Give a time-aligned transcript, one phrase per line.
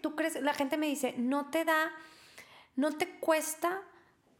[0.00, 1.92] Tú crees, la gente me dice, no te da,
[2.76, 3.82] no te cuesta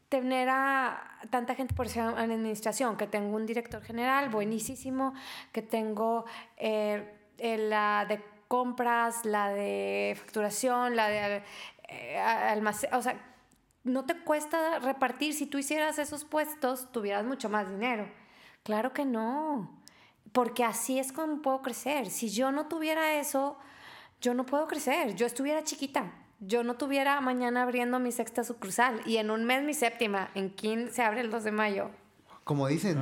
[0.09, 5.13] tener a tanta gente por ser en administración, que tengo un director general buenísimo,
[5.51, 6.25] que tengo
[6.57, 11.43] eh, la de compras, la de facturación, la de
[11.87, 13.21] eh, almacén, o sea,
[13.83, 18.09] no te cuesta repartir, si tú hicieras esos puestos, tuvieras mucho más dinero.
[18.63, 19.79] Claro que no,
[20.31, 22.09] porque así es como puedo crecer.
[22.09, 23.57] Si yo no tuviera eso,
[24.21, 25.15] yo no puedo crecer.
[25.15, 26.11] Yo estuviera chiquita.
[26.39, 30.29] Yo no tuviera mañana abriendo mi sexta sucursal y en un mes mi séptima.
[30.35, 31.91] En quién se abre el 2 de mayo.
[32.43, 32.97] Como dicen,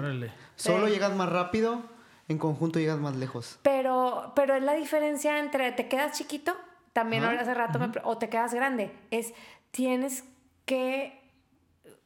[0.55, 1.83] solo llegas más rápido,
[2.27, 3.59] en conjunto llegas más lejos.
[3.61, 6.55] Pero, pero es la diferencia entre te quedas chiquito,
[6.93, 8.91] también ahora hace rato, o te quedas grande.
[9.11, 9.33] Es
[9.71, 10.25] tienes
[10.65, 11.21] que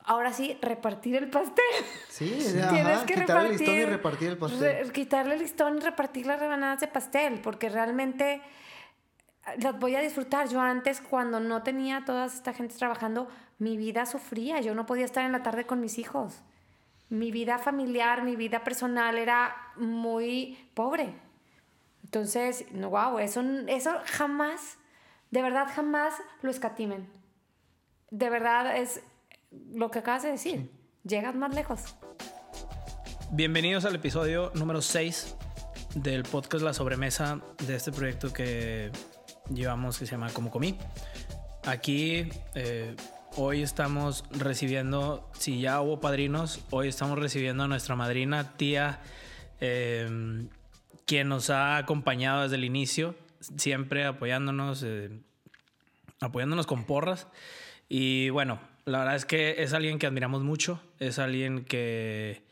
[0.03, 1.63] ahora sí, repartir el pastel.
[2.09, 2.29] Sí,
[2.69, 4.91] tienes que quitarle el listón y repartir el pastel.
[4.91, 8.41] quitarle el listón y repartir las rebanadas de pastel, porque realmente
[9.57, 10.49] las voy a disfrutar.
[10.49, 13.27] Yo antes, cuando no tenía toda esta gente trabajando,
[13.59, 14.61] mi vida sufría.
[14.61, 16.41] Yo no podía estar en la tarde con mis hijos.
[17.09, 21.13] Mi vida familiar, mi vida personal era muy pobre.
[22.03, 24.77] Entonces, no, wow, eso, eso jamás,
[25.29, 27.07] de verdad jamás lo escatimen.
[28.09, 29.01] De verdad es
[29.73, 30.71] lo que acabas de decir.
[31.03, 31.95] Llegas más lejos.
[33.31, 35.35] Bienvenidos al episodio número 6
[35.95, 38.91] del podcast La Sobremesa de este proyecto que
[39.53, 40.77] llevamos que se llama Como Comí.
[41.65, 42.95] Aquí eh,
[43.35, 48.99] hoy estamos recibiendo, si ya hubo padrinos, hoy estamos recibiendo a nuestra madrina, tía,
[49.59, 50.49] em,
[51.05, 55.09] quien nos ha acompañado desde el inicio, siempre apoyándonos, eh,
[56.19, 57.27] apoyándonos con porras.
[57.89, 62.43] Y bueno, la verdad es que es alguien que admiramos mucho, es alguien que,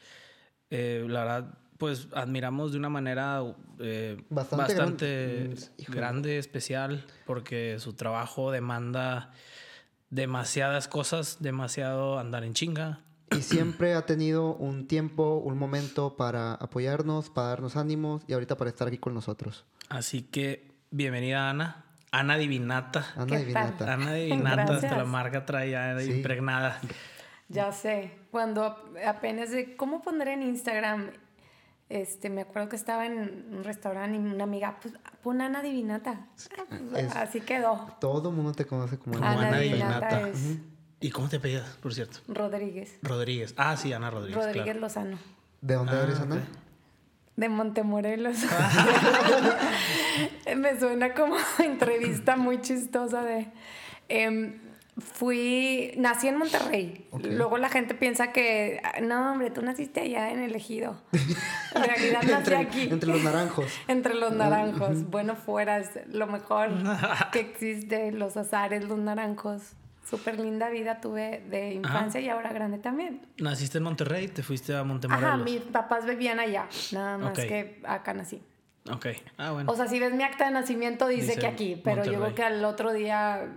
[0.69, 3.41] eh, la verdad, pues admiramos de una manera
[3.79, 5.55] eh, bastante,
[5.87, 9.31] mm, grande, especial, porque su trabajo demanda
[10.09, 12.99] demasiadas cosas, demasiado andar en chinga.
[13.31, 18.57] Y siempre ha tenido un tiempo, un momento para apoyarnos, para darnos ánimos y ahorita
[18.57, 19.65] para estar aquí con nosotros.
[19.87, 21.85] Así que bienvenida Ana.
[22.11, 23.05] Ana Divinata.
[23.15, 23.93] Ana Divinata.
[23.93, 26.81] Ana Divinata, hasta la marca trae ya impregnada.
[27.47, 28.75] Ya sé, cuando
[29.07, 31.11] apenas de cómo pondré en Instagram
[31.89, 36.27] este, me acuerdo que estaba en un restaurante y una amiga, pues pon Ana Divinata.
[37.15, 37.87] así quedó.
[37.99, 40.29] Todo el mundo te conoce como Ana, Divinata.
[41.01, 42.19] ¿Y cómo te pedías, por cierto?
[42.27, 42.99] Rodríguez.
[43.01, 43.55] Rodríguez.
[43.57, 44.45] Ah, sí, Ana Rodríguez.
[44.45, 45.17] Rodríguez Lozano.
[45.61, 46.43] ¿De dónde ah, eres, Ana?
[47.35, 48.37] De Montemorelos.
[50.57, 53.47] me suena como entrevista muy chistosa de...
[54.09, 54.59] Em,
[54.99, 57.07] Fui, nací en Monterrey.
[57.23, 61.01] Luego la gente piensa que, no, hombre, tú naciste allá en el ejido.
[61.75, 62.81] En realidad nací aquí.
[62.89, 63.71] Entre los naranjos.
[63.87, 65.09] entre los naranjos.
[65.09, 66.69] Bueno, fuera es lo mejor
[67.31, 69.73] que existe, los azares, los naranjos.
[70.09, 73.21] Súper linda vida tuve de infancia y ahora grande también.
[73.37, 74.27] ¿Naciste en Monterrey?
[74.27, 75.33] ¿Te fuiste a Montemorelos?
[75.33, 78.41] Ajá, mis papás vivían allá, nada más que acá nací.
[78.91, 79.71] Ok, ah, bueno.
[79.71, 82.43] O sea, si ves mi acta de nacimiento dice, que aquí, pero yo creo que
[82.43, 83.47] al otro día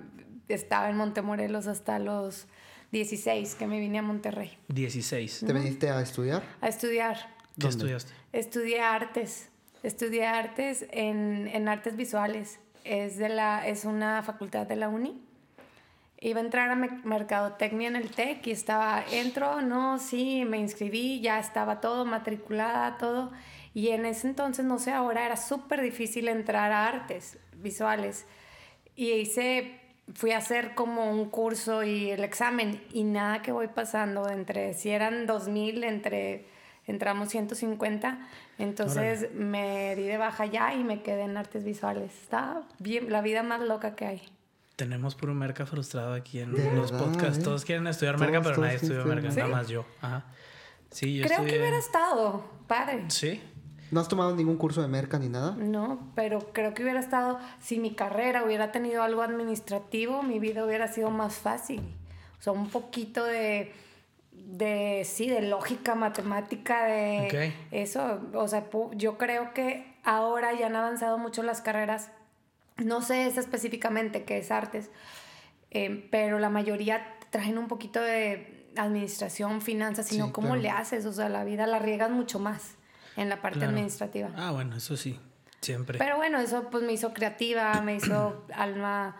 [0.54, 2.46] estaba en Montemorelos hasta los
[2.92, 4.56] 16 que me vine a Monterrey.
[4.68, 5.44] 16.
[5.46, 6.42] ¿Te viniste a estudiar?
[6.60, 7.16] A estudiar.
[7.58, 8.12] ¿Qué estudiaste?
[8.32, 9.48] Estudié artes.
[9.82, 12.60] Estudié artes en, en, artes visuales.
[12.84, 15.22] Es, de la, es una facultad de la uni.
[16.20, 21.20] Iba a entrar a mercadotecnia en el TEC y estaba, entro, no, sí, me inscribí,
[21.20, 23.32] ya estaba todo matriculada, todo.
[23.74, 28.26] Y en ese entonces, no sé, ahora era súper difícil entrar a artes visuales.
[28.94, 29.80] Y hice
[30.14, 34.74] fui a hacer como un curso y el examen y nada que voy pasando entre,
[34.74, 36.46] si eran 2000, entre,
[36.86, 38.18] entramos 150,
[38.58, 42.12] entonces me di de baja ya y me quedé en artes visuales.
[42.22, 44.22] Está bien, la vida más loca que hay.
[44.76, 47.38] Tenemos puro merca frustrado aquí en los podcasts.
[47.38, 47.42] ¿eh?
[47.42, 49.84] Todos quieren estudiar merca, pero nadie estudia merca, nada más yo.
[50.00, 50.24] Ajá.
[50.90, 53.04] Sí, yo Creo que hubiera estado padre.
[53.08, 53.40] Sí.
[53.92, 55.54] ¿No has tomado ningún curso de merca ni nada?
[55.58, 60.64] No, pero creo que hubiera estado, si mi carrera hubiera tenido algo administrativo, mi vida
[60.64, 61.82] hubiera sido más fácil.
[62.38, 63.70] O sea, un poquito de,
[64.32, 68.18] de sí, de lógica, matemática, de eso.
[68.32, 72.10] O sea, yo creo que ahora ya han avanzado mucho las carreras.
[72.78, 74.88] No sé esa específicamente qué es artes,
[75.70, 81.04] eh, pero la mayoría traen un poquito de administración, finanzas, sino cómo le haces.
[81.04, 82.76] O sea, la vida la riegas mucho más
[83.16, 84.30] en la parte administrativa.
[84.36, 85.18] Ah, bueno, eso sí,
[85.60, 85.98] siempre.
[85.98, 89.16] Pero bueno, eso pues me hizo creativa, me hizo alma...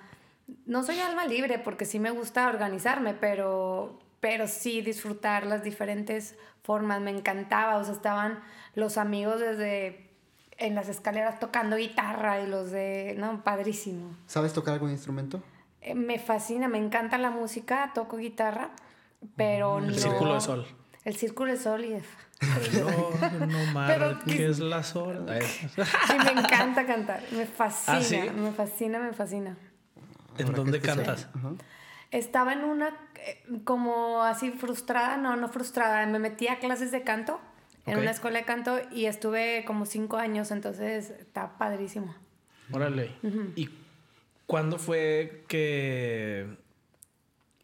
[0.66, 6.36] No soy alma libre porque sí me gusta organizarme, pero, pero sí disfrutar las diferentes
[6.62, 7.00] formas.
[7.00, 8.40] Me encantaba, o sea, estaban
[8.74, 10.10] los amigos desde
[10.58, 14.16] en las escaleras tocando guitarra y los de, no, padrísimo.
[14.26, 15.42] ¿Sabes tocar algún instrumento?
[15.80, 18.70] Eh, me fascina, me encanta la música, toco guitarra,
[19.36, 19.88] pero no...
[19.88, 20.66] El círculo de sol.
[21.04, 22.00] El círculo de sol y...
[22.72, 25.44] No, no marques las horas.
[25.44, 28.20] Sí, me encanta cantar, me fascina, ¿Ah, sí?
[28.34, 29.56] me fascina, me fascina.
[30.38, 31.28] ¿En dónde cantas?
[31.34, 31.52] Ajá.
[32.10, 32.88] Estaba en una,
[33.24, 37.40] eh, como así frustrada, no, no frustrada, me metí a clases de canto
[37.86, 42.14] en una escuela de canto y estuve como cinco años, entonces está padrísimo.
[42.70, 43.12] Órale.
[43.56, 43.68] ¿Y
[44.46, 46.46] cuándo fue que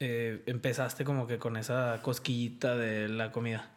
[0.01, 3.71] eh, empezaste como que con esa cosquillita de la comida?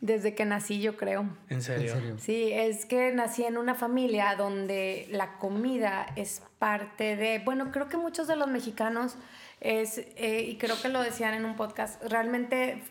[0.00, 1.28] Desde que nací, yo creo.
[1.50, 1.92] ¿En serio?
[1.92, 2.16] ¿En serio?
[2.18, 7.88] Sí, es que nací en una familia donde la comida es parte de, bueno, creo
[7.90, 9.16] que muchos de los mexicanos
[9.60, 12.82] es, eh, y creo que lo decían en un podcast, realmente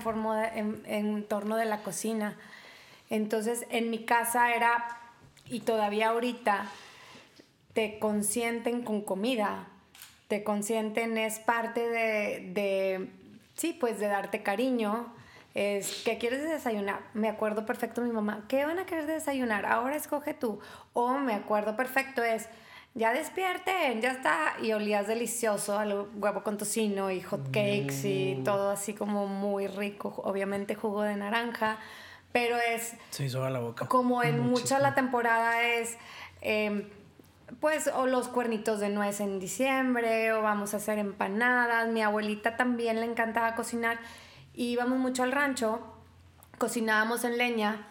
[0.00, 2.36] formo de- en, en torno de la cocina.
[3.10, 4.98] Entonces, en mi casa era,
[5.48, 6.66] y todavía ahorita,
[7.74, 9.68] te consienten con comida,
[10.26, 13.08] te consienten, es parte de, de
[13.54, 15.14] sí, pues de darte cariño.
[15.56, 17.00] Es, ¿qué quieres de desayunar?
[17.14, 19.64] Me acuerdo perfecto mi mamá, ¿qué van a querer de desayunar?
[19.64, 20.60] Ahora escoge tú.
[20.92, 22.46] O me acuerdo perfecto es,
[22.92, 24.52] ya despierten, ya está.
[24.60, 29.66] Y olías delicioso al huevo con tocino y hot cakes y todo así como muy
[29.66, 30.20] rico.
[30.24, 31.78] Obviamente jugo de naranja,
[32.32, 33.86] pero es Se hizo agua la boca.
[33.86, 35.96] como en mucha la temporada es
[36.42, 36.86] eh,
[37.60, 42.58] pues o los cuernitos de nuez en diciembre o vamos a hacer empanadas mi abuelita
[42.58, 43.98] también le encantaba cocinar
[44.56, 45.80] y íbamos mucho al rancho
[46.58, 47.86] cocinábamos en leña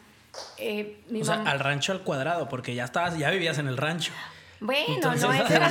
[0.58, 3.78] eh, mi O sea, al rancho al cuadrado, porque ya estabas, ya vivías en el
[3.78, 4.12] rancho.
[4.60, 5.70] bueno entonces- no ese era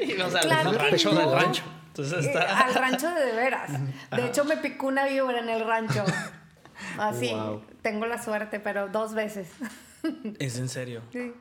[0.00, 1.20] Y, o sea, Claro que rancho no.
[1.20, 1.62] del rancho.
[1.88, 3.70] Entonces Eh, al rancho de de veras.
[4.10, 6.04] De hecho, me picó una víbora en el rancho.
[6.98, 7.62] Así, Wow.
[7.82, 9.48] tengo la suerte, pero dos veces.
[10.38, 11.02] Es en serio.
[11.12, 11.32] Sí.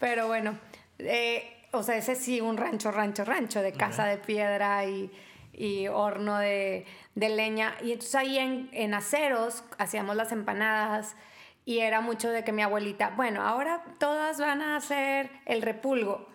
[0.00, 0.58] Pero bueno,
[0.98, 5.10] eh, o sea, ese sí, un rancho, rancho, rancho, de casa de piedra y,
[5.56, 7.74] y horno de, de leña.
[7.82, 11.16] Y entonces ahí en, en aceros hacíamos las empanadas
[11.64, 16.28] y era mucho de que mi abuelita, bueno, ahora todas van a hacer el repulgo.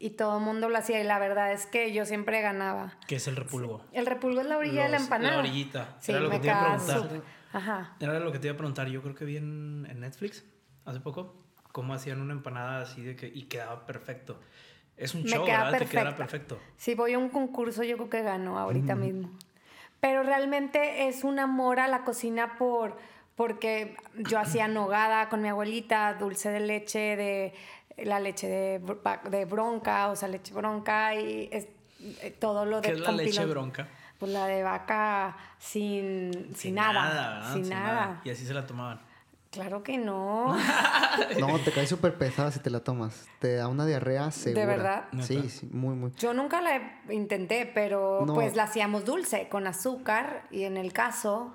[0.00, 2.96] Y todo el mundo lo hacía y la verdad es que yo siempre ganaba.
[3.08, 3.84] ¿Qué es el repulgo?
[3.92, 5.34] El repulgo es la orilla de la Los- empanada.
[5.34, 5.96] la orillita.
[5.98, 7.22] Sí, Era lo que me te iba a preguntar.
[7.52, 7.96] Ajá.
[7.98, 8.86] Era lo que te iba a preguntar.
[8.86, 10.44] Yo creo que vi en, en Netflix
[10.84, 11.34] hace poco
[11.72, 13.26] cómo hacían una empanada así de que.
[13.26, 14.38] Y quedaba perfecto.
[14.98, 15.78] Es un Me show, queda ¿verdad?
[15.78, 16.58] Te quedará perfecto.
[16.76, 19.30] Si voy a un concurso, yo creo que gano ahorita mismo.
[20.00, 22.96] Pero realmente es un amor a la cocina por
[23.36, 27.54] porque yo hacía nogada con mi abuelita, dulce de leche, de
[28.04, 31.68] la leche de, br- de bronca, o sea, leche bronca y es-
[32.22, 33.88] eh, todo lo de ¿Qué es la leche bronca?
[34.18, 38.20] Pues la de vaca sin, sin, nada, sin, nada.
[38.24, 39.00] Y así se la tomaban.
[39.58, 40.56] Claro que no.
[41.40, 43.26] No, te cae súper pesada si te la tomas.
[43.40, 44.66] Te da una diarrea segura.
[44.66, 45.04] verdad?
[45.20, 46.12] Sí, sí, muy, muy.
[46.16, 48.34] Yo nunca la intenté, pero No.
[48.34, 51.52] pues la hacíamos dulce, con azúcar y en el caso...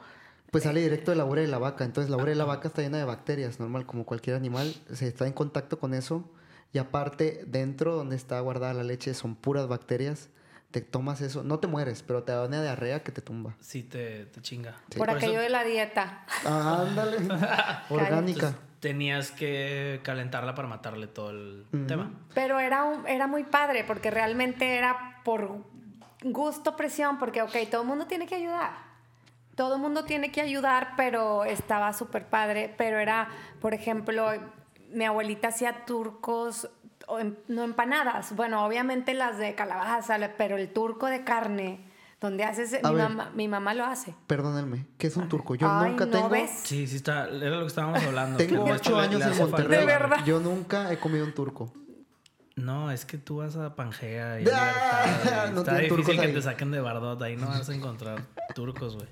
[0.52, 1.86] Pues sale directo de la urea de la vaca.
[1.86, 4.76] Entonces la urea de la vaca está llena de bacterias, normal, como cualquier animal.
[4.92, 6.30] Se está en contacto con eso.
[6.74, 10.30] Y aparte, dentro donde está guardada la leche son puras bacterias.
[10.74, 13.54] Te tomas eso, no te mueres, pero te da una diarrea que te tumba.
[13.60, 14.74] Sí, te, te chinga.
[14.98, 16.26] Por, aquello de la dieta.
[16.44, 17.18] Ah, ándale.
[17.92, 18.48] Orgánica.
[18.48, 22.12] entonces, tenías que calentarla para matarle todo el tema.
[22.34, 25.60] Pero era, un- era muy padre porque realmente era por
[26.24, 28.72] gusto, presión, porque, ok, todo el mundo tiene que ayudar.
[29.54, 32.74] Todo el mundo tiene que ayudar, pero estaba súper padre.
[32.80, 33.28] Pero era,
[33.62, 34.28] por ejemplo,
[34.90, 36.68] mi abuelita hacía turcos,
[37.08, 38.36] o no empanadas.
[38.36, 41.80] Bueno, obviamente las de calabaza, pero el turco de carne,
[42.22, 43.10] donde haces, mi ver.
[43.10, 44.16] mamá, mi mamá lo hace.
[44.28, 45.56] Perdónenme, ¿qué es un turco?
[45.56, 46.30] Yo Ay, nunca ¿no tengo.
[46.30, 46.52] ves?
[46.64, 48.38] Sí, sí, está, era lo que estábamos hablando.
[48.38, 48.82] Tengo años
[49.22, 49.80] en falta Monterrey.
[49.80, 50.18] De verdad.
[50.26, 51.72] Yo nunca he comido un turco.
[52.56, 56.34] No, es que tú vas a Pangea y Ah, Libertad, no Está difícil que ahí.
[56.34, 57.20] te saquen de Bardot.
[57.24, 58.22] Ahí no vas a encontrar
[58.54, 59.08] turcos, güey.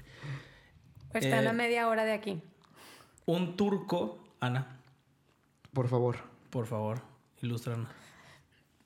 [1.13, 2.41] Están Eh, a media hora de aquí.
[3.25, 4.77] Un turco, Ana,
[5.74, 6.17] Por favor.
[6.50, 7.01] por favor,
[7.41, 7.88] ilústranos.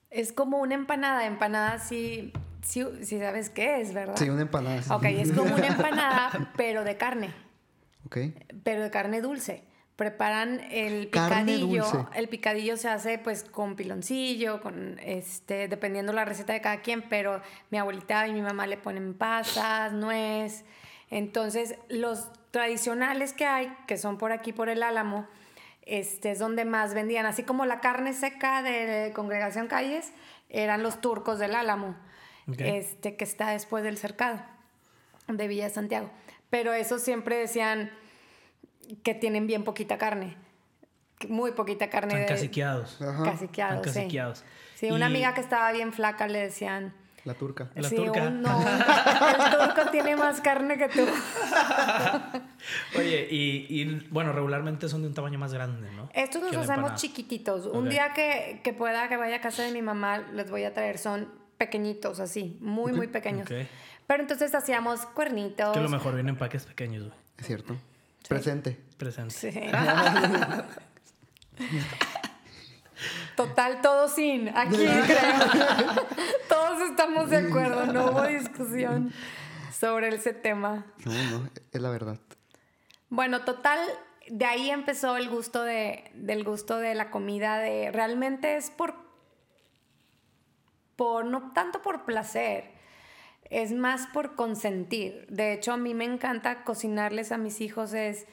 [0.09, 1.25] Es como una empanada.
[1.25, 2.31] Empanada sí,
[2.61, 4.15] sí, sí sabes qué es, ¿verdad?
[4.17, 4.81] Sí, una empanada.
[4.81, 4.89] sí.
[4.91, 7.33] Ok, es como una empanada, pero de carne,
[8.05, 8.17] Ok.
[8.63, 9.63] pero de carne dulce.
[9.95, 11.83] Preparan el Carne picadillo.
[11.85, 11.97] dulce.
[12.15, 17.01] El picadillo se hace pues con piloncillo, con este, dependiendo la receta de cada quien,
[17.07, 20.65] pero mi abuelita y mi mamá le ponen pasas, nuez.
[21.09, 25.27] Entonces, los tradicionales que hay, que son por aquí por el Álamo,
[25.85, 30.11] este es donde más vendían, así como la carne seca de Congregación Calles,
[30.49, 31.95] eran los turcos del Álamo,
[32.57, 34.41] este que está después del cercado
[35.27, 36.09] de Villa Santiago.
[36.49, 37.91] Pero eso siempre decían,
[39.03, 40.37] que tienen bien poquita carne.
[41.29, 42.13] Muy poquita carne.
[42.13, 43.01] Están de- caciqueados.
[43.01, 43.23] Ajá.
[43.23, 43.99] Caciqueados, Están sí.
[44.01, 44.43] caciqueados.
[44.75, 46.93] Sí, una Y- amiga que estaba bien flaca le decían...
[47.25, 47.69] La turca.
[47.75, 48.27] La sí, turca.
[48.27, 51.05] un- no, el turco tiene más carne que tú.
[52.97, 56.09] Oye, y, y, bueno, regularmente son de un tamaño más grande, ¿no?
[56.13, 56.95] Estos los hacemos empanada.
[56.95, 57.65] chiquititos.
[57.65, 60.73] Un día que, que pueda que vaya a casa de mi mamá, les voy a
[60.73, 60.97] traer.
[60.99, 61.27] Son
[61.57, 63.47] pequeñitos, así, muy, muy pequeños.
[64.07, 65.73] Pero entonces hacíamos cuernitos.
[65.73, 67.17] Que lo mejor vienen en paques pequeños, güey.
[67.37, 67.75] Es cierto.
[68.27, 68.79] Presente.
[68.97, 69.33] Presente.
[69.33, 69.49] Sí.
[73.35, 74.49] Total, todo sin.
[74.55, 76.07] Aquí creo.
[76.49, 77.85] Todos estamos de acuerdo.
[77.87, 79.11] No hubo discusión
[79.77, 80.85] sobre ese tema.
[81.05, 82.17] No, no, es la verdad.
[83.09, 83.79] Bueno, total,
[84.27, 87.57] de ahí empezó el gusto de, del gusto de la comida.
[87.57, 88.95] De realmente es por,
[90.95, 92.71] por no tanto por placer,
[93.49, 95.27] es más por consentir.
[95.29, 98.25] De hecho, a mí me encanta cocinarles a mis hijos es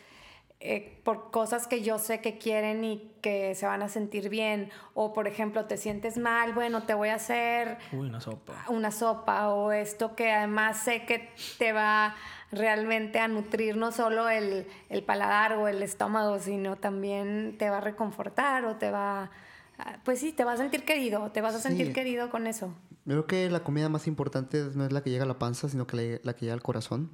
[0.65, 4.71] eh, por cosas que yo sé que quieren y que se van a sentir bien.
[4.95, 8.65] O por ejemplo, te sientes mal, bueno, te voy a hacer Uy, una sopa.
[8.69, 12.15] una sopa o esto que además sé que te va
[12.53, 17.79] realmente a nutrir no solo el, el paladar o el estómago, sino también te va
[17.79, 19.31] a reconfortar o te va,
[19.79, 22.75] a- pues sí, te vas a sentir querido, te vas a sentir querido con eso.
[23.05, 25.69] Yo creo que la comida más importante no es la que llega a la panza,
[25.69, 27.11] sino que la, la que llega al corazón.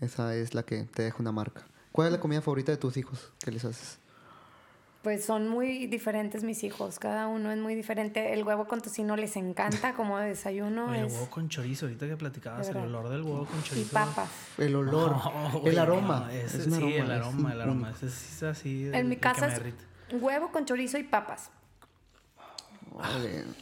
[0.00, 1.64] Esa es la que te deja una marca.
[1.94, 3.30] ¿Cuál es la comida favorita de tus hijos?
[3.38, 4.00] ¿Qué les haces?
[5.02, 8.32] Pues son muy diferentes mis hijos, cada uno es muy diferente.
[8.32, 10.86] El huevo con tocino les encanta como desayuno.
[10.88, 13.60] Oye, el es, huevo con chorizo, ahorita que platicabas, De el olor del huevo con
[13.60, 13.92] y chorizo.
[13.92, 14.28] papas.
[14.58, 16.20] El olor, No, el aroma.
[16.26, 17.90] no, ese es un sí, aroma, el es aroma, el aroma.
[17.92, 18.86] Ese es así.
[18.92, 19.62] En mi el que casa es
[20.20, 21.50] huevo con chorizo y papas,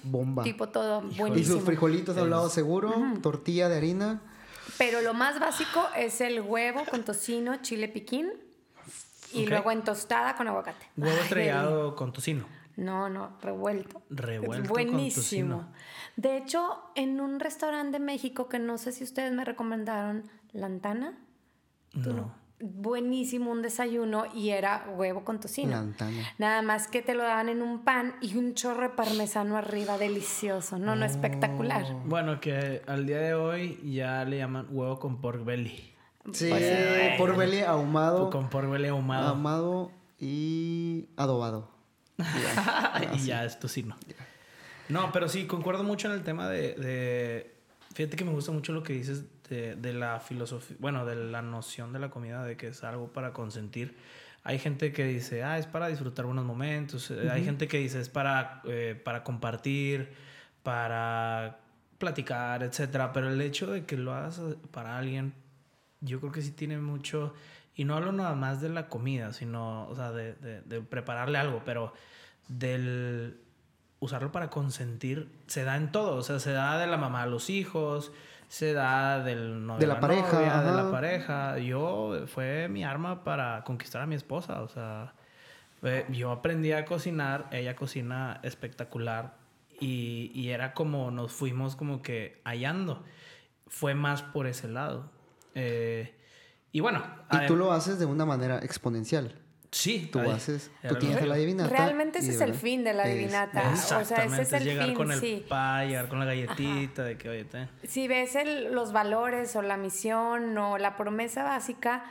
[0.05, 0.43] bomba.
[0.43, 1.57] tipo todo Y buenísimo.
[1.57, 4.23] sus frijolitos al lado seguro, tortilla de harina.
[4.85, 8.33] Pero lo más básico es el huevo con tocino, chile piquín
[9.33, 10.85] y luego en tostada con aguacate.
[10.97, 12.47] Huevo estrellado con tocino.
[12.75, 14.03] No, no, revuelto.
[14.11, 15.59] Revuelto con buenísimo.
[15.59, 15.73] tocino.
[16.17, 21.17] De hecho, en un restaurante de México que no sé si ustedes me recomendaron, Lantana,
[21.93, 22.35] No.
[22.63, 25.73] Buenísimo un desayuno y era huevo con tocino.
[25.73, 26.23] Lantana.
[26.39, 29.99] Nada más que te lo daban en un pan y un chorro de parmesano arriba,
[29.99, 30.79] delicioso.
[30.79, 31.85] No, no, espectacular.
[32.05, 35.93] Bueno, que al día de hoy ya le llaman huevo con pork belly.
[36.33, 39.29] Sí, Pues, por belly ahumado, Con pork belly ahumado.
[39.29, 39.91] ahumado
[40.21, 41.69] y adobado.
[43.15, 43.97] y ya es tocino.
[44.89, 47.53] No, pero sí, concuerdo mucho en el tema de, de-
[47.95, 51.43] Fíjate que me gusta mucho lo que dices de, de la filosofía, bueno, de la
[51.43, 53.97] noción de la comida, de que es algo para consentir.
[54.45, 57.11] Hay gente que dice, ah, es para disfrutar buenos momentos.
[57.11, 60.13] Eh, Hay gente que dice, es para, eh, para compartir,
[60.63, 61.59] para
[61.99, 63.13] platicar, etcétera.
[63.13, 65.33] Pero el hecho de que lo hagas eh, para alguien,
[66.01, 67.35] yo creo que sí tiene mucho.
[67.77, 71.39] Y no hablo nada más de la comida, sino, o sea, de, de- de prepararle
[71.39, 71.93] algo, pero
[72.49, 73.39] del
[74.03, 76.17] usarlo para consentir se da en todo.
[76.17, 78.13] O sea, se da de la mamá a los hijos,
[78.49, 81.59] se da del novio De la pareja, novia, de la pareja.
[81.59, 84.63] Yo, fue mi arma para conquistar a mi esposa.
[84.63, 85.15] O sea,
[85.83, 89.37] eh, yo aprendí a cocinar, ella cocina espectacular.
[89.79, 93.05] Y, y era como nos fuimos como que hallando.
[93.69, 95.11] Fue más por ese lado.
[95.55, 96.13] Eh,
[96.73, 97.05] y bueno.
[97.31, 99.42] Y tú lo haces de una manera exponencial.
[99.75, 101.71] Sí, Tú haces, tú tienes la divinata.
[101.75, 103.73] Realmente ese es el fin de la es- divinata.
[103.73, 105.45] O sea, ese es el llegar fin, con el sí.
[105.49, 107.71] pie, llegar con la galletita de que, oye, ten.
[107.89, 112.05] Si ves el- los valores o la misión o la promesa básica,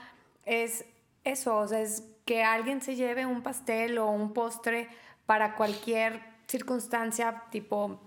[0.43, 0.85] es
[1.23, 4.89] eso, o sea, es que alguien se lleve un pastel o un postre
[5.27, 8.01] para cualquier circunstancia, tipo,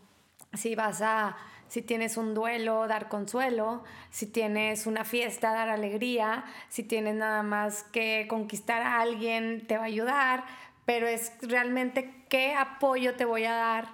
[0.52, 1.36] si vas a,
[1.68, 7.42] si tienes un duelo, dar consuelo, si tienes una fiesta, dar alegría, si tienes nada
[7.42, 10.44] más que conquistar a alguien, te va a ayudar,
[10.84, 13.88] pero es realmente qué apoyo te voy a dar.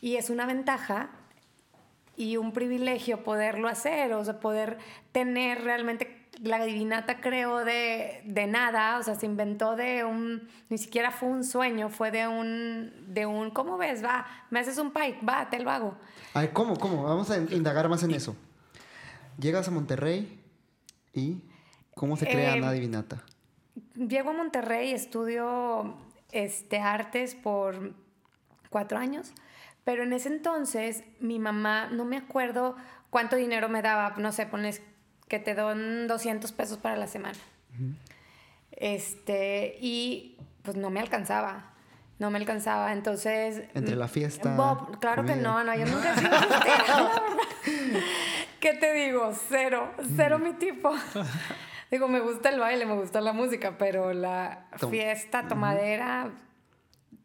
[0.00, 1.10] Y es una ventaja
[2.16, 4.78] y un privilegio poderlo hacer, o sea, poder
[5.12, 10.78] tener realmente la divinata creó de, de nada, o sea, se inventó de un, ni
[10.78, 14.04] siquiera fue un sueño, fue de un, de un, ¿cómo ves?
[14.04, 15.96] Va, me haces un pie, va, te lo hago.
[16.34, 16.76] A ver, ¿cómo?
[16.76, 17.04] ¿Cómo?
[17.04, 18.36] Vamos a indagar más en eso.
[19.38, 20.40] Llegas a Monterrey
[21.12, 21.42] y
[21.94, 23.22] ¿cómo se crea Eh, una divinata?
[23.94, 25.96] Llego a Monterrey, estudio
[26.32, 27.92] este, artes por
[28.70, 29.32] cuatro años,
[29.84, 32.76] pero en ese entonces mi mamá, no me acuerdo
[33.10, 34.82] cuánto dinero me daba, no sé, pones
[35.28, 37.38] que te dan 200 pesos para la semana.
[38.72, 41.70] Este, y pues no me alcanzaba.
[42.18, 43.64] No me alcanzaba, entonces...
[43.74, 48.02] Entre la fiesta, Bob, claro que no, no, yo nunca he sido fiestera, la verdad.
[48.60, 49.32] ¿Qué te digo?
[49.48, 50.92] Cero, cero mi tipo.
[51.90, 56.30] Digo, me gusta el baile, me gusta la música, pero la Tom- fiesta, tomadera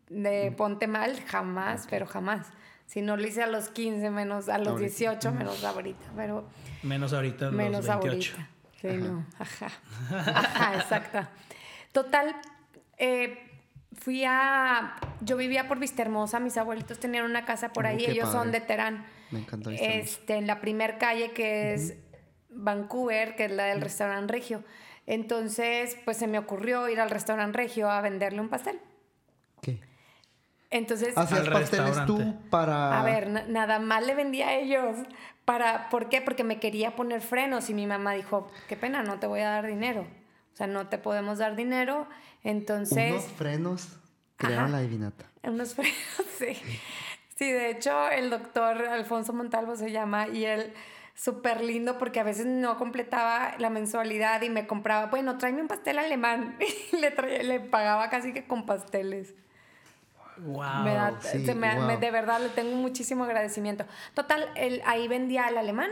[0.10, 2.48] de ponte mal, jamás, pero jamás.
[2.90, 4.88] Si no lo hice a los 15, menos a los Ahorita.
[4.90, 6.50] 18, menos ahorita, pero
[6.82, 8.34] Menos ahorita, en menos los 28.
[8.36, 8.50] ahorita.
[8.82, 9.68] Sí, no, ajá.
[10.10, 11.30] Ajá, exacta.
[11.92, 12.36] Total,
[12.98, 13.38] eh,
[13.94, 14.96] fui a.
[15.22, 18.52] Yo vivía por Vista Hermosa, mis abuelitos tenían una casa por Oh, ahí, ellos son
[18.52, 19.06] de Terán.
[19.30, 19.86] Me encanta Vista.
[19.86, 21.94] Este, en la primer calle que es
[22.50, 24.64] Vancouver, que es la del restaurante Regio.
[25.06, 28.80] Entonces, pues se me ocurrió ir al restaurante Regio a venderle un pastel.
[30.72, 33.00] Entonces, Hacías pasteles tú para...
[33.00, 34.98] a ver, na- nada más le vendí a ellos.
[35.46, 36.22] Para, ¿Por qué?
[36.22, 39.50] Porque me quería poner frenos y mi mamá dijo, qué pena, no te voy a
[39.50, 40.06] dar dinero.
[40.54, 42.08] O sea, no te podemos dar dinero.
[42.44, 43.98] Entonces, Unos frenos
[44.38, 44.74] crearon Ajá.
[44.74, 45.26] la divinata.
[45.44, 45.96] unos frenos,
[46.38, 46.56] sí.
[47.36, 50.74] Sí, de hecho, el doctor Alfonso Montalvo se llama y él
[51.16, 55.68] súper lindo porque a veces no completaba la mensualidad y me compraba, bueno, tráeme un
[55.68, 56.58] pastel alemán.
[56.94, 59.34] Y le, traía- le pagaba casi que con pasteles.
[60.42, 60.84] Wow.
[60.84, 61.86] Me da- sí, se me- wow.
[61.88, 63.86] me- de verdad le tengo muchísimo agradecimiento.
[64.14, 65.90] Total, el, ahí vendía al alemán,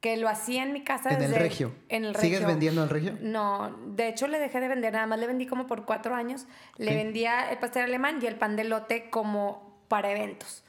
[0.00, 1.72] que lo hacía en mi casa En el desde- regio.
[1.88, 2.48] En el ¿Sigues regio.
[2.48, 3.16] vendiendo al regio?
[3.20, 6.46] No, de hecho le dejé de vender, nada más le vendí como por cuatro años.
[6.76, 10.62] Le vendía el pastel alemán y el pan de lote como para eventos.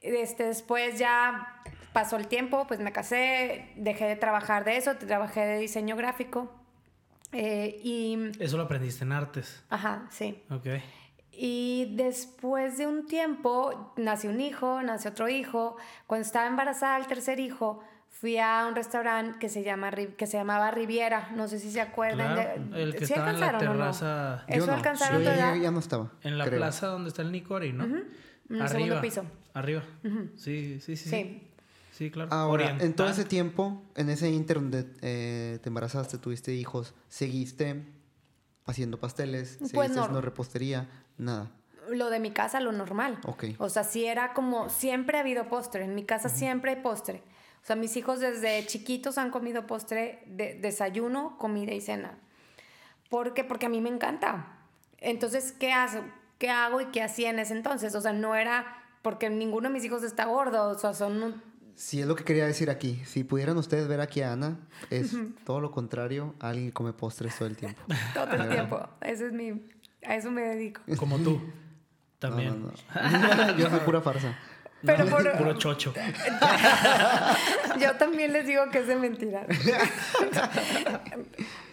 [0.00, 5.40] Este, después ya pasó el tiempo, pues me casé, dejé de trabajar de eso, trabajé
[5.46, 6.52] de diseño gráfico.
[7.32, 9.62] eh, y, Eso lo aprendiste en artes.
[9.70, 10.42] ajá, sí.
[10.50, 10.66] Ok.
[11.42, 15.78] Y después de un tiempo nació un hijo, nació otro hijo.
[16.06, 17.80] Cuando estaba embarazada del tercer hijo,
[18.10, 21.30] fui a un restaurante que se, llama, que se llamaba Riviera.
[21.34, 22.34] No sé si se acuerdan.
[22.34, 23.84] Claro, de, el que ¿sí estaba en la alcanzaron o no?
[23.84, 24.44] terraza.
[24.48, 26.12] ¿Eso no, alcanzaron yo ya, ya no estaba.
[26.22, 26.58] En la creo.
[26.58, 27.84] plaza donde está el Nicori, ¿no?
[27.84, 28.06] En
[28.50, 29.24] el segundo piso.
[29.54, 29.82] Arriba.
[30.36, 31.08] sí, sí, sí, sí.
[31.08, 31.46] Sí.
[31.92, 32.30] Sí, claro.
[32.34, 32.86] Ahora, Oriental.
[32.86, 37.82] en todo ese tiempo, en ese inter donde eh, te embarazaste, tuviste hijos, ¿seguiste
[38.66, 39.52] haciendo pasteles?
[39.52, 40.00] ¿Seguiste Pues no.
[40.02, 40.88] haciendo repostería?
[41.20, 41.50] Nada.
[41.90, 43.18] Lo de mi casa, lo normal.
[43.26, 43.44] Ok.
[43.58, 45.84] O sea, sí era como, siempre ha habido postre.
[45.84, 47.22] En mi casa siempre hay postre.
[47.62, 52.18] O sea, mis hijos desde chiquitos han comido postre de desayuno, comida y cena.
[53.08, 53.44] ¿Por qué?
[53.44, 54.46] Porque a mí me encanta.
[54.98, 56.04] Entonces, ¿qué hago?
[56.38, 57.94] ¿Qué hago y qué hacía en ese entonces?
[57.94, 58.66] O sea, no era
[59.02, 60.68] porque ninguno de mis hijos está gordo.
[60.68, 61.42] O sea, son un-
[61.74, 63.02] Sí, es lo que quería decir aquí.
[63.06, 64.58] Si pudieran ustedes ver aquí a Ana,
[64.90, 67.80] es todo lo contrario a alguien que come postres todo el tiempo.
[68.14, 68.86] todo el tiempo.
[69.00, 69.62] Ese es mi...
[70.06, 70.80] A eso me dedico.
[70.98, 71.40] Como tú.
[71.40, 71.52] No,
[72.18, 72.62] También.
[72.62, 73.56] no, no.
[73.58, 74.36] Yo soy pura farsa.
[74.82, 75.92] Pero No, por- Puro chocho.
[77.78, 79.46] Yo también les digo que es de mentira.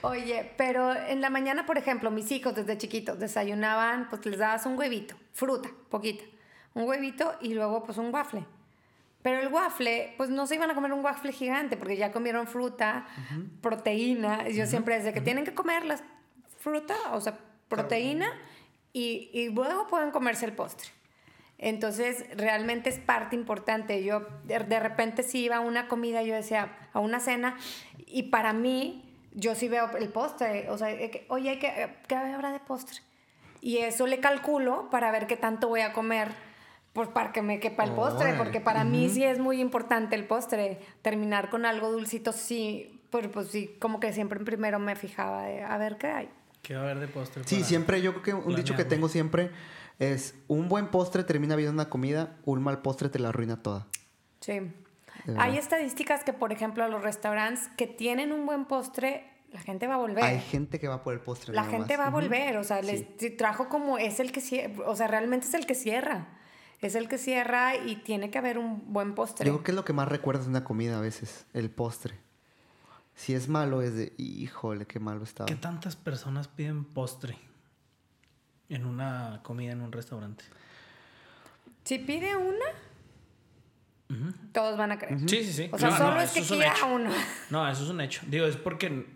[0.01, 4.65] Oye, pero en la mañana, por ejemplo, mis hijos desde chiquitos desayunaban, pues les dabas
[4.65, 6.23] un huevito, fruta, poquita,
[6.73, 8.45] un huevito y luego pues un waffle.
[9.21, 12.47] Pero el waffle, pues no se iban a comer un waffle gigante porque ya comieron
[12.47, 13.05] fruta,
[13.61, 14.47] proteína.
[14.49, 15.97] Yo siempre desde que tienen que comer la
[16.59, 17.37] fruta, o sea,
[17.67, 18.27] proteína,
[18.93, 20.89] y, y luego pueden comerse el postre.
[21.59, 24.03] Entonces, realmente es parte importante.
[24.03, 27.57] Yo de, de repente sí iba a una comida, yo decía, a una cena,
[28.05, 29.03] y para mí,
[29.33, 30.69] yo sí veo el postre.
[30.69, 32.99] O sea, que, oye, hay que, ¿qué habrá de postre?
[33.61, 36.29] Y eso le calculo para ver qué tanto voy a comer,
[36.93, 40.25] pues para que me quepa el postre, porque para mí sí es muy importante el
[40.25, 40.79] postre.
[41.01, 45.63] Terminar con algo dulcito, sí, pero pues sí, como que siempre primero me fijaba de,
[45.63, 46.29] a ver qué hay.
[46.67, 47.43] ¿Qué va a haber de postre?
[47.45, 49.51] Sí, para- siempre yo creo que un dicho que tengo siempre
[49.99, 53.87] es un buen postre termina bien una comida, un mal postre te la arruina toda.
[54.41, 54.59] Sí.
[55.37, 59.87] Hay estadísticas que, por ejemplo, a los restaurantes que tienen un buen postre, la gente
[59.87, 60.21] va a volver.
[60.25, 61.53] Hay gente que va por el postre.
[61.53, 62.05] la gente más.
[62.05, 63.29] va a volver, o sea, les Sí.
[63.29, 66.27] trajo como es el que cierra, o sea, realmente es el que cierra.
[66.81, 69.45] Es el que cierra y tiene que haber un buen postre.
[69.47, 72.15] Yo creo que es lo que más recuerdas de una comida a veces, el postre.
[73.17, 75.47] Si es malo es de, híjole, qué malo estaba.
[75.47, 77.35] ¿Qué tantas personas piden postre
[78.69, 80.43] en una comida en un restaurante?
[81.83, 82.65] Si pide una,
[84.53, 85.19] todos van a creer.
[85.27, 85.69] Sí, sí, sí.
[85.71, 86.87] O sea, No, solo no, es que es un quiera hecho.
[86.87, 87.09] uno.
[87.49, 88.21] No, eso es un hecho.
[88.27, 89.07] Digo, es porque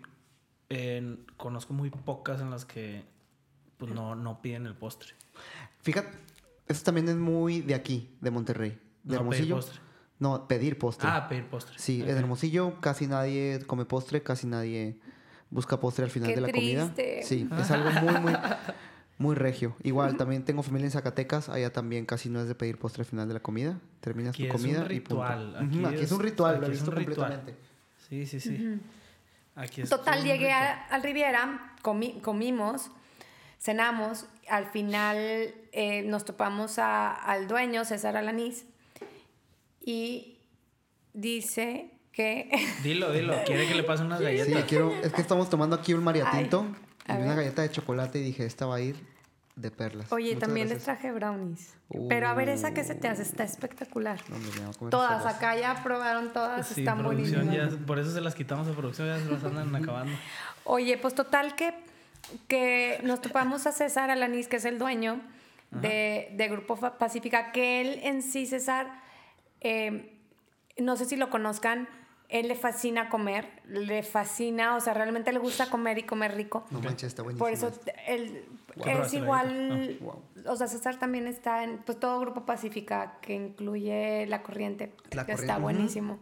[0.68, 3.04] eh, conozco muy pocas en las que
[3.78, 5.10] pues, no, no piden el postre.
[5.82, 6.10] Fíjate,
[6.66, 8.70] eso también es muy de aquí, de Monterrey.
[8.70, 9.54] De No, pedir Hermosillo.
[9.56, 9.80] postre.
[10.22, 11.08] No, pedir postre.
[11.10, 11.74] Ah, pedir postre.
[11.78, 12.08] Sí, Ok.
[12.10, 14.96] en Hermosillo casi nadie come postre, casi nadie
[15.50, 16.92] busca postre al final Qué de la comida.
[16.94, 17.22] triste.
[17.24, 18.32] Sí, es algo muy, muy,
[19.18, 19.74] muy regio.
[19.82, 23.06] Igual, también tengo familia en Zacatecas, allá también casi no es de pedir postre al
[23.06, 23.80] final de la comida.
[24.00, 25.56] Terminas Aquí tu es un comida ritual.
[25.58, 25.78] y punto.
[25.78, 27.16] Ujú, Aquí, es, un ritual, lo he aquí es visto un ritual.
[27.16, 27.54] completamente.
[28.08, 28.80] Sí, sí, sí.
[29.56, 32.90] Aquí es Total, llegué a- al Riviera, comi- comimos,
[33.58, 35.16] cenamos, al final
[35.72, 38.64] eh, nos topamos a- al dueño, César Alanís,
[39.84, 40.38] y
[41.12, 42.50] dice que...
[42.82, 43.34] Dilo, dilo.
[43.44, 44.64] Quiere que le pase unas Sí, galletas.
[44.64, 46.66] quiero, es que estamos tomando aquí un mariatinto
[47.06, 48.96] Ay, y una galleta de chocolate y dije, esta va a ir
[49.56, 50.10] de perlas.
[50.12, 51.74] Oye, Muchas también les traje brownies.
[52.08, 54.18] Pero a ver, esa que se te hace está espectacular.
[54.30, 57.54] No, hombre, me voy a comer Todas, acá ya probaron todas, Sí, están buenísimas.
[57.54, 60.12] ya, por eso se las quitamos a producción, ya se las andan acabando.
[60.64, 61.74] Oye, pues total que,
[62.48, 65.20] que nos topamos a César Alanis, que es el dueño
[65.70, 69.01] de, de Grupo Pacífica, que él en sí, César,
[69.62, 70.18] eh,
[70.78, 71.88] no sé si lo conozcan,
[72.28, 76.64] él le fascina comer, le fascina, o sea, realmente le gusta comer y comer rico.
[76.70, 77.44] No manches, está buenísimo.
[77.44, 77.70] Por eso
[78.06, 78.44] él
[78.86, 80.22] es igual, Ah, wow.
[80.52, 85.26] o sea, César también está en pues todo Grupo Pacífica, que incluye La Corriente, La
[85.26, 86.18] que Corriente, está buenísimo.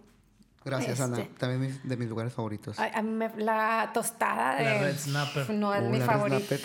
[0.65, 1.21] Gracias, Ana.
[1.21, 1.33] Este.
[1.39, 2.79] También mis- de mis lugares favoritos.
[2.81, 4.65] Ay, a mí me- la tostada de...
[4.65, 5.51] La Red Snapper.
[5.51, 6.57] No, es Oh, mi la favorita.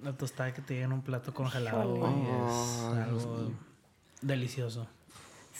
[0.00, 3.50] Una tostada que te llega en un plato congelado, es algo
[4.22, 4.86] delicioso.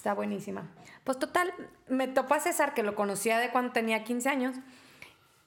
[0.03, 0.69] Está buenísima.
[1.05, 1.55] Pues total,
[1.89, 4.57] me topa César, que lo conocía de cuando tenía 15 años,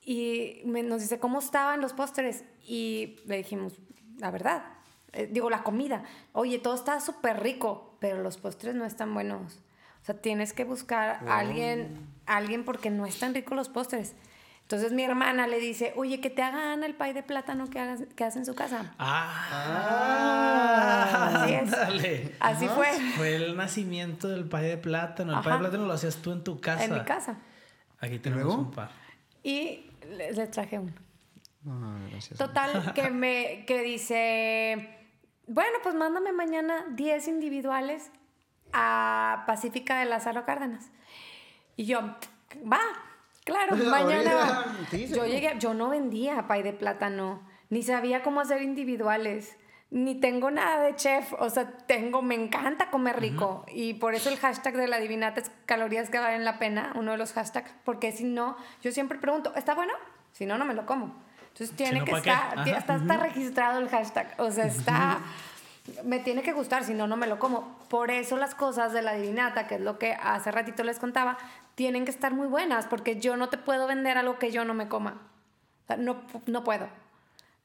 [0.02, 2.46] y me- nos dice cómo estaban los postres.
[2.66, 3.74] Y le dijimos,
[4.18, 4.64] la verdad,
[5.12, 6.06] eh, digo, la comida.
[6.32, 9.60] Oye, todo está súper rico, pero los postres no están buenos.
[10.02, 14.16] O sea, tienes que buscar a alguien, a alguien porque no están ricos los postres.
[14.66, 18.02] Entonces mi hermana le dice, oye, que te hagan el pay de plátano que, hagas,
[18.16, 18.96] que hace en su casa.
[18.98, 20.24] Ah,
[21.44, 21.62] Así es.
[21.72, 22.36] ándale.
[22.40, 22.88] Así fue.
[23.16, 25.38] Fue el nacimiento del pay de plátano.
[25.38, 26.84] El pay de plátano lo hacías tú en tu casa.
[26.84, 27.38] En mi casa.
[28.00, 28.62] Aquí tenemos luego?
[28.64, 28.90] un par.
[29.44, 30.94] Y les, les traje uno.
[31.68, 32.40] Ah, gracias.
[32.40, 34.98] Total, que me que dice,
[35.46, 38.10] bueno, pues mándame mañana 10 individuales
[38.74, 40.90] a Pacífica de Lázaro Cárdenas.
[41.76, 42.00] Y yo,
[42.72, 42.80] va,
[43.46, 44.66] claro, mañana.
[44.92, 49.56] Yo llegué, yo no vendía pay de plátano, ni sabía cómo hacer individuales,
[49.92, 53.66] ni tengo nada de chef, o sea, tengo, me encanta comer rico.
[53.72, 57.12] Y por eso el hashtag de la divinata es calorías que valen la pena, uno
[57.12, 59.94] de los hashtags, porque si no, yo siempre pregunto, ¿está bueno?
[60.34, 61.16] Si no, no me lo como.
[61.54, 65.20] Entonces tiene no, que estar, está registrado el hashtag, o sea, está,
[66.04, 67.78] me tiene que gustar, si no, no me lo como.
[67.88, 71.38] Por eso las cosas de la divinata, que es lo que hace ratito les contaba,
[71.76, 74.74] tienen que estar muy buenas, porque yo no te puedo vender algo que yo no
[74.74, 75.22] me coma.
[75.84, 76.88] O sea, no, no puedo.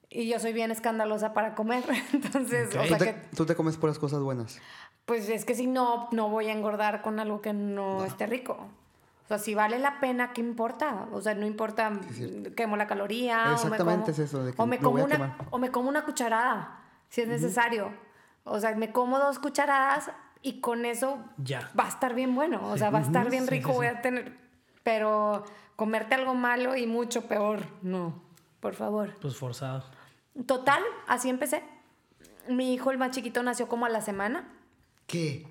[0.09, 2.87] Y yo soy bien escandalosa para comer, entonces, o Ok.
[2.87, 4.59] sea ¿Tú que, te, tú te comes puras cosas buenas.
[5.07, 8.55] pues es que si no, no voy a engordar con algo que no, esté rico.
[9.25, 11.07] O sea, si vale la pena, ¿qué importa?
[11.12, 11.92] O sea, no importa,
[12.57, 13.44] quemo la caloría.
[13.44, 15.88] o me Exactamente como- es eso, de que o me como una, o me como
[15.88, 17.92] una cucharada, si es necesario.
[18.42, 20.11] O sea, me como dos cucharadas
[20.42, 21.70] y con eso Ya.
[21.79, 22.61] va a estar bien bueno.
[22.70, 23.94] O sea, va a estar bien Sí, rico, sí, voy sí.
[23.96, 24.38] a tener...
[24.83, 25.44] Pero
[25.76, 28.22] comerte algo malo y mucho peor, no.
[28.61, 29.14] Por favor.
[29.20, 29.85] Pues forzado.
[30.46, 31.62] Total, así empecé.
[32.48, 34.48] Mi hijo, el más chiquito, nació como a la semana.
[35.07, 35.46] ¿Qué?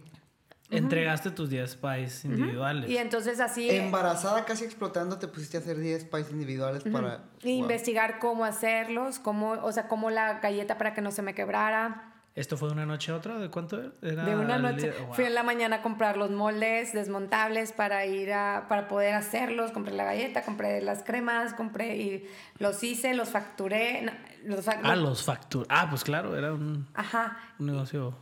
[0.71, 2.89] Entregaste tus 10 pies individuales.
[2.89, 3.69] Y entonces así...
[3.71, 7.23] Embarazada, casi explotando, te pusiste a hacer 10 pies individuales para...
[7.41, 7.61] y Wow.
[7.63, 12.08] investigar cómo hacerlos, cómo, o sea, cómo la galleta para que no se me quebrara.
[12.35, 13.37] ¿Esto fue de una noche a otra?
[13.37, 14.23] ¿De cuánto era?
[14.23, 14.91] De una noche?
[14.91, 15.13] Wow.
[15.15, 19.71] fui en la mañana a comprar los moldes desmontables para ir a para poder hacerlos,
[19.71, 24.11] compré la galleta, compré las cremas, compré y los hice, los facturé, no,
[24.45, 25.65] los, fac- Ah, los factur.
[25.69, 27.37] Ah, pues claro, era un, Ajá.
[27.59, 28.15] un negocio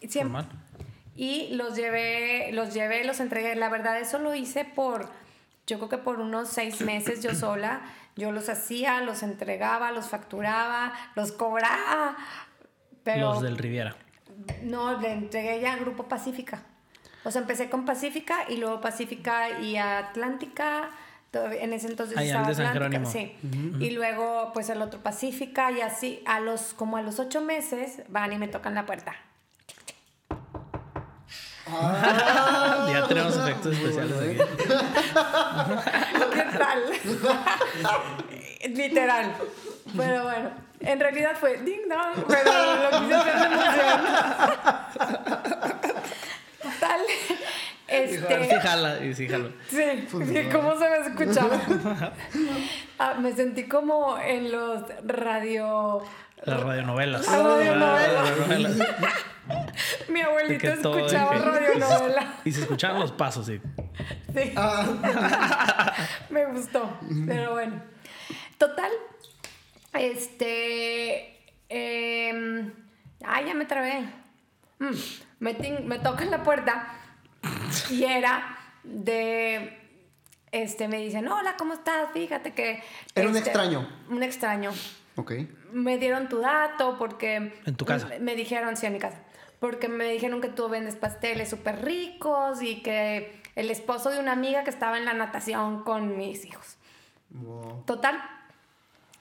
[0.00, 0.48] Siempre- formal.
[1.14, 3.54] Y los llevé, los llevé, los entregué.
[3.54, 5.10] La verdad, eso lo hice por,
[5.66, 7.82] yo creo que por unos seis meses yo sola.
[8.14, 12.16] Yo los hacía, los entregaba, los facturaba, los cobraba.
[13.04, 13.96] Pero Los del Riviera.
[14.62, 16.62] no, le entregué ya al Grupo Pacífica.
[17.24, 20.90] O sea, empecé con Pacífica y luego Pacífica y Atlántica.
[21.32, 23.36] En ese entonces Ah, ya, el estaba de San Atlántica, sí.
[23.80, 28.02] Y luego, pues el otro Pacífica y así, a los, como a los ocho meses,
[28.08, 29.14] van y me tocan la puerta.
[32.92, 34.36] ya tenemos efectos especiales aquí.
[36.34, 36.82] ¿Qué tal?
[38.68, 39.34] Literal.
[39.96, 44.00] Pero bueno, en realidad fue ding dong, pero lo quise hacer de emoción.
[46.80, 47.00] Tal.
[47.88, 48.44] Este.
[48.48, 49.48] Sí, jala, y sí, jala.
[49.68, 51.60] Sí, sí, ¿cómo se me escuchaba?
[52.98, 56.02] Ah, me sentí como en los radio.
[56.44, 57.28] Las radionovelas.
[57.28, 58.12] Ah, radionovelas.
[58.12, 58.88] Las radionovelas.
[60.08, 62.34] Mi abuelito escuchaba radionovela.
[62.44, 63.60] Y se escuchaban los pasos, sí.
[64.32, 64.54] Sí.
[66.30, 66.98] Me gustó.
[67.26, 67.91] Pero bueno.
[68.62, 68.92] Total.
[69.92, 71.36] Este.
[71.68, 72.72] em,
[73.24, 74.02] ay, ya me trabé.
[74.78, 74.94] Mm,
[75.40, 76.94] me, me tocan la puerta
[77.90, 79.80] y era de.
[80.52, 82.12] Este, me dicen, hola, ¿cómo estás?
[82.12, 82.80] Fíjate que.
[83.16, 83.88] Era un este, extraño.
[84.08, 84.70] Un extraño.
[85.16, 85.32] Ok.
[85.72, 87.60] Me dieron tu dato porque...
[87.66, 88.06] ¿En tu casa?
[88.06, 89.20] Me, me dijeron, sí, en mi casa.
[89.58, 94.30] Porque me dijeron que tú vendes pasteles súper ricos y que el esposo de una
[94.30, 96.76] amiga que estaba en la natación con mis hijos.
[97.30, 97.82] Wow.
[97.86, 98.20] Total,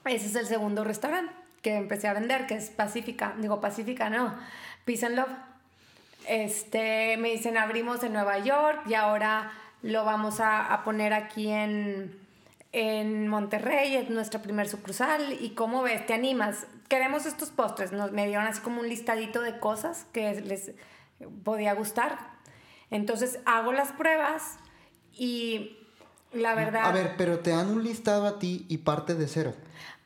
[0.05, 3.35] ese es el segundo restaurante que empecé a vender, que es Pacífica.
[3.37, 4.33] Digo, Pacífica no,
[4.85, 5.29] Peace and Love.
[6.27, 11.49] Este, me dicen, abrimos en Nueva York y ahora lo vamos a, a poner aquí
[11.49, 12.15] en,
[12.71, 15.37] en Monterrey, es nuestra primer sucursal.
[15.39, 16.05] ¿Y cómo ves?
[16.05, 16.67] ¿Te animas?
[16.87, 17.91] Queremos estos postres.
[17.91, 20.71] Nos, me dieron así como un listadito de cosas que les
[21.43, 22.17] podía gustar.
[22.89, 24.57] Entonces hago las pruebas
[25.13, 25.77] y
[26.33, 26.85] la verdad...
[26.85, 29.53] A ver, pero te dan un listado a ti y parte de cero.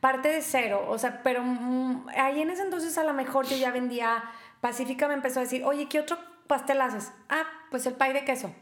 [0.05, 3.57] Parte de cero, o sea, pero mm, ahí en ese entonces a lo mejor yo
[3.57, 4.23] ya vendía,
[4.61, 7.11] Pacífica me empezó a decir, oye, ¿qué otro pastel haces?
[7.27, 7.41] Ah,
[7.71, 8.53] pues el pay de queso.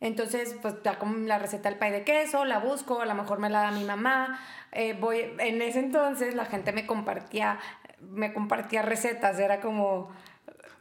[0.00, 3.38] Entonces, pues ya como la receta del pay de queso, la busco, a lo mejor
[3.38, 4.40] me la da mi mamá.
[4.72, 7.58] eh, voy, en ese entonces la gente me compartía,
[8.00, 10.08] me compartía recetas, era como,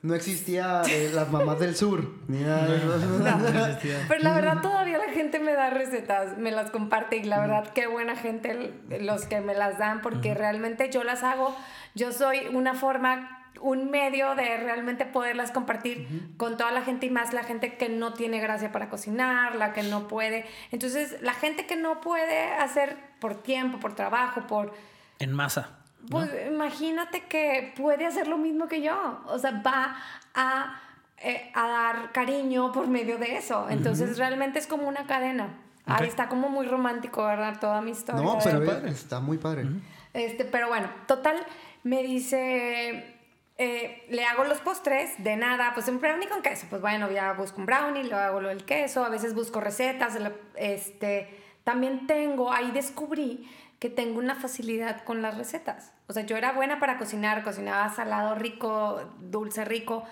[0.03, 3.99] No existía eh, las mamás del sur, ni nada de eso.
[4.07, 7.71] Pero la verdad todavía la gente me da recetas, me las comparte y la verdad
[7.73, 11.55] qué buena gente los que me las dan porque realmente yo las hago,
[11.95, 16.07] yo soy una forma, un medio de realmente poderlas compartir
[16.37, 19.73] con toda la gente y más la gente que no tiene gracia para cocinar, la
[19.73, 20.45] que no puede.
[20.71, 24.73] Entonces la gente que no puede hacer por tiempo, por trabajo, por...
[25.17, 25.76] En masa.
[26.09, 26.17] ¿No?
[26.17, 29.21] Pues imagínate que puede hacer lo mismo que yo.
[29.27, 29.95] O sea, va
[30.33, 30.79] a,
[31.19, 33.67] eh, a dar cariño por medio de eso.
[33.69, 35.49] Entonces realmente es como una cadena.
[35.85, 37.59] Ahí está como muy romántico, ¿verdad?
[37.61, 38.21] Toda mi historia.
[38.21, 38.91] No, pero Está padre.
[38.91, 39.65] está muy padre.
[40.13, 41.37] este, pero bueno, total,
[41.83, 43.15] me dice,
[43.57, 46.67] eh, le hago los postres, de nada, pues un brownie con queso.
[46.69, 50.17] Pues bueno, ya busco un brownie, lo hago lo del queso, a veces busco recetas.
[50.55, 51.29] Este,
[51.63, 55.93] también tengo, ahí descubrí que tengo una facilidad con las recetas.
[56.09, 60.05] O sea, yo era buena para cocinar, cocinaba salado rico, dulce rico,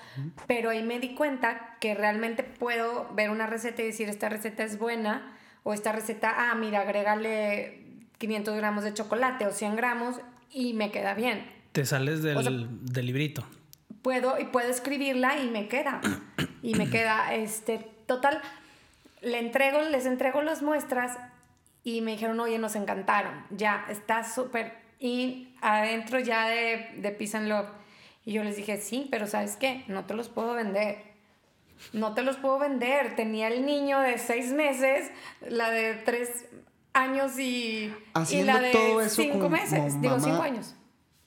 [0.45, 4.63] pero ahí me di cuenta que realmente puedo ver una receta y decir, esta receta
[4.63, 7.81] es buena, o esta receta, ah, mira, agrégale
[8.17, 10.17] 500 gramos de chocolate o 100 gramos
[10.51, 11.49] y me queda bien.
[11.71, 13.45] Te sales del, O sea- del librito.
[14.01, 16.01] Puedo, y puedo escribirla y me queda.
[16.62, 18.41] Y me queda, este, total,
[19.21, 21.17] le entrego, les entrego las muestras
[21.84, 27.38] y me dijeron, oye, nos encantaron, ya, está súper, y adentro ya de, de Peace
[27.38, 27.67] and Love.
[28.25, 29.84] Y yo les dije, sí, pero ¿sabes qué?
[29.88, 30.97] No te los puedo vender.
[31.93, 33.15] No te los puedo vender.
[33.15, 35.12] Tenía el niño de seis meses,
[35.47, 36.45] la de tres
[36.93, 40.23] años y, y Haciendo la de todo eso cinco meses, digo, mamá.
[40.23, 40.75] cinco años.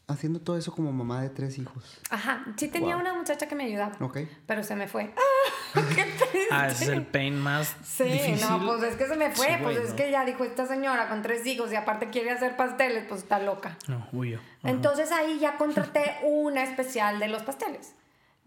[0.09, 2.01] Haciendo todo eso como mamá de tres hijos.
[2.09, 3.03] Ajá, sí tenía Wow.
[3.05, 4.21] una muchacha que me ayudaba, Ok.
[4.47, 5.12] pero se me fue.
[5.75, 5.81] ¡Ah!
[5.94, 6.49] ¡Qué triste!
[6.51, 8.40] Ah, ese es el pain más Sí, difícil.
[8.49, 9.97] no, pues es que se me fue, Sí, pues es no.
[9.97, 13.38] que ya dijo esta señora con tres hijos y aparte quiere hacer pasteles, pues está
[13.38, 13.77] loca.
[13.87, 14.38] No, huyo.
[14.61, 14.71] Ajá.
[14.71, 17.94] Entonces ahí ya contraté una especial de los pasteles,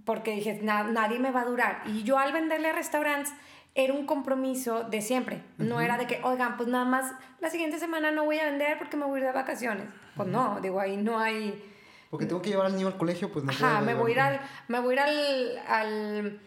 [0.04, 1.84] porque dije, "Na- nadie me va a durar.
[1.86, 3.32] Y yo al venderle a restaurantes
[3.73, 5.41] era un compromiso de siempre.
[5.57, 8.77] No era de que, oigan, pues nada más la siguiente semana no voy a vender
[8.77, 9.86] porque me voy a ir de vacaciones.
[10.15, 11.67] Pues no, digo, ahí no hay...
[12.10, 14.13] Porque tengo que llevar al niño al colegio, pues no Ajá, puedo me voy a
[14.13, 16.39] ir al, me voy a ir al, al,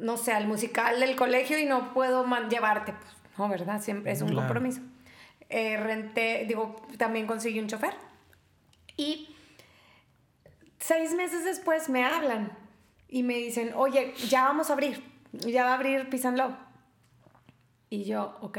[0.00, 2.92] no sé, al musical del colegio y no puedo llevarte.
[2.94, 3.82] Pues, no, ¿verdad?
[3.82, 4.46] Siempre es un Claro.
[4.48, 4.80] compromiso.
[5.50, 7.92] Eh, renté, digo, también conseguí un chofer.
[8.96, 9.28] Y
[10.78, 12.50] seis meses después me hablan
[13.08, 15.04] y me dicen, oye, ya vamos a abrir,
[15.38, 16.54] ya va a abrir Peace and Love.
[17.90, 18.58] Y yo, ok,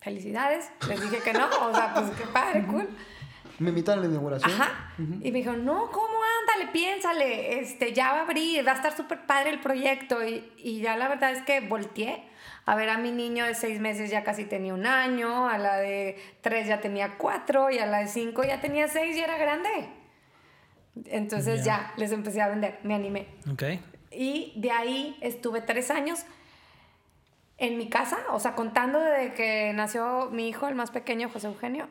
[0.00, 0.70] felicidades.
[0.88, 2.88] Les dije que no, o sea, pues qué padre, cool.
[3.58, 4.50] Me invitan a la inauguración.
[4.50, 4.92] Ajá.
[4.98, 6.14] Y me dijo, no, ¿cómo?
[6.40, 7.60] Ándale, piénsale.
[7.60, 10.26] Este, ya va a abrir, va a estar súper padre el proyecto.
[10.26, 12.24] Y, y ya la verdad es que volteé
[12.64, 15.76] a ver a mi niño de seis meses ya casi tenía un año, a la
[15.76, 19.36] de tres ya tenía cuatro y a la de cinco ya tenía seis y era
[19.36, 19.88] grande.
[21.06, 23.28] Entonces ya les empecé a vender, me animé.
[23.50, 23.62] Ok.
[24.14, 26.24] Y de ahí estuve tres años
[27.58, 31.46] en mi casa, o sea, contando desde que nació mi hijo, el más pequeño, José
[31.46, 31.88] Eugenio,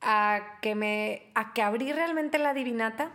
[0.00, 3.10] a que, me, a que abrí realmente la divinata.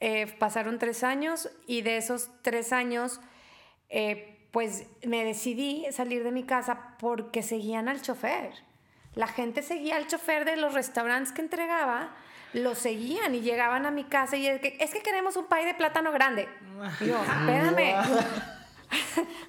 [0.00, 3.20] eh, pasaron tres años y de esos tres años,
[3.88, 8.52] eh, pues me decidí salir de mi casa porque seguían al chofer.
[9.14, 12.14] La gente seguía al chofer de los restaurantes que entregaba,
[12.54, 15.64] lo seguían y llegaban a mi casa y es que, es que queremos un pay
[15.64, 16.48] de plátano grande.
[17.00, 17.94] Y yo, espérame.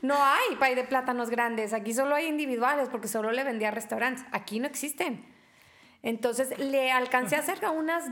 [0.02, 3.72] No hay pay de plátanos grandes, aquí solo hay individuales porque solo le vendía a
[3.72, 4.26] restaurantes.
[4.32, 5.26] Aquí no existen.
[6.04, 8.06] Entonces le alcancé a hacer a unas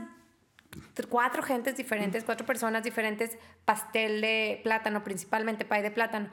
[0.94, 6.30] tr- cuatro gentes diferentes, cuatro personas diferentes, pastel de plátano, principalmente pay de plátano,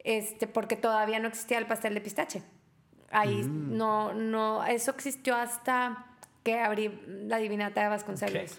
[0.00, 2.42] este, porque todavía no existía el pastel de pistache.
[3.10, 6.06] Ahí no, no, eso existió hasta
[6.44, 8.56] que abrí la divinata de Vasconcelos.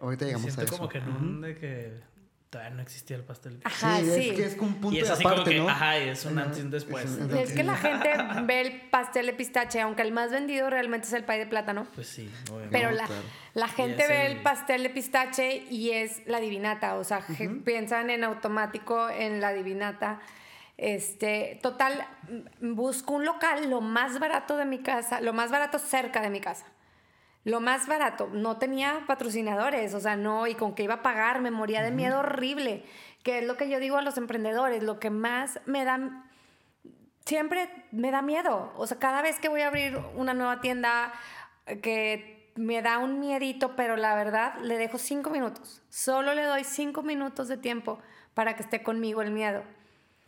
[0.00, 0.76] Ahorita llegamos a Siento eso.
[0.76, 2.12] como que en un de que
[2.52, 3.60] Todavía no existía el pastel.
[3.64, 4.28] Ajá, sí, sí.
[4.28, 5.68] es que es como un punto y es de así aparte, como que, ¿no?
[5.70, 7.04] ajá, y es un antes y un después.
[7.06, 8.10] es un- Es que la gente
[8.44, 11.86] ve el pastel de pistache, aunque el más vendido realmente es el pay de plátano.
[11.94, 12.68] Pues sí, obviamente.
[12.78, 13.22] Pero No, la, claro.
[13.54, 17.24] la gente ve el- el pastel de pistache y es la divinata, o sea,
[17.64, 20.20] piensan en automático en la divinata.
[20.76, 22.06] Este, total,
[22.60, 26.40] busco un local lo más barato de mi casa, lo más barato cerca de mi
[26.42, 26.66] casa.
[27.44, 31.40] Lo más barato, no tenía patrocinadores, o sea, no, y con que iba a pagar,
[31.40, 32.84] me moría de miedo horrible,
[33.24, 36.28] que es lo que yo digo a los emprendedores, lo que más me da
[37.24, 38.72] siempre me da miedo.
[38.76, 41.12] O sea, cada vez que voy a abrir una nueva tienda
[41.66, 45.82] eh, que me da un miedito, pero la verdad le dejo cinco minutos.
[45.88, 47.98] Solo le doy cinco minutos de tiempo
[48.34, 49.62] para que esté conmigo el miedo.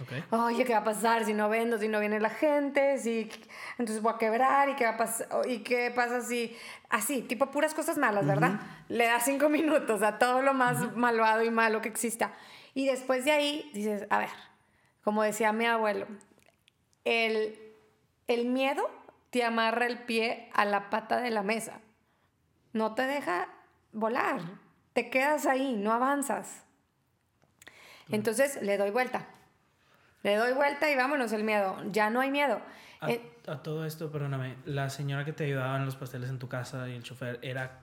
[0.05, 0.33] Ok.
[0.33, 2.99] Oye, ¿qué va a pasar si no vendo, si no viene la gente?
[2.99, 3.31] Si
[3.79, 6.57] entonces voy a quebrar y qué va a pasar y qué pasa si
[6.91, 8.61] así, tipo puras cosas malas, ¿verdad?
[8.89, 12.33] Le das cinco minutos a todo lo más malvado y malo que exista.
[12.75, 14.31] Y después de ahí dices, a ver,
[15.03, 16.07] como decía mi abuelo,
[17.05, 17.59] el,
[18.29, 18.91] el miedo
[19.31, 21.81] te amarra el pie a la pata de la mesa.
[22.73, 23.49] No te deja
[23.93, 24.41] volar.
[24.93, 26.63] Te quedas ahí, no avanzas.
[28.11, 29.27] Entonces le doy vuelta.
[30.25, 31.77] Le doy vuelta y vámonos el miedo.
[31.93, 32.61] Ya no hay miedo.
[33.01, 36.39] A, Eh, a todo esto, perdóname, la señora que te ayudaba en los pasteles en
[36.39, 37.83] tu casa y el chofer era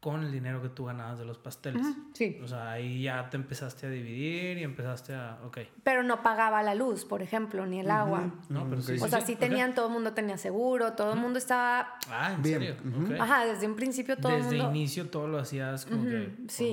[0.00, 1.84] con el dinero que tú ganabas de los pasteles.
[2.12, 2.38] sí.
[2.44, 5.38] O sea, ahí ya te empezaste a dividir y empezaste a...
[5.44, 5.58] Ok.
[5.82, 8.30] pero no pagaba la luz, por ejemplo, ni el agua.
[8.48, 8.98] No, pero sí, ok.
[8.98, 11.98] sí, O sea, sí, tenían, todo el mundo tenía seguro, todo el mundo estaba...
[12.10, 12.76] Ah, ¿en Bien, serio?
[12.84, 13.14] ujú.
[13.14, 13.20] Ok.
[13.20, 14.70] Ajá, desde un principio todo el Desde mundo...
[14.76, 16.72] inicio todo lo hacías como que sí.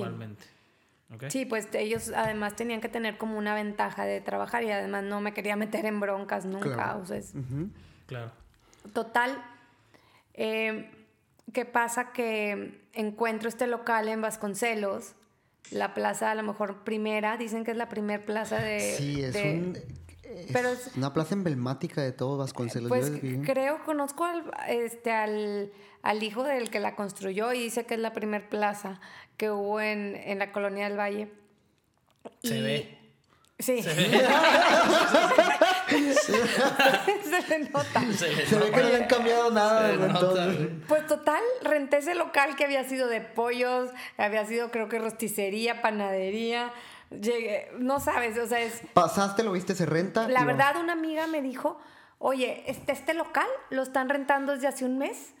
[1.28, 5.20] Sí, pues ellos además tenían que tener como una ventaja de trabajar y además no
[5.20, 6.74] me quería meter en broncas nunca.
[6.74, 7.00] Claro.
[7.00, 7.70] O sea, es- Ujú.
[8.06, 8.32] Claro.
[8.92, 9.42] Total,
[10.34, 10.90] eh,
[11.52, 12.12] ¿qué pasa?
[12.12, 15.14] Que encuentro este local en Vasconcelos,
[15.70, 18.80] la plaza a lo mejor primera, dicen que es la primer plaza de...
[18.80, 19.72] Sí, es, de- un,
[20.34, 22.88] es pero es- una plaza emblemática de todo Vasconcelos.
[22.88, 23.10] Pues
[23.44, 28.00] creo, conozco al, este, al, al hijo del que la construyó y dice que es
[28.00, 29.00] la primer plaza
[29.36, 31.28] que hubo en, en la colonia del Valle.
[32.42, 32.98] Se Y- ve.
[33.58, 33.82] Sí.
[33.82, 34.08] Se Se, ve.
[37.48, 38.00] le nota.
[38.12, 39.88] Se le Se ve que no le han cambiado nada.
[39.88, 40.68] Se entonces.
[40.88, 45.80] Pues total, renté ese local que había sido de pollos, había sido creo que rosticería,
[45.82, 46.72] panadería.
[47.10, 48.82] Llegué, no sabes, o sea, es...
[48.92, 50.28] Pasaste, lo viste, se renta.
[50.28, 51.78] La verdad, una amiga me dijo,
[52.18, 55.34] oye, este, este local lo están rentando desde hace un mes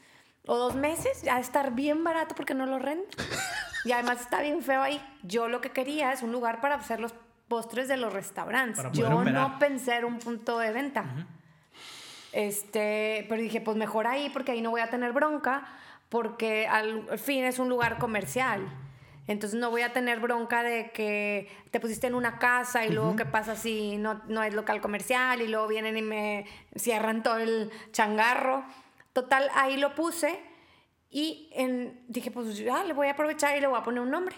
[0.46, 3.18] o dos meses, ya estar bien barato porque no lo rento.
[3.84, 5.00] Y además está bien feo ahí.
[5.22, 7.14] Yo lo que quería es un lugar para hacer los
[7.48, 8.84] postres de los restaurantes.
[8.92, 9.32] Yo operar.
[9.32, 11.04] no pensé en un punto de venta.
[12.32, 15.66] Este, pero dije, pues mejor ahí porque ahí no voy a tener bronca
[16.08, 18.66] porque al al fin es un lugar comercial.
[19.28, 23.16] Entonces no voy a tener bronca de que te pusiste en una casa y luego
[23.16, 27.38] qué pasa si no, no es local comercial y luego vienen y me cierran todo
[27.38, 28.64] el changarro.
[29.12, 30.38] Total, ahí lo puse
[31.10, 34.10] y en- dije, pues ya le voy a aprovechar y le voy a poner un
[34.10, 34.36] nombre.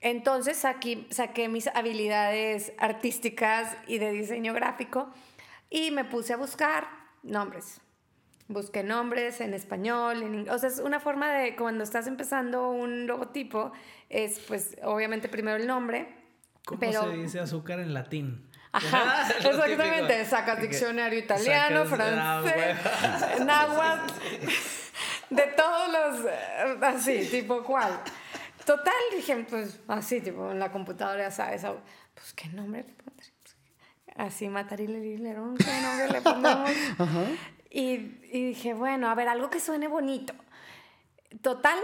[0.00, 5.10] Entonces aquí saqué mis habilidades artísticas y de diseño gráfico
[5.70, 6.86] y me puse a buscar
[7.22, 7.80] nombres.
[8.48, 10.54] Busqué nombres en español, en inglés.
[10.54, 13.72] O sea, es una forma de cuando estás empezando un logotipo,
[14.08, 16.14] es pues obviamente primero el nombre.
[16.64, 18.48] ¿Cómo pero, se dice azúcar en latín?
[18.72, 20.24] Ajá, exactamente.
[20.26, 24.12] Sacas Que diccionario italiano, sacas- ah, francés, náhuatl,
[25.30, 28.00] de todos los, eh, así, tipo cuál.
[28.64, 31.62] Total, dije, pues así, tipo en la computadora, ya sabes,
[32.14, 33.26] pues qué nombre le pondré.
[34.16, 36.70] Así, Matarile Lerón, qué nombre le ponemos.
[37.78, 40.32] Y, y dije, bueno, a ver, algo que suene bonito.
[41.42, 41.78] Total,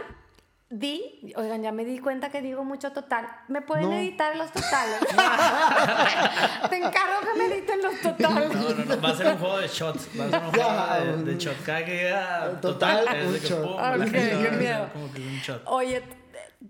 [0.71, 3.29] di, oigan, ya me di cuenta que digo mucho total.
[3.49, 3.97] ¿Me pueden No.
[3.97, 5.01] editar los totales?
[6.71, 8.55] Te encargo que me editen los totales.
[8.55, 10.09] No, no, no, va a ser un juego de shots.
[10.19, 10.71] Va a ser un juego
[11.05, 11.63] de, un- de shot.
[11.67, 13.63] Cada que llega Total, total, es un shot.
[13.99, 14.89] pum, gente miedo.
[14.95, 15.63] Como que un shot.
[15.67, 16.03] Oye,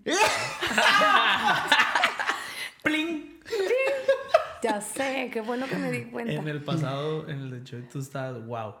[2.83, 3.39] ¡Pling!
[4.61, 6.33] ya sé, qué bueno que me di cuenta.
[6.33, 8.75] En el pasado, en el de Choy, tú estabas wow.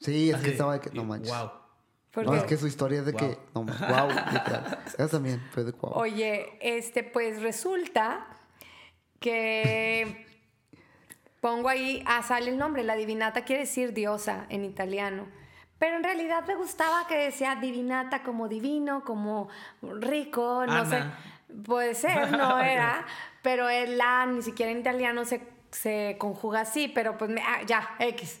[0.00, 0.90] Sí, es Así, que estaba de que.
[0.90, 1.30] No manches.
[1.32, 1.50] Wow.
[2.24, 3.38] No, es que su historia es de que.
[3.54, 4.78] No, wow, literal.
[4.86, 5.92] Esa también fue de wow.
[5.94, 8.26] Oye, este, pues resulta
[9.20, 10.26] que
[11.40, 15.26] pongo ahí, ah, sale el nombre, la divinata quiere decir diosa en italiano.
[15.78, 19.48] Pero en realidad me gustaba que decía divinata como divino, como
[19.82, 20.86] rico, no Ana.
[20.86, 21.54] sé.
[21.64, 23.04] Puede ser, no era,
[23.42, 27.60] pero el la ni siquiera en italiano se, se conjuga así, pero pues me- ah,
[27.66, 28.40] ya, X.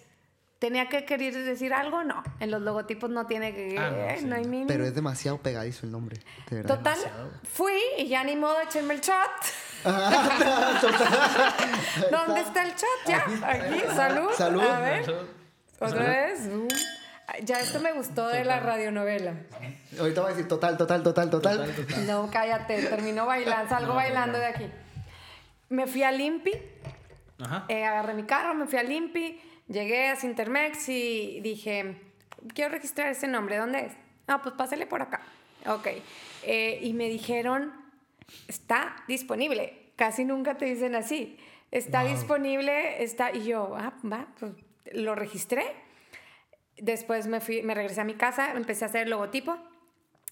[0.58, 2.02] ¿Tenía que querer decir algo?
[2.02, 2.22] No.
[2.40, 3.76] En los logotipos no tiene que.
[3.78, 4.24] Ah, no, eh, sí.
[4.24, 4.68] no hay mínimo.
[4.68, 6.18] Pero es demasiado pegadizo el nombre.
[6.48, 6.76] De verdad.
[6.78, 7.30] Total, demasiado.
[7.44, 9.30] fui y ya ni modo, échenme el shot.
[12.10, 12.88] ¿Dónde está el chat?
[13.06, 14.30] Ya, aquí, salud.
[14.34, 14.62] Salud.
[14.62, 15.14] A ver,
[15.78, 16.46] otra vez.
[16.46, 16.66] Uh.
[17.42, 19.34] Ya esto me gustó de la radionovela.
[19.98, 21.74] Ahorita voy a decir total, total, total, total.
[22.06, 24.70] No, cállate, termino bailando, salgo bailando de aquí.
[25.68, 26.52] Me fui a Limpi,
[27.40, 27.64] Ajá.
[27.68, 31.96] eh, agarré mi carro, me fui a Limpi, llegué a Sintermex y dije,
[32.54, 33.92] quiero registrar ese nombre, ¿dónde es?
[34.26, 35.20] Ah, pues pásale por acá.
[35.66, 35.88] Ok.
[36.42, 37.72] Eh, y me dijeron,
[38.48, 39.92] está disponible.
[39.96, 41.38] Casi nunca te dicen así.
[41.70, 43.34] Está disponible, está...
[43.34, 44.52] Y yo, ah, va, pues
[44.92, 45.64] lo registré.
[46.78, 49.56] Después me, fui, me regresé a mi casa, empecé a hacer el logotipo.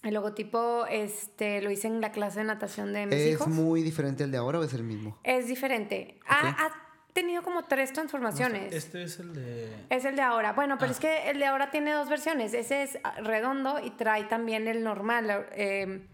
[0.03, 3.47] El logotipo este, lo hice en la clase de natación de mis ¿Es hijos.
[3.47, 5.17] muy diferente al de ahora o es el mismo?
[5.23, 6.19] Es diferente.
[6.27, 6.84] Ha, ha
[7.15, 8.71] tenido como tres transformaciones.
[8.73, 9.73] Este es el de.
[9.89, 10.53] Es el de ahora.
[10.53, 12.53] Bueno, pero es que el de ahora tiene dos versiones.
[12.53, 16.05] Ese es ah, redondo y trae también el normal, eh,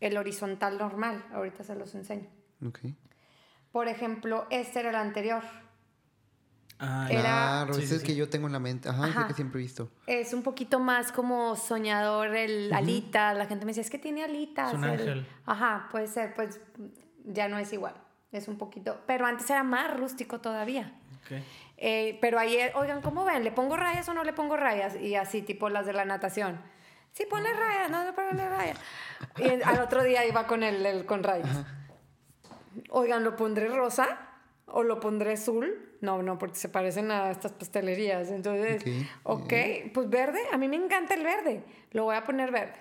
[0.00, 1.24] el horizontal normal.
[1.32, 2.28] Ahorita se los enseño.
[2.64, 2.80] Ok.
[3.72, 5.42] Por ejemplo, este era el anterior.
[6.78, 8.06] Ah, Era- Claro, Sí, ese sí, es sí.
[8.08, 8.88] que yo tengo en la mente.
[8.88, 9.28] Ajá, es el Ajá.
[9.28, 9.90] que siempre he visto.
[10.06, 13.34] Es un poquito más como soñador el alita.
[13.34, 14.68] La gente me dice, es que tiene alitas.
[14.68, 14.90] Es un el-".
[15.00, 15.26] ángel.
[15.46, 16.34] Ajá, puede ser.
[16.34, 16.60] Pues
[17.24, 17.94] ya no es igual.
[18.32, 19.00] Es un poquito...
[19.06, 20.92] Pero antes era más rústico todavía.
[21.76, 23.42] Eh, pero ahí, eh, oigan, ¿cómo ven?
[23.44, 24.96] ¿Le pongo rayas o no le pongo rayas?
[24.96, 26.60] Y así, tipo las de la natación.
[27.12, 28.78] Sí, ponle rayas, no le ponle rayas.
[29.38, 31.64] Y al otro día iba con el, el con rayas.
[32.90, 34.06] Oigan, ¿lo pondré rosa
[34.66, 35.96] o lo pondré azul?
[36.00, 38.28] No, no, porque se parecen a estas pastelerías.
[38.30, 38.82] Entonces,
[39.24, 39.42] Ok.
[39.44, 39.52] ok,
[39.92, 40.40] pues verde.
[40.52, 41.64] A mí me encanta el verde.
[41.92, 42.74] Lo voy a poner verde.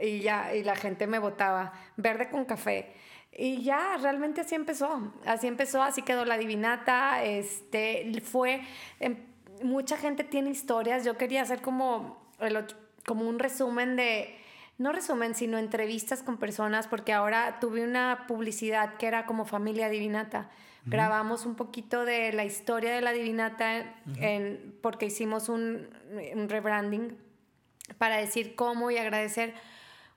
[0.00, 2.92] Y ya, y la gente me votaba verde con café.
[3.36, 5.12] Y ya, realmente así empezó.
[5.26, 7.24] Así empezó, así quedó la divinata.
[7.24, 8.60] Este, fue,
[9.00, 9.16] em,
[9.62, 11.04] mucha gente tiene historias.
[11.04, 12.64] Yo quería hacer como, el
[13.06, 14.36] como un resumen de,
[14.78, 19.88] no resumen, sino entrevistas con personas, porque ahora tuve una publicidad que era como familia
[19.88, 20.50] divinata.
[20.86, 25.88] Grabamos un poquito de la historia de la divinata en- porque hicimos un,
[26.34, 27.16] un rebranding
[27.96, 29.54] para decir cómo y agradecer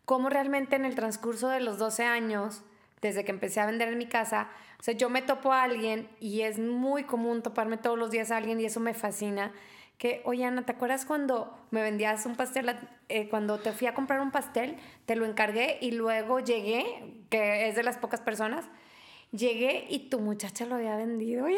[0.07, 2.63] cómo realmente en el transcurso de los 12 años,
[3.01, 4.47] desde que empecé a vender en mi casa,
[4.79, 8.31] o sea, yo me topo a alguien y es muy común toparme todos los días
[8.31, 9.51] a alguien y eso me fascina.
[9.97, 12.73] Que, oye, Ana, ¿te acuerdas cuando me vendías un pastel?
[13.09, 16.85] eh, cuando te fui a comprar un pastel, te lo encargué y luego llegué,
[17.29, 18.63] que es de las pocas personas,
[19.33, 21.47] llegué y tu muchacha lo había vendido.
[21.49, 21.57] Y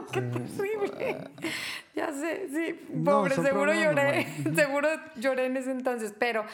[0.12, 1.30] qué terrible.
[1.94, 6.44] Ya sé, sí, No, pobre, son seguro lloré, seguro lloré en ese entonces, pero,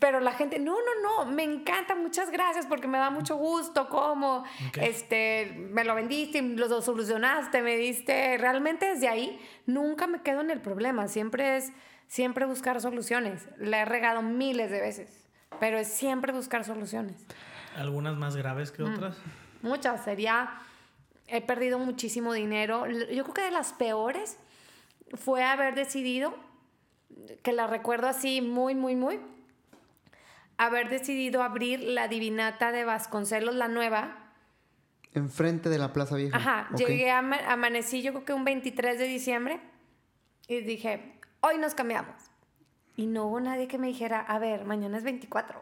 [0.00, 3.88] pero la gente, no, no, no, me encanta, muchas gracias porque me da mucho gusto,
[3.88, 4.78] cómo, Ok.
[4.80, 10.40] este, me lo vendiste, y lo solucionaste, me diste, realmente desde ahí nunca me quedo
[10.40, 11.72] en el problema, siempre es,
[12.08, 15.24] siempre buscar soluciones, la he regado miles de veces,
[15.60, 17.24] pero es siempre buscar soluciones.
[17.76, 19.16] Algunas más graves que otras.
[19.62, 20.50] Muchas, sería,
[21.26, 22.86] he perdido muchísimo dinero.
[22.88, 24.36] Yo creo que de las peores
[25.14, 26.34] fue haber decidido,
[27.42, 29.20] que la recuerdo así muy, muy, muy,
[30.56, 34.18] haber decidido abrir la divinata de Vasconcelos, la nueva.
[35.12, 36.36] Enfrente de la Plaza Vieja.
[36.36, 39.60] Ajá, llegué, a, ama- amanecí yo creo que un 23 de diciembre
[40.48, 42.14] y dije, hoy nos cambiamos.
[42.96, 45.60] Y no hubo nadie que me dijera, a ver, mañana es 24.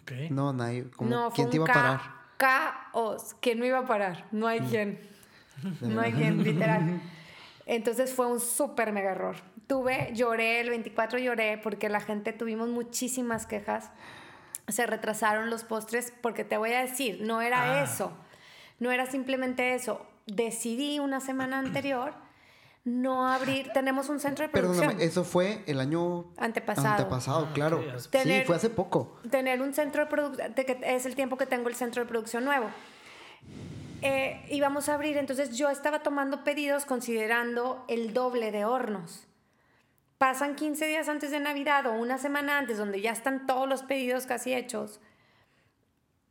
[0.00, 0.12] Ok.
[0.30, 0.90] No, nadie.
[0.90, 2.00] Como, No, ¿Quién te iba a parar?
[2.36, 3.34] Caos.
[3.40, 4.26] ¿Quién me iba a parar?
[4.32, 4.98] No hay quien.
[5.80, 7.00] No hay quien, literal.
[7.66, 9.36] Entonces fue un súper mega error.
[9.66, 13.90] Tuve, lloré, el 24 lloré porque la gente tuvimos muchísimas quejas.
[14.68, 17.82] Se retrasaron los postres porque te voy a decir, no era Ah.
[17.84, 18.12] eso.
[18.78, 20.06] No era simplemente eso.
[20.26, 22.14] Decidí una semana anterior
[22.86, 23.70] no abrir.
[23.74, 24.86] Tenemos un centro de producción.
[24.86, 26.88] Perdóname, eso fue el año Antepasado.
[26.94, 27.84] antepasado, Ah, claro.
[27.98, 29.18] Sí, fue hace poco.
[29.30, 32.70] tener un centro de producción, es el tiempo que tengo el centro de producción nuevo.
[34.02, 39.26] Eh, íbamos a abrir, entonces yo estaba tomando pedidos considerando el doble de hornos.
[40.18, 43.82] Pasan 15 días antes de Navidad o una semana antes, donde ya están todos los
[43.82, 45.00] pedidos casi hechos.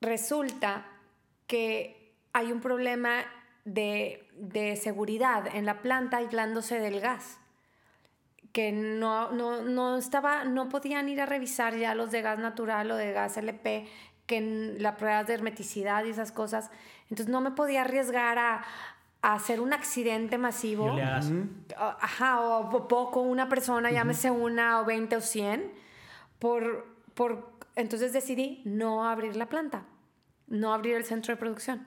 [0.01, 0.85] Resulta
[1.47, 3.25] que hay un problema
[3.65, 7.39] de, de seguridad en la planta aislándose del gas
[8.51, 12.89] que no, no, no estaba, no podían ir a revisar ya los de gas natural
[12.91, 13.85] o de gas LP,
[14.27, 16.71] que en la prueba de hermeticidad y esas cosas.
[17.09, 18.63] Entonces no me podía arriesgar a,
[19.21, 20.87] a hacer un accidente masivo.
[21.77, 25.73] Ajá, o po- poco, una persona, llámese una o 20 o 100,
[26.39, 29.83] por, por, entonces decidí no abrir la planta,
[30.47, 31.85] no abrir el centro de producción.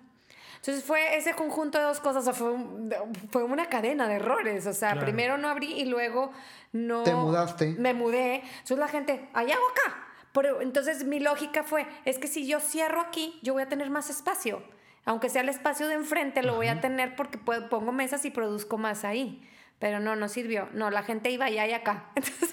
[0.59, 2.93] Entonces fue ese conjunto de dos cosas, o sea, fue, un-
[3.31, 5.07] fue una cadena de errores, o sea, Claro.
[5.07, 6.31] primero no abrí y luego
[6.73, 7.03] no...
[7.05, 7.75] Te mudaste.
[7.79, 10.05] Me mudé, entonces la gente, allá o acá.
[10.33, 13.89] Pero entonces mi lógica fue, es que si yo cierro aquí, yo voy a tener
[13.91, 14.63] más espacio.
[15.05, 18.31] Aunque sea el espacio de enfrente, lo voy a tener porque puedo- pongo mesas y
[18.31, 19.43] produzco más ahí.
[19.79, 20.69] Pero no, no sirvió.
[20.75, 22.11] No, la gente iba allá y acá.
[22.17, 22.53] Entonces,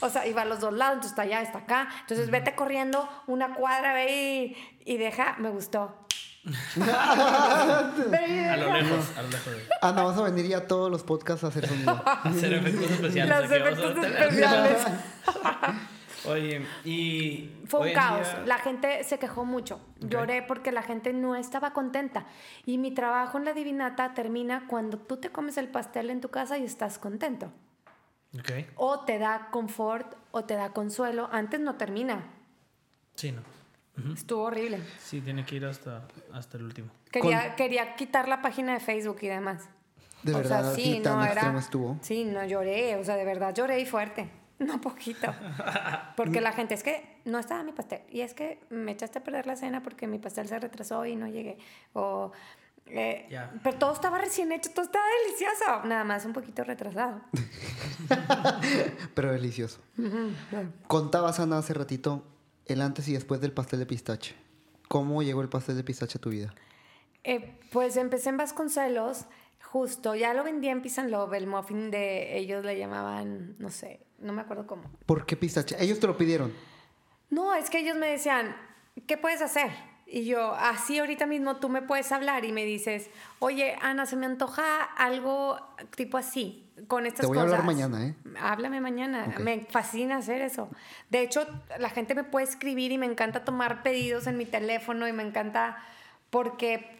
[0.00, 1.88] o sea, iba a los dos lados, entonces está allá, está acá.
[2.00, 4.56] Entonces, vete corriendo una cuadra, ve y,
[4.92, 5.36] y deja.
[5.38, 5.94] Me gustó.
[6.48, 9.52] A lo lejos, a lo lejos.
[9.82, 12.02] Ana, vas a venir ya a todos los podcasts a hacer sonido.
[12.06, 13.40] Hacer efectos especiales.
[13.40, 14.86] Los efectos especiales.
[16.26, 17.50] Oye, y.
[17.66, 18.26] Fue un caos.
[18.26, 19.80] día- La gente se quejó mucho.
[20.00, 22.26] Lloré porque la gente no estaba contenta.
[22.66, 26.28] Y mi trabajo en la divinata termina cuando tú te comes el pastel en tu
[26.28, 27.52] casa y estás contento.
[28.38, 28.50] Ok.
[28.76, 31.28] O te da confort o te da consuelo.
[31.32, 32.24] Antes no termina.
[33.14, 33.40] Sí, no.
[34.14, 34.80] Estuvo horrible.
[34.98, 36.88] Sí, tiene que ir hasta, hasta el último.
[37.10, 39.68] Quería, quería quitar la página de Facebook y demás.
[40.22, 41.56] De o verdad, sea, sí, no era.
[41.58, 41.96] estuvo.
[42.02, 44.30] Sí, no lloré, o sea, de verdad lloré y fuerte.
[44.58, 45.32] No poquito.
[46.16, 48.00] Porque la gente es que no estaba mi pastel.
[48.10, 51.14] Y es que me echaste a perder la cena porque mi pastel se retrasó y
[51.14, 51.58] no llegué.
[51.92, 52.32] O.
[52.86, 53.52] eh, Ya.
[53.62, 55.84] Pero todo estaba recién hecho, todo estaba delicioso.
[55.86, 57.20] Nada más un poquito retrasado.
[59.14, 59.78] Pero delicioso.
[60.88, 62.24] Contabas, Ana, hace ratito
[62.68, 64.34] el antes y después del pastel de pistache.
[64.88, 66.54] ¿Cómo llegó el pastel de pistache a tu vida?
[67.24, 69.26] Eh, pues empecé en Vasconcelos,
[69.62, 70.14] justo.
[70.14, 72.38] Ya lo vendía en and Love, el muffin de.
[72.38, 74.84] Ellos le llamaban, no sé, no me acuerdo cómo.
[75.04, 75.76] ¿Por qué pistache?
[75.78, 76.52] Ellos te lo pidieron.
[77.30, 78.56] No, es que ellos me decían,
[79.06, 79.70] ¿qué puedes hacer?
[80.06, 83.10] Y yo, así ahorita mismo tú me puedes hablar y me dices,
[83.40, 85.60] oye, Ana, se me antoja algo
[85.94, 87.58] tipo así, con estas Te voy a cosas.
[87.58, 88.14] hablar mañana, ¿eh?
[88.40, 89.26] Háblame mañana.
[89.32, 89.40] Ok.
[89.40, 90.68] Me fascina hacer eso.
[91.10, 91.46] De hecho,
[91.78, 95.22] la gente me puede escribir y me encanta tomar pedidos en mi teléfono y me
[95.22, 95.78] encanta
[96.30, 96.96] porque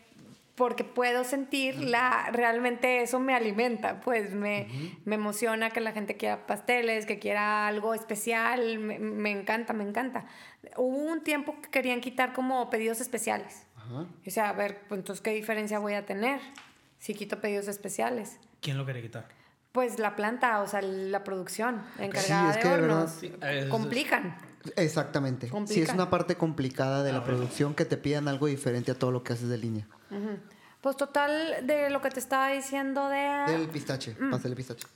[0.54, 4.66] porque puedo sentirla, realmente eso me alimenta, pues me,
[5.04, 9.84] me emociona que la gente quiera pasteles, que quiera algo especial, me, me encanta, me
[9.84, 10.26] encanta.
[10.76, 13.66] Hubo un tiempo que querían quitar como pedidos especiales.
[13.76, 14.06] Ajá.
[14.26, 16.40] O sea, a ver, pues entonces, ¿qué diferencia voy a tener
[16.98, 18.40] si quito pedidos especiales?
[18.60, 19.28] ¿Quién lo quería quitar?
[19.72, 23.10] Pues la planta, o sea, la producción encargada es de que de verdad- hornos.
[23.12, 24.36] Sí, veces- complican.
[24.76, 25.50] Exactamente.
[25.66, 29.12] Sí, es una parte complicada de la producción que te pidan algo diferente a todo
[29.12, 29.86] lo que haces de línea.
[30.80, 33.44] Pues total, de lo que te estaba diciendo de...
[33.52, 34.30] Del pistache, Mm.
[34.30, 34.86] pastel de pistache.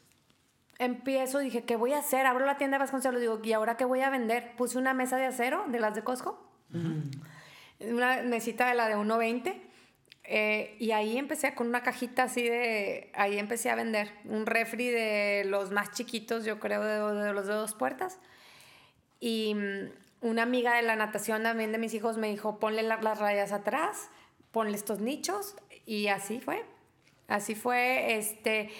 [0.79, 2.27] Empiezo, dije, ¿qué voy a hacer?
[2.27, 4.55] Abro la tienda de Vasconcelos, digo, ¿y ahora qué voy a vender?
[4.57, 6.41] Puse una mesa de acero de las de Costco,
[7.81, 9.61] una mesita de la de 1.20,
[10.25, 14.89] eh, y ahí empecé con una cajita así de, ahí empecé a vender un refri
[14.89, 18.19] de los más chiquitos, yo creo, de, de los de dos puertas.
[19.21, 19.91] Y mm,
[20.27, 23.53] una amiga de la natación también de mis hijos me dijo, ponle la- las rayas
[23.53, 24.09] atrás,
[24.51, 25.57] ponle estos nichos,
[25.87, 26.65] y así fue.
[27.29, 28.71] Así fue, este,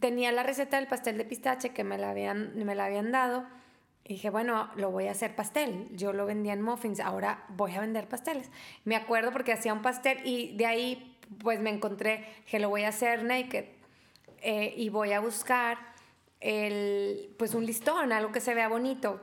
[0.00, 3.46] tenía la receta del pastel de pistache que me la habían, me la habían dado.
[4.06, 5.88] Y dije, bueno, lo voy a hacer pastel.
[5.92, 8.50] Yo lo vendía en muffins, ahora voy a vender pasteles.
[8.84, 12.84] Me acuerdo porque hacía un pastel y de ahí pues me encontré que lo voy
[12.84, 13.64] a hacer naked
[14.42, 15.78] eh, y voy a buscar
[16.40, 19.20] el, pues un listón, algo que se vea bonito.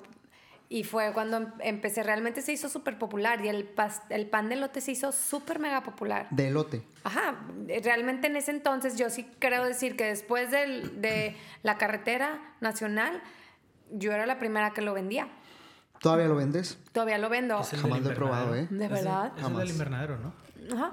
[0.69, 4.47] Y fue cuando em- empecé, realmente se hizo súper popular y el, pas- el pan
[4.49, 6.27] de lote se hizo súper mega popular.
[6.31, 6.81] De elote.
[7.03, 7.35] Ajá,
[7.83, 13.21] realmente en ese entonces yo sí creo decir que después del- de la carretera nacional,
[13.91, 15.27] yo era la primera que lo vendía.
[15.99, 16.79] ¿Todavía lo vendes?
[16.93, 17.59] Todavía lo vendo.
[17.59, 18.55] Es el Jamás lo he probado.
[18.55, 18.67] ¿eh?
[18.69, 19.27] ¿De Es el- verdad?
[19.27, 19.59] Es el Jamás.
[19.59, 20.33] del invernadero, ¿no?
[20.75, 20.91] Ajá,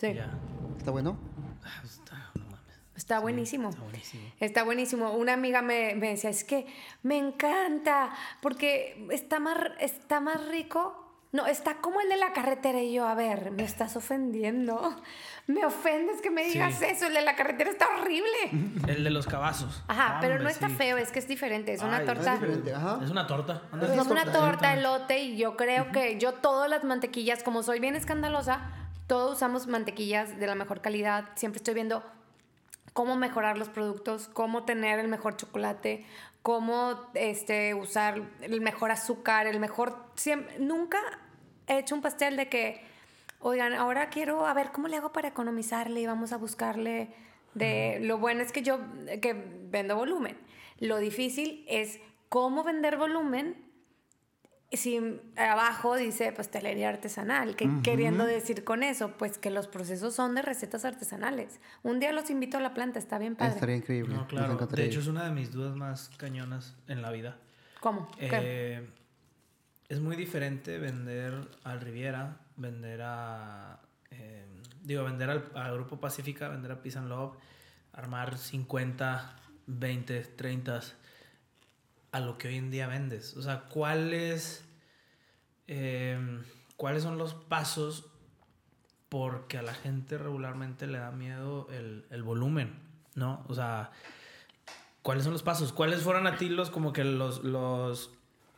[0.00, 0.14] sí.
[0.14, 0.30] Ya.
[0.76, 1.16] ¿Está bueno?
[1.64, 2.76] Ah, Está, no mames.
[2.96, 3.68] Está buenísimo.
[3.70, 4.22] Está buenísimo.
[4.40, 5.12] Está buenísimo.
[5.12, 6.66] Una amiga me, me decía, es que
[7.04, 8.10] me encanta
[8.42, 11.07] porque está más, está más rico.
[11.30, 12.80] No, está como el de la carretera.
[12.80, 14.96] Y yo, a ver, me estás ofendiendo.
[15.46, 16.84] Me ofendes que me digas Sí.
[16.84, 17.06] eso.
[17.06, 18.28] El de la carretera está horrible.
[18.86, 19.82] El de los cabazos.
[19.88, 20.74] Ajá, pero Hombre, no está sí.
[20.74, 21.72] feo, es que es diferente.
[21.72, 22.34] Es una Ay, es torta.
[22.34, 23.00] Es diferente, ajá.
[23.02, 23.62] Es una torta.
[23.72, 23.86] Anda.
[23.86, 24.38] Es una una torta.
[24.40, 28.60] torta elote y yo creo que yo todas las mantequillas, como soy bien escandalosa,
[29.06, 31.24] todos usamos mantequillas de la mejor calidad.
[31.34, 32.04] Siempre estoy viendo
[32.92, 36.04] cómo mejorar los productos, cómo tener el mejor chocolate,
[36.48, 39.94] cómo este, usar el mejor azúcar, el mejor...
[40.14, 40.98] Siempre, nunca
[41.66, 42.80] he hecho un pastel de que,
[43.40, 47.10] oigan, ahora quiero a ver cómo le hago para economizarle y vamos a buscarle
[47.52, 47.98] de...
[48.00, 48.80] Lo bueno es que yo
[49.20, 50.38] que vendo volumen.
[50.78, 53.67] Lo difícil es cómo vender volumen
[54.76, 59.12] si abajo dice pastelería artesanal, ¿qué queriendo decir con eso?
[59.16, 61.58] Pues que los procesos son de recetas artesanales.
[61.82, 63.54] Un día los invito a la planta, está bien padre.
[63.54, 64.14] Estaría increíble.
[64.14, 64.56] No, claro.
[64.56, 67.38] De hecho, es una de mis dudas más cañonas en la vida.
[67.80, 68.10] ¿Cómo?
[68.18, 68.28] ¿Qué?
[68.30, 68.90] Eh,
[69.88, 73.80] es muy diferente vender al Riviera, vender a.
[74.10, 74.44] eh,
[74.82, 77.36] digo, vender al, al Grupo Pacífica, vender a Peace and Love,
[77.92, 80.80] armar 50, 20, 30
[82.12, 83.36] a lo que hoy en día vendes.
[83.36, 84.64] O sea, ¿cuáles,
[85.66, 86.18] eh,
[86.76, 88.06] ¿cuáles son los pasos
[89.08, 92.78] porque a la gente regularmente le da miedo el, el volumen,
[93.14, 93.44] ¿no?
[93.48, 93.90] O sea,
[95.02, 95.72] ¿cuáles son los pasos?
[95.72, 98.10] ¿Cuáles fueron a ti los como que los, los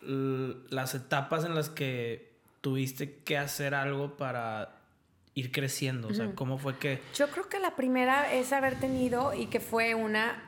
[0.03, 2.33] las etapas en las que
[2.63, 4.81] tuviste que hacer algo para
[5.35, 6.09] ir creciendo?
[6.09, 9.61] O sea, ¿cómo fue que Yo creo que la primera es haber tenido y que
[9.61, 10.47] fue una...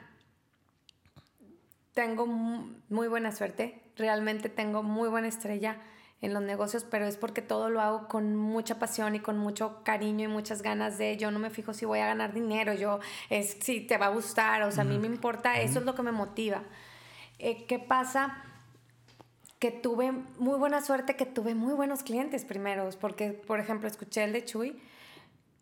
[1.95, 5.77] Tengo mu- muy buena suerte, realmente tengo muy buena estrella
[6.23, 9.83] en los negocios, pero es porque todo lo hago con mucha pasión y con mucho
[9.85, 13.01] cariño y muchas ganas de, yo no me fijo si voy a ganar dinero, yo
[13.29, 15.95] es si te va a gustar, o sea, a mí me importa, eso es lo
[15.95, 16.63] que me motiva.
[17.39, 18.45] Eh, ¿Qué pasa?
[19.59, 24.25] que tuve muy buena suerte, que tuve muy buenos clientes primeros, porque, por ejemplo, escuché
[24.25, 24.77] el de Chuy,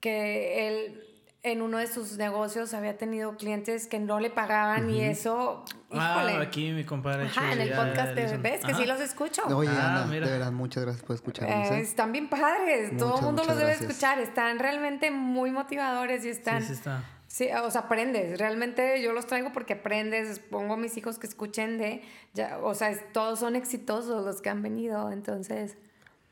[0.00, 1.04] que él
[1.42, 6.34] en uno de sus negocios había tenido clientes que no le pagaban y eso, híjole.
[6.36, 7.24] Ah, aquí mi compadre.
[7.26, 8.60] Ajá, en el podcast, hizo- ¿ves?
[8.64, 8.80] Que Ajá.
[8.80, 9.42] sí los escucho.
[9.56, 10.26] Oye, Ah, Ana, mira.
[10.26, 11.70] de verdad, muchas gracias por escucharnos.
[11.70, 11.80] Eh, ¿eh?
[11.80, 13.90] están bien padres, todo Muchas, el mundo los debe gracias.
[13.90, 16.60] escuchar, están realmente muy motivadores y están...
[16.60, 17.02] Sí, sí está.
[17.26, 18.38] Sí, o sea, aprendes.
[18.40, 20.40] Realmente yo los traigo porque aprendes.
[20.40, 22.02] Pongo a mis hijos que escuchen de,
[22.34, 25.10] ya, o sea, es- todos son exitosos los que han venido.
[25.12, 25.78] Entonces,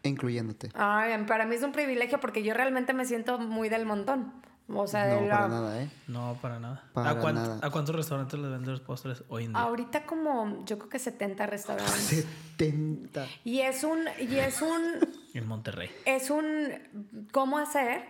[0.03, 0.71] Incluyéndote.
[0.75, 4.33] ay, para mí es un privilegio porque yo realmente me siento muy del montón.
[4.71, 5.91] O sea, de No, la- para nada, ¿eh?
[6.09, 6.85] No, para nada.
[6.93, 7.59] Para ¿A, cuánt- nada.
[7.62, 9.62] ¿A cuántos restaurantes les venden los postres hoy en día?
[9.62, 11.95] ahorita como yo creo que 70 restaurantes.
[12.59, 13.27] 70.
[13.45, 14.83] Y es un, y es un,
[15.35, 15.91] En Monterrey.
[16.05, 18.05] es un cómo hacer.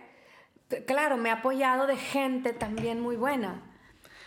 [0.85, 3.61] Claro, me he apoyado de gente también muy buena.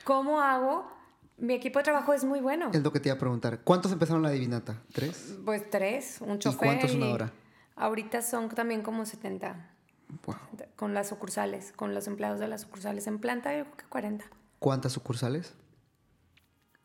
[0.05, 0.91] ¿Cómo hago?
[1.39, 2.71] Mi equipo de trabajo es muy bueno.
[2.73, 3.61] Es lo que te iba a preguntar.
[3.63, 4.81] ¿Cuántos empezaron la divinata?
[4.93, 5.37] ¿Tres?
[5.45, 6.59] Pues tres, un chofer.
[6.67, 7.33] cuánto es una y hora?
[7.77, 9.69] Ahorita son también como 70
[10.27, 10.37] Wow.
[10.77, 13.07] con las sucursales, con los empleados de las sucursales.
[13.07, 14.25] En planta yo creo que 40.
[14.59, 15.55] ¿Cuántas sucursales?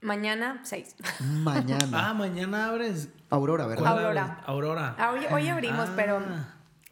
[0.02, 0.96] Mañana 6.
[1.44, 2.10] Mañana.
[2.10, 3.10] Ah, mañana abres.
[3.30, 3.94] Aurora, ¿Cuál ¿verdad?
[3.98, 4.44] Aurora.
[4.46, 4.96] Aurora.
[4.98, 5.94] Ah, Hoy, hoy abrimos, Ah.
[5.96, 6.22] pero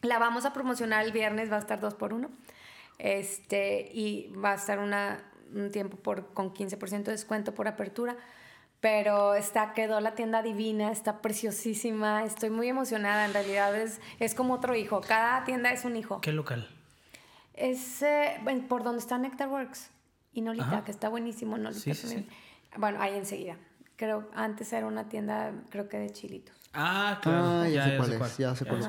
[0.01, 2.29] la vamos a promocionar el viernes, va a estar 2 por 1
[2.97, 5.19] Este, y va a estar una,
[5.53, 8.15] un tiempo por, con 15% de descuento por apertura.
[8.85, 12.23] Pero está, quedó la tienda divina, está preciosísima.
[12.23, 13.25] Estoy muy emocionada.
[13.25, 15.01] En realidad es, es como otro hijo.
[15.01, 16.21] Cada tienda es un hijo.
[16.21, 16.69] ¿Qué local?
[17.55, 19.89] Es eh, por donde está Nectar Works
[20.33, 20.83] y Nolita, Ajá.
[20.83, 21.57] que está buenísimo.
[21.57, 22.29] Nolita Sí, sí, también.
[22.77, 23.57] Bueno, ahí enseguida.
[23.95, 26.55] Creo, antes era una tienda, creo que de chilitos.
[26.71, 27.61] Ah, claro.
[27.61, 28.87] Ah, ya sé cuál es, ya sé cuál es.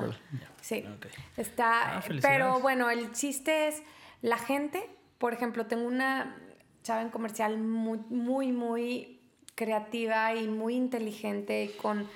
[0.61, 0.85] Sí.
[1.37, 3.81] Está, Ah, pero bueno, el chiste es
[4.21, 4.87] la gente,
[5.17, 6.37] por ejemplo, tengo una
[6.83, 9.16] chava en comercial muy, muy, muy
[9.57, 12.07] creativa y muy inteligente y con,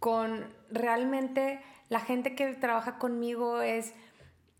[0.00, 3.94] con realmente la gente que trabaja conmigo es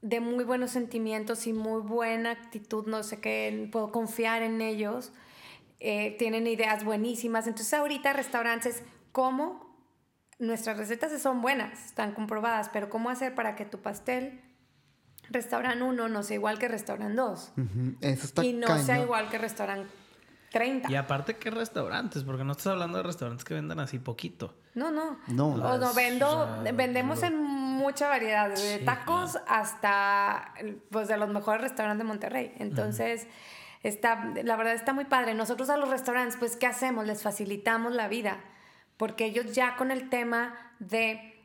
[0.01, 5.13] de muy buenos sentimientos y muy buena actitud, no sé qué, puedo confiar en ellos,
[5.81, 7.49] eh, tienen ideas buenísimas.
[7.49, 9.77] Entonces ahorita restaurantes, ¿cómo?
[10.39, 14.41] Nuestras recetas son buenas, están comprobadas, pero ¿cómo hacer para que tu pastel,
[15.31, 17.53] restaurante 1, no sea igual que restaurante 2?
[17.57, 19.03] Ujú, Eso está Y no sea cañón.
[19.03, 19.93] igual que restaurante
[20.51, 20.91] 30.
[20.91, 22.25] Y aparte, ¿qué restaurantes?
[22.25, 24.55] Porque no estás hablando de restaurantes que vendan así poquito.
[24.75, 25.19] No, no.
[25.29, 25.49] No.
[25.49, 30.55] O no, vendo, vendemos en mucha variedad, de Sí, tacos hasta
[30.91, 32.55] pues de los mejores restaurantes de Monterrey.
[32.59, 33.27] Entonces,
[33.83, 35.35] está, la verdad está muy padre.
[35.35, 37.07] Nosotros a los restaurantes, pues, ¿qué hacemos?
[37.07, 38.39] Les facilitamos la vida.
[38.97, 41.37] Porque ellos ya con el tema de,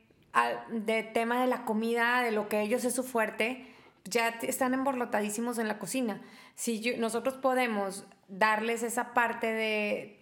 [0.72, 3.68] de tema de la comida, de lo que ellos es su fuerte,
[4.06, 6.22] ya están emborlotadísimos en la cocina.
[6.56, 10.20] Si yo- nosotros podemos darles esa parte de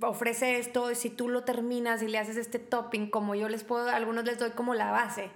[0.00, 3.62] ofrece esto y si tú lo terminas y le haces este topping, como yo les
[3.64, 5.30] puedo, a algunos les doy como la base.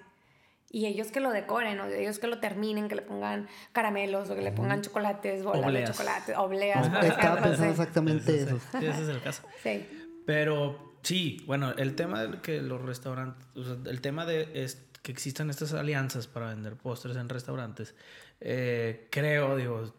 [0.70, 4.34] Y ellos que lo decoren, o ellos que lo terminen, que le pongan caramelos o
[4.34, 5.88] que le pongan chocolates, bolas Obleas.
[5.90, 6.88] de chocolate, obleas.
[6.88, 8.56] por Estaba pensando exactamente Ese, eso.
[8.56, 9.42] es- sí, ese es el caso.
[9.62, 9.86] Sí.
[10.26, 14.82] Pero sí, bueno, el tema de que los restaurantes, o sea, el tema de es-
[15.02, 17.94] que existan estas alianzas para vender postres en restaurantes,
[18.40, 19.94] eh, creo, digo,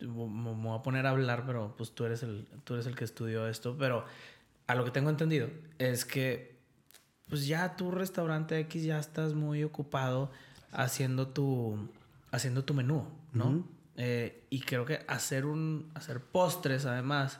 [0.00, 0.08] me
[0.52, 3.48] voy a poner a hablar, pero pues tú eres el, tú eres el que estudió
[3.48, 4.04] esto, pero
[4.66, 6.54] a lo que tengo entendido es que
[7.28, 10.30] pues ya tu restaurante X ya estás muy ocupado
[10.72, 11.88] haciendo tu,
[12.30, 13.64] haciendo tu menú, ¿no?
[13.96, 17.38] Eh, y creo que hacer un, hacer postres además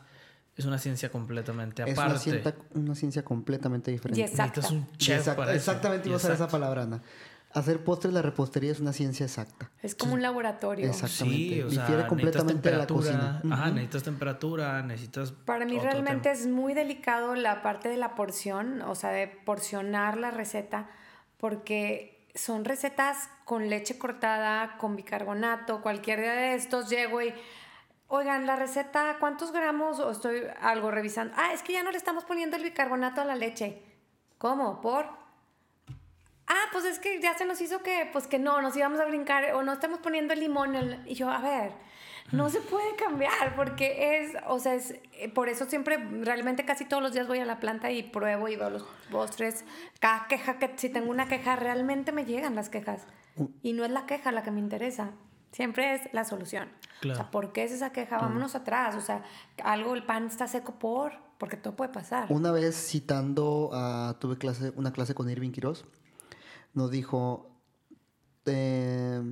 [0.56, 2.10] es una ciencia completamente Es aparte.
[2.12, 4.20] una ciencia, una ciencia completamente diferente.
[4.20, 4.60] Y exacta.
[4.60, 5.58] Necesitas un chef Exact- para eso.
[5.70, 6.52] exactamente iba a usar esa exacto.
[6.52, 7.02] palabra, Ana.
[7.54, 9.70] Hacer postres, la repostería es una ciencia exacta.
[9.80, 10.86] Es como un laboratorio.
[10.88, 11.54] Exactamente.
[11.54, 13.40] Sí, o sea, Difiere necesitas completamente de la temperatura.
[13.40, 13.54] cocina.
[13.54, 15.32] Ajá, necesitas temperatura, necesitas.
[15.32, 16.34] Para mí realmente tema.
[16.34, 20.90] es muy delicado la parte de la porción, o sea, de porcionar la receta,
[21.38, 27.32] porque son recetas con leche cortada, con bicarbonato, cualquier día de estos llego y,
[28.08, 30.00] oigan, la receta, ¿cuántos gramos?
[30.00, 31.32] O estoy algo revisando.
[31.36, 33.80] Ah, es que ya no le estamos poniendo el bicarbonato a la leche.
[34.38, 34.80] ¿Cómo?
[34.80, 35.23] ¿Por?
[36.48, 39.04] Ah, pues es que ya se nos hizo que, pues que no, nos íbamos a
[39.06, 40.74] brincar o no estamos poniendo el limón.
[40.76, 41.08] en el-".
[41.08, 41.72] Y yo, a ver,
[42.32, 46.84] no se puede cambiar porque es, o sea, es, eh, por eso siempre, realmente casi
[46.84, 49.64] todos los días voy a la planta y pruebo y veo los postres.
[50.00, 53.02] Cada queja que, si tengo una queja, realmente me llegan las quejas.
[53.62, 55.10] Y no es la queja la que me interesa.
[55.52, 56.68] Siempre es la solución.
[56.98, 57.16] O Claro.
[57.20, 58.16] sea, ¿por qué es esa queja?
[58.18, 58.94] Vámonos atrás.
[58.96, 59.22] O sea,
[59.62, 62.26] algo, el pan está seco por, porque todo puede pasar.
[62.30, 65.84] Una vez citando a, tuve clase, una clase con Irving Quiroz,
[66.74, 67.50] nos dijo,
[68.46, 69.22] eh,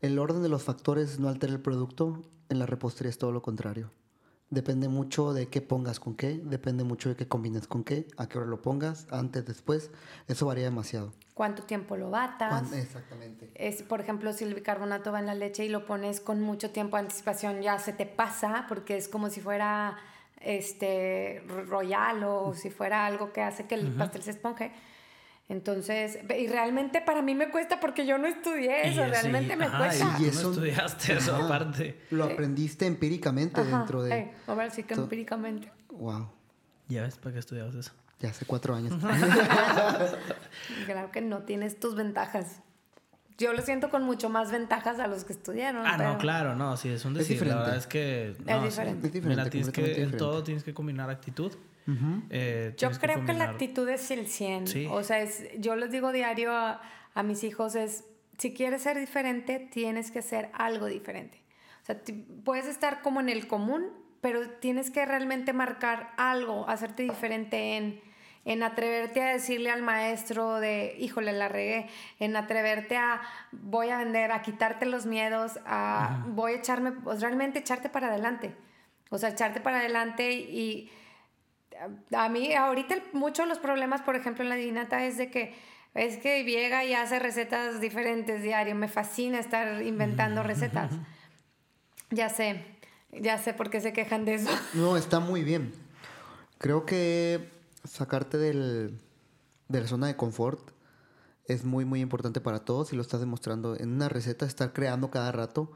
[0.00, 3.42] el orden de los factores no altera el producto, en la repostería es todo lo
[3.42, 3.90] contrario.
[4.50, 8.28] Depende mucho de qué pongas con qué, depende mucho de qué combines con qué, a
[8.28, 9.90] qué hora lo pongas, antes, después,
[10.28, 11.12] eso varía demasiado.
[11.32, 12.70] ¿Cuánto tiempo lo batas?
[12.72, 13.50] Exactamente.
[13.54, 16.70] es, por ejemplo, si el bicarbonato va en la leche y lo pones con mucho
[16.70, 19.96] tiempo de anticipación, ya se te pasa porque es como si fuera
[20.40, 24.72] este royal o si fuera algo que hace que el pastel se esponje.
[25.52, 29.58] Entonces, y realmente para mí me cuesta porque yo no estudié eso, Y realmente así-
[29.58, 30.16] me ajá, cuesta.
[30.18, 31.44] Y eso- no estudiaste eso Ajá.
[31.44, 32.00] aparte.
[32.10, 34.14] Lo aprendiste empíricamente Ajá, dentro de...
[34.18, 35.70] ey, ahora sí que empíricamente.
[35.90, 36.30] Wow,
[36.88, 37.92] ¿Ya ves para qué estudiabas eso?
[38.18, 38.94] ya hace cuatro años.
[40.86, 42.60] Claro que no tienes tus ventajas.
[43.38, 45.84] Yo lo siento con mucho más ventajas a los que estudiaron.
[45.86, 47.38] Ah, pero- no, claro, no, sí, es un Es decir.
[47.38, 47.60] la diferente.
[47.62, 48.34] verdad es que.
[48.46, 48.64] no, sí.
[48.66, 49.06] diferente.
[49.08, 50.18] Es diferente, Mira, tienes que, completamente en diferente.
[50.18, 51.52] todo tienes que combinar actitud.
[51.86, 52.22] Ujú.
[52.30, 54.66] eh, Yo creo que la combinar- actitud es el 100.
[54.66, 54.86] Sí.
[54.90, 56.80] O sea, es, yo les digo diario a,
[57.14, 58.04] a mis hijos es,
[58.38, 61.40] si quieres ser diferente, tienes que hacer algo diferente.
[61.82, 62.00] O sea,
[62.44, 63.86] puedes estar como en el común,
[64.20, 68.00] pero tienes que realmente marcar algo, hacerte diferente en,
[68.44, 71.88] en atreverte a decirle al maestro de, híjole, la regué,
[72.20, 73.20] en atreverte a,
[73.50, 78.08] voy a vender, a quitarte los miedos, a, voy a echarme, pues realmente echarte para
[78.08, 78.54] adelante.
[79.10, 80.90] O sea, echarte para adelante y
[82.16, 85.54] a mí ahorita muchos de los problemas, por ejemplo, en la divinata es de que
[85.94, 88.74] es que llega y hace recetas diferentes diario.
[88.74, 90.92] Me fascina estar inventando recetas.
[92.14, 92.62] Ya sé,
[93.10, 94.50] ya sé por qué se quejan de eso.
[94.74, 95.72] No, está muy bien.
[96.58, 97.48] Creo que
[97.84, 99.00] sacarte del,
[99.68, 100.72] de la zona de confort
[101.46, 105.10] es muy, muy importante para todos y lo estás demostrando en una receta, estar creando
[105.10, 105.72] cada rato.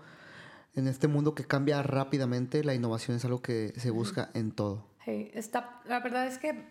[0.74, 4.86] En este mundo que cambia rápidamente, la innovación es algo que se busca en todo.
[5.07, 6.64] Está, la verdad es que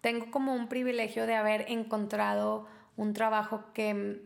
[0.00, 4.22] tengo como un privilegio de haber encontrado un trabajo que,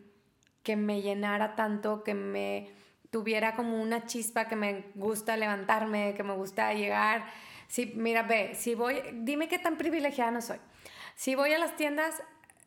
[0.62, 2.70] que me llenara tanto, que me
[3.10, 7.26] tuviera como una chispa, que me gusta levantarme, que me gusta llegar.
[7.68, 10.58] Sí, mira, ve, si voy, dime qué tan privilegiada no soy.
[11.14, 12.22] Si voy a las tiendas,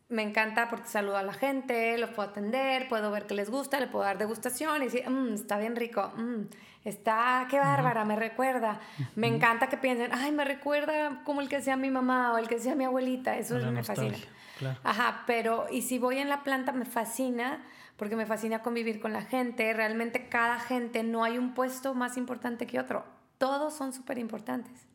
[0.08, 3.80] me encanta porque saludo a la gente, los puedo atender, puedo ver qué les gusta,
[3.80, 6.42] le puedo dar degustación y decir, "Mm, está bien rico, mm,
[6.84, 8.78] está, qué bárbara, me recuerda.
[9.16, 12.46] Me encanta que piensen, ay, me recuerda como el que sea mi mamá o el
[12.46, 14.16] que sea mi abuelita, eso me fascina.
[14.58, 14.78] claro.
[14.84, 17.64] Ajá, pero y si voy en la planta me fascina
[17.96, 22.16] porque me fascina convivir con la gente, realmente cada gente, no hay un puesto más
[22.16, 23.04] importante que otro,
[23.38, 24.86] todos son súper importantes.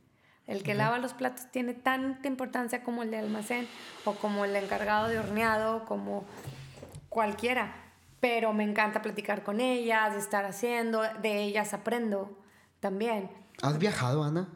[0.52, 3.70] El que lava los platos tiene tanta importancia como el de almacén
[4.04, 6.26] o como el encargado de horneado, como
[7.08, 7.74] cualquiera.
[8.20, 12.38] Pero me encanta platicar con ellas, estar haciendo, de ellas aprendo
[12.82, 13.32] también.
[13.62, 14.50] ¿Has viajado, Ana,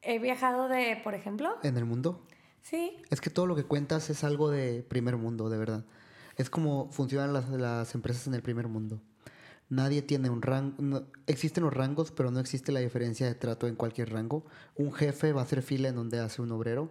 [0.00, 2.26] He viajado de, por ejemplo, en el mundo?
[2.62, 5.84] sí, Es que todo lo que cuentas es algo de primer mundo, de verdad.
[6.36, 9.02] Es como funcionan las, las empresas en el primer mundo.
[9.70, 11.06] Nadie tiene un rango.
[11.26, 14.46] existen los rangos, pero no existe la diferencia de trato en cualquier rango.
[14.76, 16.90] Un jefe va a hacer fila en donde hace un obrero.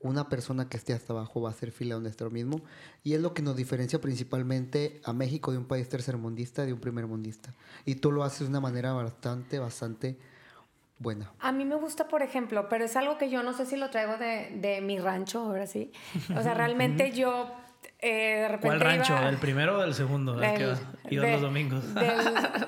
[0.00, 2.60] Una persona que esté hasta abajo va a hacer fila donde está lo mismo.
[3.04, 6.80] Y es lo que nos diferencia principalmente a México de un país tercermundista de un
[6.80, 7.54] primermundista.
[7.84, 10.18] Y tú lo haces de una manera bastante, bastante
[10.98, 11.32] buena.
[11.38, 13.90] A mí me gusta, por ejemplo, pero es algo que yo no sé si lo
[13.90, 15.92] traigo de, de mi rancho, ahora sí.
[16.36, 17.48] O sea, realmente yo
[18.00, 18.66] eh, de repente.
[18.68, 19.12] ¿Cuál rancho?
[19.16, 20.40] iba- ¿El primero o el segundo?
[20.42, 20.78] El que del-
[21.10, 21.94] ibas de- los domingos.
[21.94, 22.08] Del,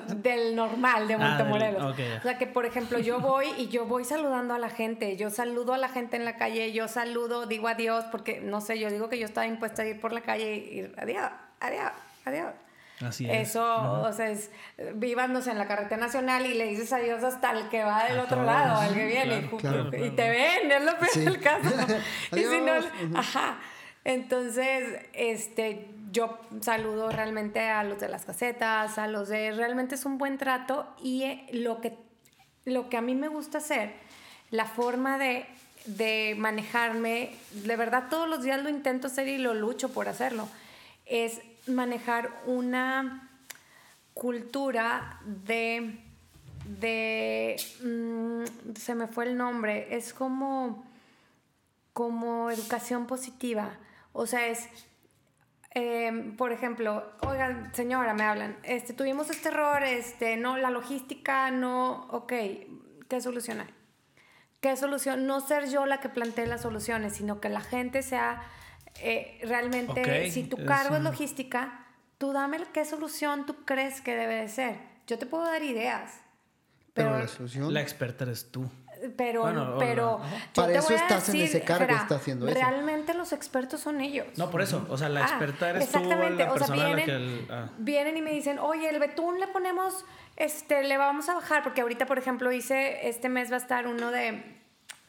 [0.21, 1.91] del normal, de Ah, del- Montemorelos.
[1.93, 2.17] ok, ya.
[2.19, 5.15] O sea, que por ejemplo, yo voy y yo voy saludando a la gente.
[5.17, 8.77] Yo saludo a la gente en la calle, yo saludo, digo adiós, porque no sé,
[8.79, 11.29] yo digo que yo estaba impuesta a ir por la calle y ir adiós,
[11.59, 11.91] adiós,
[12.25, 12.47] adiós.
[13.03, 13.49] Así es.
[13.49, 14.51] Eso, o sea, es,
[14.93, 18.23] vivándose en la carretera nacional y le dices adiós hasta el que va del A
[18.23, 19.49] otro todos, lado, al que viene.
[19.49, 20.15] claro, y claro, y claro.
[20.15, 21.19] te ven, es lo peor Sí.
[21.21, 21.69] del caso.
[22.33, 23.55] y si no, ajá.
[24.03, 30.05] Entonces, este, yo saludo realmente a los de las casetas, a los de, realmente es
[30.05, 31.97] un buen trato y eh, lo que,
[32.65, 33.93] lo que a mí me gusta hacer,
[34.49, 35.45] la forma de,
[35.85, 40.47] de manejarme, de verdad todos los días lo intento hacer y lo lucho por hacerlo,
[41.05, 43.29] es manejar una
[44.13, 45.97] cultura de,
[46.79, 50.83] de, mm, se me fue el nombre, es como,
[51.93, 53.77] como educación positiva.
[54.13, 54.67] O sea, es,
[55.73, 61.49] eh, por ejemplo, oigan, señora, me hablan, este, tuvimos este error, este, no, la logística
[61.51, 62.33] no, ok,
[63.07, 63.73] ¿qué solución hay?
[64.59, 65.25] ¿Qué solución?
[65.25, 68.43] No ser yo la que plantee las soluciones, sino que la gente sea
[68.99, 71.87] eh, realmente, si tu cargo es logística,
[72.17, 74.75] tú dame qué solución tú crees que debe de ser.
[75.07, 76.21] Yo te puedo dar ideas,
[76.93, 77.73] Pero, pero, la solución.
[77.73, 78.69] La experta eres tú.
[79.17, 80.21] Pero, Bueno, o pero
[80.55, 82.55] Para eso estás en ese cargo, Jera, está haciendo eso.
[82.55, 84.27] Realmente los expertos son ellos.
[84.37, 84.85] No, por eso.
[84.89, 86.43] O sea, la Ah, experta eres tú, exactamente.
[86.45, 87.11] la O sea, persona a la vienen, que...
[87.15, 87.69] el- ah.
[87.77, 90.05] vienen y me dicen, oye, el betún le ponemos,
[90.37, 93.87] este, le vamos a bajar, porque ahorita, por ejemplo, hice, este mes va a estar
[93.87, 94.59] uno de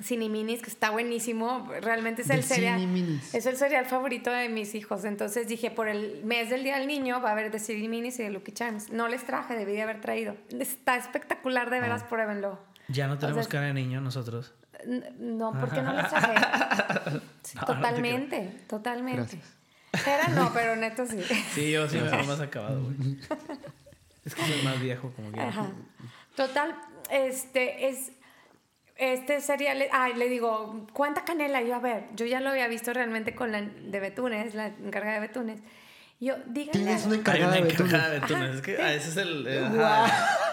[0.03, 1.68] Ciniminis, que está buenísimo.
[1.80, 2.80] Realmente es De el cereal.
[2.80, 3.32] Ciniminis.
[3.34, 5.05] Es el cereal favorito de mis hijos.
[5.05, 8.24] Entonces dije, por el mes del Día del Niño va a haber de Ciniminis y
[8.24, 8.90] de Lucky Charms.
[8.90, 10.34] No les traje, debí de haber traído.
[10.59, 11.80] Está espectacular, de Ah.
[11.82, 12.59] veras, pruébenlo.
[12.93, 14.53] Ya no tenemos sea, cara de niño nosotros.
[15.18, 16.34] No, porque no les traje.
[17.43, 19.38] Sí, No, no te totalmente, totalmente.
[19.93, 20.07] Gracias.
[20.07, 21.22] Era no, pero neto sí.
[21.55, 23.18] Sí, yo sí me veo más acabado, güey.
[24.24, 25.40] Es que soy más viejo, como que.
[25.40, 25.66] Ajá.
[26.36, 26.76] Total,
[27.11, 28.12] este es.
[28.97, 31.61] Este sería, le- ay, le digo, ¿cuánta canela?
[31.62, 35.14] Yo, a ver, yo ya lo había visto realmente con la de Betunes, la encargada
[35.14, 35.61] de Betunes.
[36.20, 36.84] Yo, díganle.
[36.84, 37.86] Tienes una encargada una de betún.
[37.86, 38.55] encargada de betunes.
[38.57, 39.45] Es que ah, ese es el.
[39.49, 40.51] eh, ajá.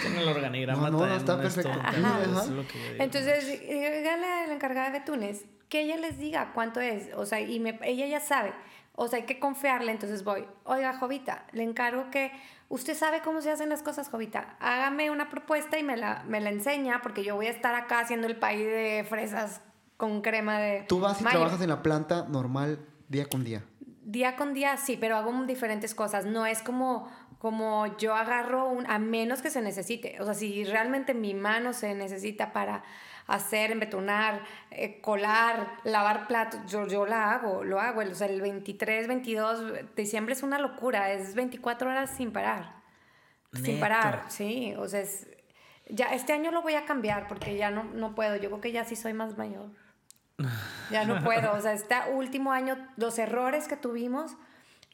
[0.00, 1.70] Que en el organigrama No, no, no, también está perfecto.
[1.70, 2.42] un tema, Ajá.
[2.42, 2.96] es lo que.
[2.98, 7.14] Entonces, díganle a la encargada de Betunes que ella les diga cuánto es.
[7.14, 8.52] O sea, y me- ella ya sabe.
[8.96, 9.92] O sea, hay que confiarle.
[9.92, 12.32] Entonces voy, oiga, Jovita, le encargo que
[12.68, 14.56] usted sabe cómo se hacen las cosas, Jovita.
[14.60, 18.00] Hágame una propuesta y me la, me la enseña, porque yo voy a estar acá
[18.00, 19.60] haciendo el país de fresas
[19.96, 20.82] con crema de.
[20.88, 21.38] Tú vas y mayo.
[21.38, 23.62] trabajas en la planta normal día con día.
[24.02, 26.24] Día con día sí, pero hago diferentes cosas.
[26.26, 27.08] No es como,
[27.40, 30.20] como yo agarro un, a menos que se necesite.
[30.20, 32.82] O sea, si realmente mi mano se necesita para
[33.26, 38.02] hacer, embetonar, eh, colar, lavar platos, yo, yo la hago, lo hago.
[38.02, 42.74] O sea, el 23, 22 de diciembre es una locura, es 24 horas sin parar.
[43.54, 44.74] Sin parar, sí.
[44.76, 45.26] O sea, es,
[45.88, 48.36] ya este año lo voy a cambiar porque ya no, no puedo.
[48.36, 49.70] Yo creo que ya sí soy más mayor.
[50.90, 51.52] Ya no puedo.
[51.54, 54.36] O sea, este último año, los errores que tuvimos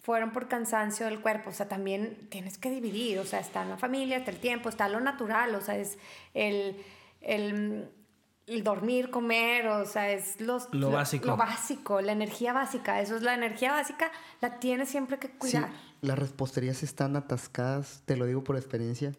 [0.07, 1.51] fueron por cansancio del cuerpo.
[1.51, 3.19] O sea, también tienes que dividir.
[3.19, 5.53] O sea, está la familia, está el tiempo, está lo natural.
[5.57, 5.99] O sea, es
[6.33, 6.77] el,
[7.21, 7.91] el,
[8.47, 9.67] el dormir, comer.
[9.67, 11.27] O sea, es los, Lo básico.
[11.27, 13.01] Lo básico, la energía básica.
[13.01, 14.13] Eso es la energía básica.
[14.41, 15.71] La tienes siempre que Sí, cuidar.
[16.03, 19.13] las reposterías están atascadas, te lo digo por experiencia.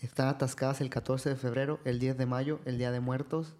[0.00, 3.54] Están atascadas el 14 de febrero, el 10 de mayo, el Día de Muertos,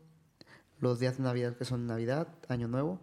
[0.80, 2.98] los días de Navidad que son Navidad, Año Nuevo,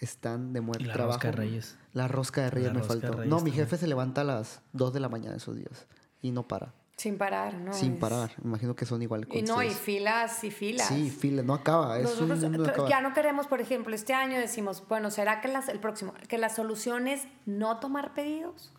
[0.00, 1.14] están de Y muerto la trabajo.
[1.18, 1.76] rosca de Reyes.
[1.92, 3.12] La rosca de Reyes La me faltó.
[3.12, 5.86] Reyes no, mi jefe se levanta a las 2 de la mañana esos días
[6.22, 6.72] y no para.
[6.96, 7.74] Sin parar, ¿no?
[7.74, 8.30] sin Es- parar.
[8.42, 10.88] Imagino que son igual Y no, y filas y filas.
[10.88, 11.98] Sí, fila, no acaba.
[11.98, 15.48] Es Nosotros un mundo ya no queremos, por ejemplo, este año decimos, bueno, ¿será que
[15.48, 18.72] las, el próximo, que la solución es no tomar pedidos?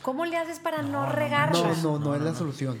[0.00, 1.60] ¿Cómo le haces para no, no regarla?
[1.60, 2.38] No, no, no, No, es no, la no.
[2.38, 2.78] solución.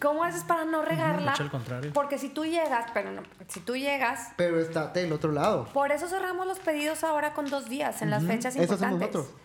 [0.00, 1.32] ¿Cómo haces para no regarla?
[1.32, 1.92] hecho, al contrario.
[1.92, 5.64] Porque si tú llegas, pero no, si tú llegas, Pero está del otro lado.
[5.72, 8.92] por eso cerramos los pedidos ahora con dos días en las Ujú, fechas eso hacemos
[8.94, 9.14] importantes.
[9.16, 9.40] nosotros.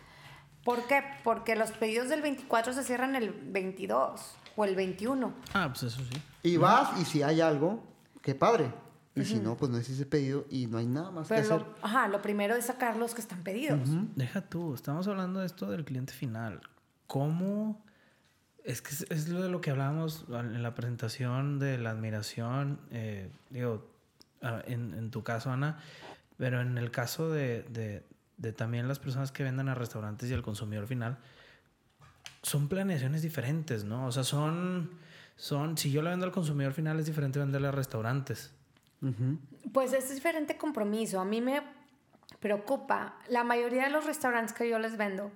[0.63, 1.03] ¿Por qué?
[1.23, 5.33] Porque los pedidos del 24 se cierran el 22 o el 21.
[5.53, 6.21] Ah, pues eso sí.
[6.43, 7.83] Y vas y si hay algo,
[8.21, 8.71] qué padre.
[9.17, 11.55] Y si no, pues no es ese pedido y no hay nada más que Pero
[11.55, 11.67] hacer.
[11.67, 13.79] lo, ajá, lo primero es sacar los que están pedidos.
[14.15, 16.59] Deja tú, estamos hablando de esto del cliente final.
[17.07, 17.84] ¿Cómo?
[18.65, 22.79] Es que es, es lo de lo que hablábamos en la presentación de la admiración,
[22.91, 23.87] eh, digo,
[24.65, 25.79] en, en tu caso, Ana,
[26.37, 28.03] pero en el caso de, de-
[28.37, 31.17] de también las personas que venden a restaurantes y al consumidor final,
[32.41, 34.07] son planeaciones diferentes, ¿no?
[34.07, 34.89] O sea, son,
[35.37, 38.51] son, si yo le vendo al consumidor final es diferente venderle a restaurantes.
[39.01, 39.39] Ujú.
[39.71, 41.19] Pues es diferente compromiso.
[41.21, 41.61] A mí me
[42.39, 43.15] preocupa.
[43.29, 45.31] La mayoría de los restaurantes que yo les vendo,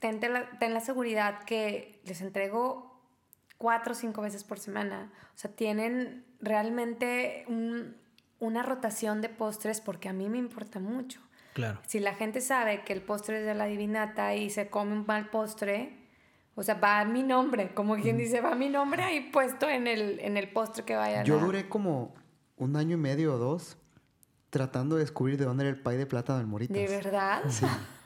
[0.00, 3.00] ten, ten la, ten la seguridad que les entrego
[3.58, 5.12] cuatro o cinco veces por semana.
[5.34, 7.96] O sea, tienen realmente un-
[8.38, 11.20] una rotación de postres porque a mí me importa mucho.
[11.54, 11.80] Claro.
[11.86, 15.04] Si la gente sabe que el postre es de la divinata y se come un
[15.06, 15.98] mal postre,
[16.54, 20.18] o sea, va mi nombre, como quien dice, va mi nombre ahí puesto en el,
[20.20, 21.22] en el postre que vaya.
[21.24, 22.14] Yo duré como
[22.56, 23.76] un año y medio o dos
[24.50, 26.76] tratando de descubrir de dónde era el pay de plátano del Moritas.
[26.76, 27.42] ¿De verdad?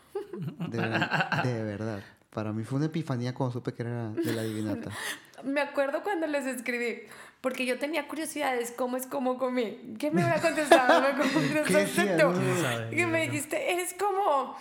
[0.69, 1.09] De, ver-
[1.45, 2.01] de verdad.
[2.31, 4.91] Para mí fue una epifanía cuando supe que era de la divinata.
[5.45, 7.03] Me acuerdo cuando les escribí,
[7.41, 9.95] porque yo tenía curiosidades, ¿cómo es como comí?
[9.99, 11.01] ¿Qué me hubiera contestado?
[11.17, 12.33] Me contestaste tú.
[12.91, 14.57] Que me dijiste, eres como...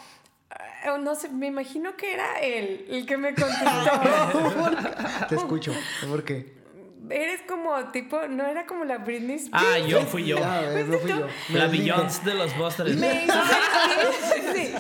[0.52, 5.28] eh, No sé, me imagino que era él el que me contestó.
[5.30, 5.74] Te escucho.
[6.10, 6.54] ¿Por qué?
[7.10, 9.66] Eres como tipo, no era como la Britney Spears.
[9.68, 10.38] Ah, yo fui yo.
[10.40, 11.28] No fui yo.
[11.50, 12.96] La Beyoncé de los postres.
[12.98, 14.74] Me hiciste, sí.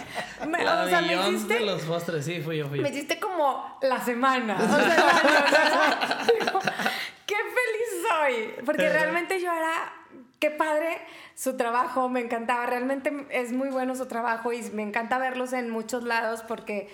[0.47, 2.83] Me- La o sea, me Beyoncé hiciste, de los postres, sí, fui yo, fui yo.
[2.83, 4.55] me hiciste como la semana.
[4.55, 6.59] O sea, digo,
[7.25, 8.65] qué feliz soy.
[8.65, 9.93] Porque realmente yo era,
[10.39, 10.97] qué padre
[11.35, 12.65] su trabajo, me encantaba.
[12.65, 16.89] Realmente es muy bueno su trabajo y me encanta verlos en muchos lados porque,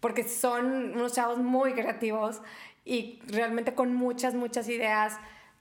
[0.00, 2.40] porque son unos chavos muy creativos
[2.84, 5.18] y realmente con muchas, muchas ideas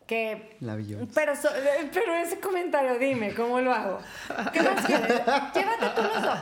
[0.07, 0.75] que La
[1.13, 1.49] pero, so-
[1.93, 3.99] pero ese comentario, dime, ¿cómo lo hago?
[4.51, 5.07] ¿Qué más quieres?
[5.53, 6.39] Llévate tú los dos.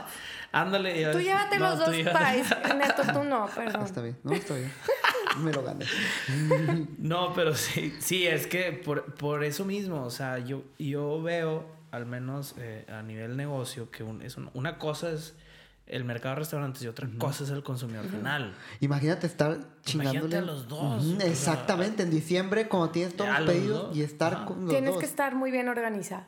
[0.52, 1.12] Ándale.
[1.12, 2.34] Tú llévate No, los tú dos llévate.
[2.34, 2.76] pies.
[2.76, 3.84] Neto, tú no, Ah, perdón.
[3.84, 4.72] está bien, no, está bien.
[5.38, 5.84] Me lo gané.
[6.98, 11.66] No, pero sí, sí, es que por, por eso mismo, o sea, yo, yo veo,
[11.92, 15.36] al menos eh, a nivel negocio, que un- es un- una cosa es
[15.90, 18.54] el mercado de restaurantes y otra cosa es el consumidor final.
[18.80, 20.36] Imagínate estar chingándole.
[20.38, 24.02] a los dos, o sea, Exactamente, en diciembre, cuando tienes todos los pedidos dos, y
[24.02, 24.44] estar ajá.
[24.46, 25.00] con los Tienes dos.
[25.00, 26.24] que estar muy bien organizado.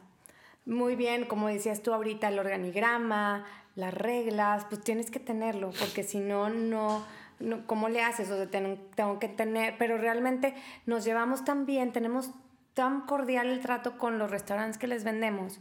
[0.67, 3.45] Muy bien, como decías tú ahorita, el organigrama,
[3.75, 7.05] las reglas, pues tienes que tenerlo, porque si no, no,
[7.41, 8.31] no, ¿cómo le haces?
[8.31, 10.55] O sea, ten- tengo que tener, pero realmente
[10.87, 12.31] nos llevamos tan bien, tenemos
[12.75, 15.59] tan cordial el trato con los restaurantes que les vendemos,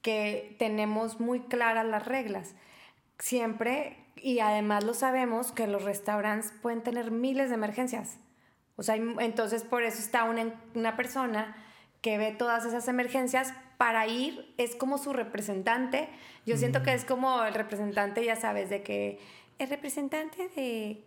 [0.00, 2.54] que tenemos muy claras las reglas.
[3.22, 8.18] Siempre, y además lo sabemos, que los restaurantes pueden tener miles de emergencias.
[8.74, 11.54] O sea, entonces por eso está una, una persona
[12.00, 16.08] que ve todas esas emergencias para ir, es como su representante.
[16.46, 19.20] Yo siento que es como el representante, ya sabes, de que
[19.60, 21.04] el representante de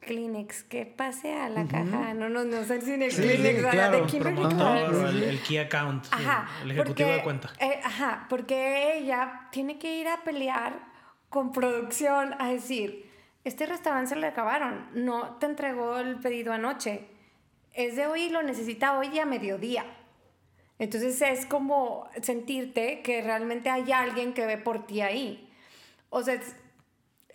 [0.00, 3.68] Kleenex, que pase a la caja, no, no, no sé si de Sí, Kleenex, sí,
[3.70, 4.00] claro.
[4.00, 6.06] de Kimberly el, el key account,
[6.62, 7.50] el ejecutivo porque, de cuenta.
[7.60, 10.87] eh, ajá, porque ella tiene que ir a pelear
[11.28, 13.10] con producción a decir,
[13.44, 17.06] este restaurante se le acabaron, no te entregó el pedido anoche,
[17.74, 19.84] es de hoy lo necesita hoy a mediodía.
[20.78, 25.52] Entonces es como sentirte que realmente hay alguien que ve por ti ahí.
[26.10, 26.40] O sea,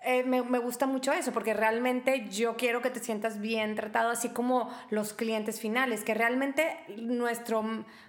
[0.06, 4.10] eh, me, me gusta mucho eso, porque realmente yo quiero que te sientas bien tratado,
[4.10, 7.64] así como los clientes finales, que realmente nuestro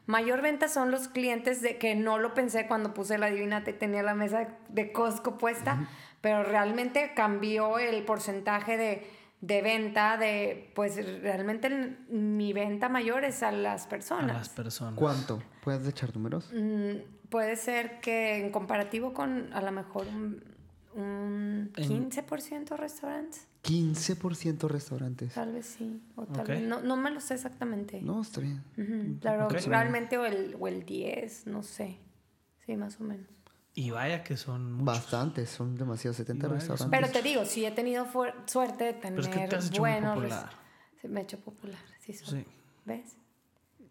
[0.06, 3.74] mayor venta son los clientes de que no lo pensé cuando puse la divinata y
[3.74, 5.88] tenía la mesa de Costco puesta,
[6.20, 9.06] pero realmente cambió el porcentaje de,
[9.40, 14.36] de venta, de, pues realmente el- mi venta mayor es a las A personas.
[14.36, 14.94] las personas.
[14.98, 15.42] ¿Cuánto?
[15.62, 16.50] ¿Puedes echar números?
[16.54, 20.42] Mm, puede ser que en comparativo con a lo mejor un,
[20.94, 23.46] un En- 15% restaurantes.
[23.62, 25.32] 15% restaurantes.
[25.34, 28.00] Tal vez sí, o tal vez no, no me lo sé exactamente.
[28.02, 28.62] No, está bien.
[29.42, 29.52] Ok.
[29.66, 31.98] realmente o el, o el 10, no sé.
[32.66, 33.26] Sí, más o menos.
[33.74, 34.84] Y vaya que son muchos.
[34.86, 37.10] Bastantes, son demasiados, 70 Vaya que son restaurantes.
[37.12, 38.06] Pero te digo, sí he tenido
[38.46, 40.50] suerte de tener Pero es que te has hecho muy buenos popular.
[41.08, 42.42] me he hecho popular, sí, soy.
[42.42, 42.46] Sí.
[42.84, 43.16] ¿Ves?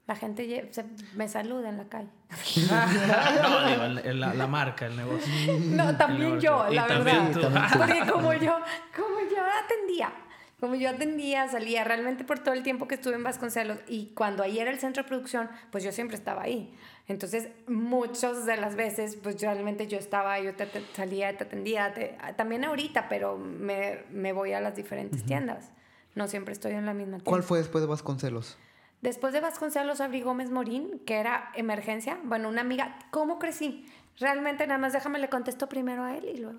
[0.06, 0.84] La gente se-
[1.16, 2.10] me saluda en la calle.
[2.70, 3.68] no,
[4.02, 5.32] digo, la, la marca, el negocio.
[5.60, 7.32] No, también yo, la verdad.
[7.32, 7.40] tú.
[7.78, 8.58] Porque como yo,
[8.96, 10.12] como yo atendía,
[10.60, 14.44] como yo atendía, salía realmente por todo el tiempo que estuve en Vasconcelos y cuando
[14.44, 16.74] ahí era el centro de producción, pues yo siempre estaba ahí.
[17.08, 21.94] Entonces, muchas de las veces, pues realmente yo estaba, yo te, te- salía, te atendía,
[21.94, 25.72] te- también ahorita, pero me, me voy a las diferentes tiendas.
[26.16, 27.30] No siempre estoy en la misma tienda.
[27.30, 28.58] ¿Cuál fue después de Vasconcelos?
[29.04, 32.18] Después de Vasconcelos abrí Gómez Morín, que era emergencia.
[32.24, 33.86] Bueno, una amiga, ¿cómo crecí?
[34.18, 36.58] Realmente nada más déjame le contesto primero a él y luego.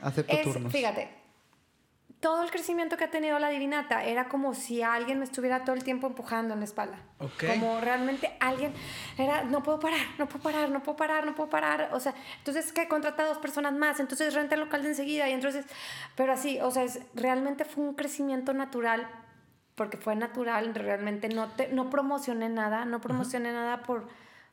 [0.00, 0.72] Acepto Es, turnos.
[0.72, 1.10] fíjate,
[2.20, 5.76] todo el crecimiento que ha tenido la divinata era como si alguien me estuviera todo
[5.76, 6.98] el tiempo empujando en la espalda.
[7.18, 7.44] Ok.
[7.46, 8.72] Como realmente alguien
[9.18, 11.90] era, no puedo parar, no puedo parar, no puedo parar, no puedo parar.
[11.92, 15.28] O sea, entonces que contrata a dos personas más, entonces renta el local de enseguida
[15.28, 15.66] y entonces,
[16.16, 19.06] pero así, o sea, es, realmente fue un crecimiento natural
[19.74, 24.06] porque fue natural, realmente no, te, no promocioné nada, no promocioné nada por,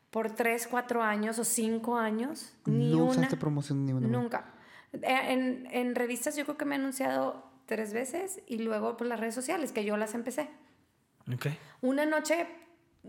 [0.10, 3.12] por tres, cuatro años o cinco años, ni no una.
[3.12, 4.08] usaste promoción ni una.
[4.08, 4.46] Nunca.
[4.94, 9.08] Eh, En, en revistas yo creo que me he anunciado tres veces y luego por
[9.08, 10.50] las redes sociales, que yo las empecé.
[11.32, 11.48] Ok.
[11.82, 12.48] Una noche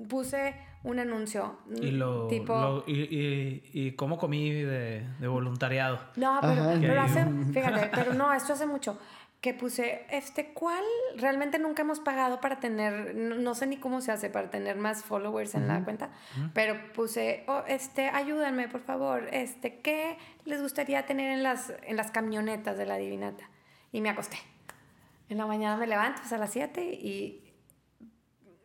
[0.09, 0.55] puse
[0.85, 1.59] un anuncio.
[1.81, 2.55] Y lo, tipo...
[2.55, 5.99] lo- y, y, y cómo comí de, de voluntariado.
[6.17, 6.77] No, pero, Ajá.
[6.81, 8.99] pero hace, fíjate, pero no, esto hace mucho.
[9.43, 10.83] Que puse, este, ¿cuál?
[11.17, 14.77] Realmente nunca hemos pagado para tener, no, no sé ni cómo se hace para tener
[14.77, 16.11] más followers en la cuenta,
[16.55, 21.97] pero puse, oh, este, ayúdenme, por favor, este, ¿qué les gustaría tener en las, en
[21.97, 23.51] las camionetas de la Divinata?
[23.91, 24.39] Y me acosté.
[25.29, 27.53] En la mañana me levanto pues, a las 7 y,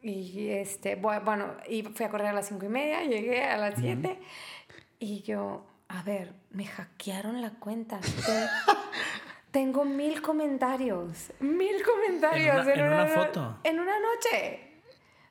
[0.01, 3.80] y este, bueno, y fui a correr a las 5 y media, llegué a las
[3.80, 4.19] 7
[4.99, 7.99] y yo, a ver, me hackearon la cuenta.
[9.57, 13.57] Te- Tengo mil comentarios, mil comentarios En una- en una foto.
[13.63, 14.63] En una noche.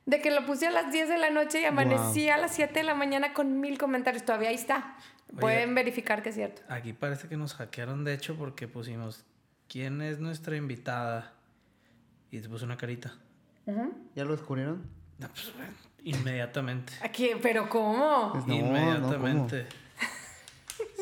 [0.05, 2.73] De que lo puse a las 10 de la noche y amanecí a las 7
[2.79, 4.23] de la mañana con mil comentarios.
[4.25, 4.97] Todavía ahí está.
[5.39, 6.61] Pueden verificar que es cierto.
[6.69, 9.25] Aquí parece que nos hackearon, de hecho, porque pusimos
[9.69, 11.33] ¿Quién es nuestra invitada?
[12.31, 13.13] Y te puso una carita.
[14.15, 14.89] ¿Ya lo descubrieron?
[15.19, 15.51] No, pues,
[16.03, 16.93] inmediatamente.
[17.01, 18.29] Aquí, ¿Pero cómo?
[18.31, 19.67] Pues no, inmediatamente.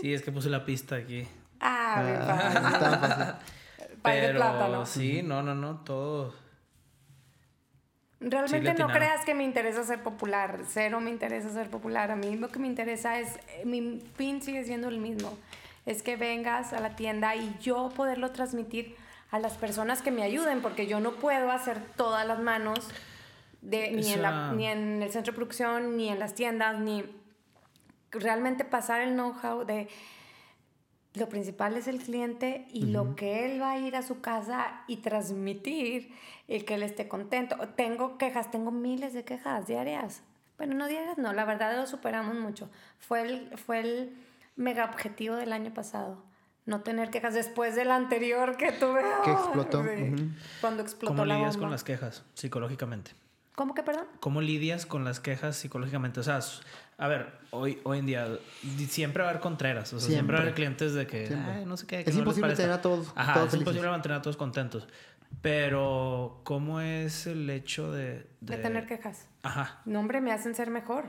[0.02, 1.28] sí, es que puse la pista aquí.
[1.60, 3.38] Ah, bien Ah,
[3.80, 3.96] fácil.
[4.02, 4.86] Pay de Pero plátano.
[4.86, 6.34] sí, no, no, no, todo.
[8.20, 10.62] Realmente Sí, no creas que me interesa ser popular.
[10.68, 12.12] Cero me interesa ser popular.
[12.12, 15.38] A mí lo que me interesa es, eh, mi fin sigue siendo el mismo.
[15.86, 18.96] Es que vengas a la tienda y yo poderlo transmitir
[19.32, 22.80] a las personas que me ayuden, porque yo no puedo hacer todas las manos
[23.62, 27.04] de, ni, en la- ni en el centro de producción, ni en las tiendas, ni
[28.12, 29.90] realmente pasar el know-how de
[31.16, 34.84] lo principal es el cliente y lo que él va a ir a su casa
[34.88, 36.12] y transmitir
[36.48, 37.56] y que él esté contento.
[37.76, 40.22] Tengo quejas, tengo miles de quejas diarias.
[40.58, 42.70] Bueno, no diarias, no, la verdad lo superamos mucho.
[43.00, 44.18] Fue el, fue el
[44.56, 46.24] mega objetivo del año pasado.
[46.66, 49.02] No tener quejas después del anterior que tuve.
[49.24, 50.32] Que explotó, Sí.
[50.62, 51.66] Cuando explotó ¿Cómo la lidias bomba.
[51.66, 53.12] con las quejas psicológicamente?
[53.56, 54.06] ¿Cómo que perdón?
[54.20, 56.20] ¿Cómo lidias con las quejas psicológicamente?
[56.20, 56.40] O sea,
[56.98, 58.28] a ver, hoy, hoy en día
[58.90, 59.94] siempre va a haber contreras.
[59.94, 61.52] O sea, siempre, va a haber clientes de que, Siempre.
[61.54, 62.04] "Ay, no sé qué.
[62.04, 62.64] que Es no imposible parezca".
[62.64, 63.68] tener a todos- Ajá, todos es felices.
[63.68, 64.88] imposible mantener a todos contentos.
[65.42, 68.28] Pero, ¿cómo es el hecho de...
[68.42, 69.28] De tener quejas.
[69.44, 71.06] Ajá, No, hombre, me hacen ser mejor.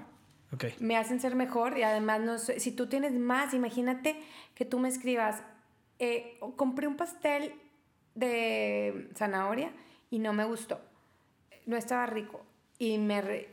[0.53, 0.65] ok.
[0.79, 4.23] me hacen ser mejor y además no sé, si tú tienes más, imagínate
[4.55, 5.43] que tú me escribas,
[5.99, 7.55] eh, compré un pastel
[8.15, 9.73] de zanahoria
[10.11, 10.81] y no me gustó,
[11.67, 12.45] no estaba rico
[12.79, 13.21] y me...
[13.21, 13.49] re-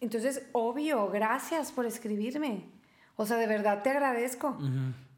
[0.00, 2.64] Entonces, obvio, gracias por escribirme.
[3.16, 4.58] O sea, de verdad te agradezco.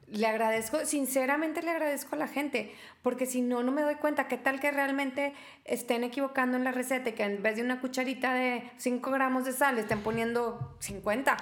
[0.09, 4.29] Le agradezco, sinceramente le agradezco a la gente, porque si no, no me doy cuenta
[4.29, 5.33] qué tal que realmente
[5.65, 9.47] estén equivocando en la receta y que en vez de una cucharita de 5 gramos
[9.47, 11.35] de sal estén poniendo 50.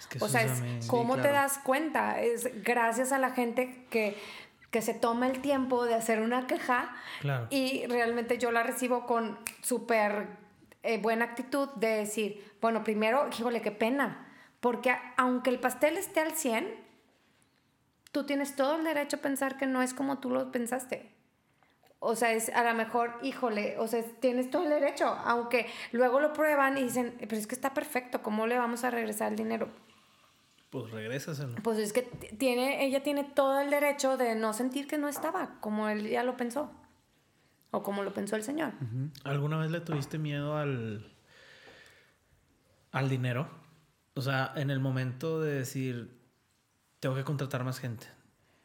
[0.00, 2.20] Es que o sea, es sí, ¿cómo te das cuenta?
[2.20, 4.16] Es gracias a la gente que,
[4.70, 7.46] que se toma el tiempo de hacer una queja Claro.
[7.50, 10.28] y realmente yo la recibo con súper
[10.82, 14.26] eh, buena actitud de decir, bueno, primero, híjole, qué pena,
[14.60, 16.68] porque aunque el pastel esté al 100,
[18.12, 21.10] tú tienes todo el derecho a pensar que no es como tú lo pensaste.
[22.00, 26.20] O sea, es a lo mejor, híjole, o sea, tienes todo el derecho, aunque luego
[26.20, 29.36] lo prueban y dicen, pero es que está perfecto, ¿cómo le vamos a regresar el
[29.36, 29.68] dinero?
[30.70, 31.54] Pues regrésaselo.
[31.62, 35.58] Pues es que tiene, ella tiene todo el derecho de no sentir que no estaba,
[35.60, 36.70] como él ya lo pensó,
[37.70, 38.72] o como lo pensó el señor.
[39.24, 41.10] ¿Alguna vez le tuviste miedo al,
[42.92, 43.48] al dinero?
[44.14, 46.18] O sea, en el momento de decir,
[47.00, 48.06] tengo que contratar más gente,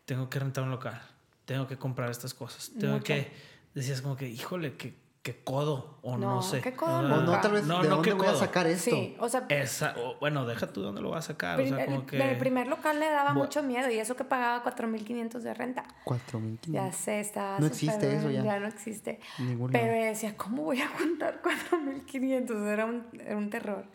[0.06, 1.02] tengo que rentar un local,
[1.46, 3.06] tengo que comprar estas cosas, tengo Mucho.
[3.06, 3.54] que...
[3.74, 4.94] Decías como que, híjole, qué,
[5.24, 6.60] qué codo, o no, No, sé.
[6.62, 8.36] qué codo, O sea, O no, tal vez, No, ¿de no, dónde qué voy a
[8.36, 8.92] sacar esto?
[8.92, 11.60] Sí, o sea, Esa, o, bueno, deja tú dónde lo vas a sacar.
[11.62, 12.36] O sea, prim- como el, que...
[12.36, 15.86] primer local le daba mucho miedo y eso que pagaba 4.500 de renta.
[16.04, 16.60] 4.500.
[16.74, 18.60] Ya sé, estaba No existe eso bien, ya.
[18.60, 19.20] no existe.
[19.40, 20.06] Ningún Pero lado.
[20.06, 22.68] decía, ¿cómo voy a aguantar 4.500?
[22.68, 23.86] Era un, era un terror.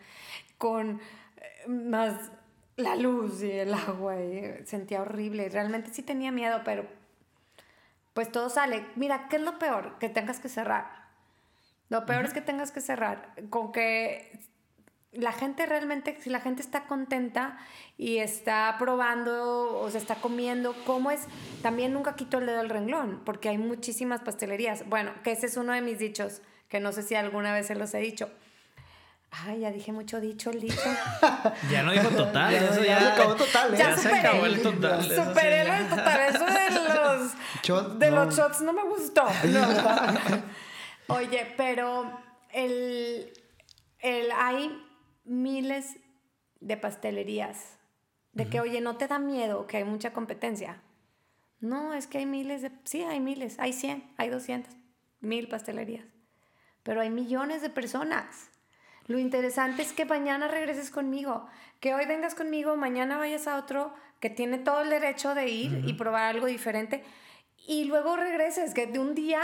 [0.57, 0.99] Con
[1.37, 2.31] eh, más
[2.75, 5.47] la luz y el agua, y eh, sentía horrible.
[5.49, 6.87] Realmente sí tenía miedo, pero
[8.13, 8.85] pues todo sale.
[8.95, 9.97] Mira, ¿qué es lo peor?
[9.99, 10.98] Que tengas que cerrar.
[11.89, 13.33] Lo peor es que tengas que cerrar.
[13.49, 14.39] Con que
[15.11, 17.57] la gente realmente, si la gente está contenta
[17.97, 21.21] y está probando o se está comiendo, ¿cómo es?
[21.63, 24.87] También nunca quito el dedo del renglón, porque hay muchísimas pastelerías.
[24.87, 27.75] Bueno, que ese es uno de mis dichos, que no sé si alguna vez se
[27.75, 28.29] los he dicho.
[29.31, 30.81] Ay, ya dije mucho dicho el dicho.
[31.71, 32.51] Ya no dijo total.
[32.51, 33.77] Ya, eso ya ya, se acabó total, ¿eh?
[33.77, 34.19] Ya Ya se superé.
[34.19, 35.03] acabó el total.
[35.03, 36.19] Superé el total.
[36.35, 37.33] Eso de los,
[37.63, 38.25] Shots, de no.
[38.25, 39.23] los shots no me gustó.
[39.45, 39.67] No.
[41.09, 42.19] Oye, pero
[42.51, 43.33] el,
[43.99, 44.81] el, hay
[45.25, 45.97] miles
[46.59, 47.77] de pastelerías.
[48.33, 50.81] De que, oye, no te da miedo que hay mucha competencia.
[51.59, 52.71] No, es que hay miles de...
[52.85, 53.59] Sí, hay miles.
[53.59, 54.73] Hay 100, hay 200,
[55.19, 56.05] mil pastelerías.
[56.83, 58.49] Pero hay millones de personas.
[59.07, 61.47] Lo interesante es que mañana regreses conmigo,
[61.79, 65.83] que hoy vengas conmigo, mañana vayas a otro que tiene todo el derecho de ir
[65.87, 67.03] y probar algo diferente
[67.67, 69.41] y luego regreses, que de un día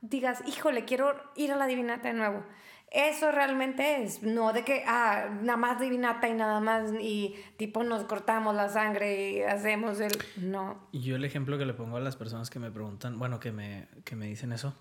[0.00, 2.44] digas, híjole, quiero ir a la divinata de nuevo.
[2.92, 7.82] Eso realmente es, no de que, ah, nada más divinata y nada más, y tipo
[7.82, 10.12] nos cortamos la sangre y hacemos el...
[10.36, 13.50] No, yo el ejemplo que le pongo a las personas que me preguntan, bueno, que
[13.50, 14.72] me, que me dicen eso,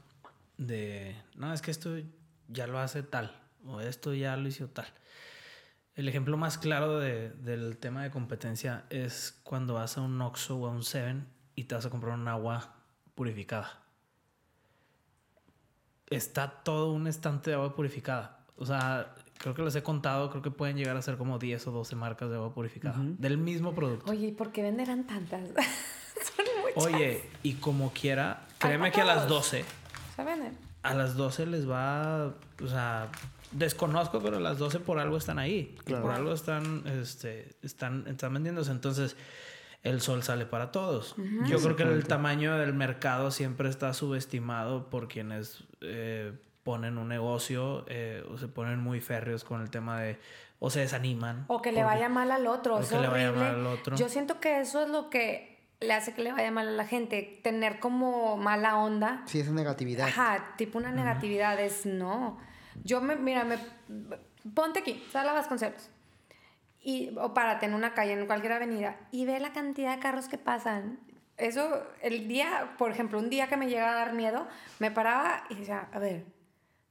[0.58, 1.98] de, no, es que esto
[2.48, 3.36] ya lo hace tal,
[3.66, 4.86] o esto ya lo hizo tal.
[5.96, 10.58] El ejemplo más claro de- del tema de competencia es cuando vas a un Oxxo
[10.58, 11.26] o a un Seven
[11.56, 12.76] y te vas a comprar un agua
[13.16, 13.82] purificada.
[16.10, 18.40] Está todo un estante de agua purificada.
[18.58, 21.68] O sea, creo que les he contado, creo que pueden llegar a ser como 10
[21.68, 24.10] o 12 marcas de agua purificada del mismo producto.
[24.12, 25.42] Oye, ¿y por qué venderán tantas?
[25.50, 26.94] Son muchas.
[26.94, 29.66] Oye, y como quiera, créeme que a las 12,
[30.16, 30.58] Se venden.
[30.84, 32.34] a las 12 les va,
[32.64, 33.10] o sea,
[33.52, 35.76] desconozco, pero a las 12 por algo están ahí.
[35.76, 36.04] Y Claro.
[36.04, 38.72] por algo están, este, están, están vendiéndose.
[38.72, 39.18] Entonces,
[39.86, 41.16] el sol sale para todos.
[41.46, 46.34] Yo creo que el tamaño del mercado siempre está subestimado por quienes eh,
[46.64, 50.20] ponen un negocio eh, o se ponen muy férreos con el tema de,
[50.60, 51.46] o se desaniman.
[51.48, 52.76] O que le porque- vaya mal al otro.
[52.78, 53.96] o es que le vaya mal al otro.
[53.96, 56.88] Yo siento que eso es lo que le hace que le vaya mal a la
[56.88, 57.40] gente.
[57.44, 59.22] Tener como mala onda.
[59.28, 60.08] Sí, esa negatividad.
[60.08, 62.40] Ajá, tipo una negatividad es no.
[62.84, 63.58] Yo me, mira, me,
[64.56, 65.92] ponte aquí, sal a Vasconcelos.
[66.88, 70.28] Y, o párate en una calle, en cualquier avenida, y ve la cantidad de carros
[70.28, 71.00] que pasan.
[71.36, 74.48] Eso, el día, por ejemplo, un día que me llega a dar miedo,
[74.78, 76.26] me paraba y decía, a ver,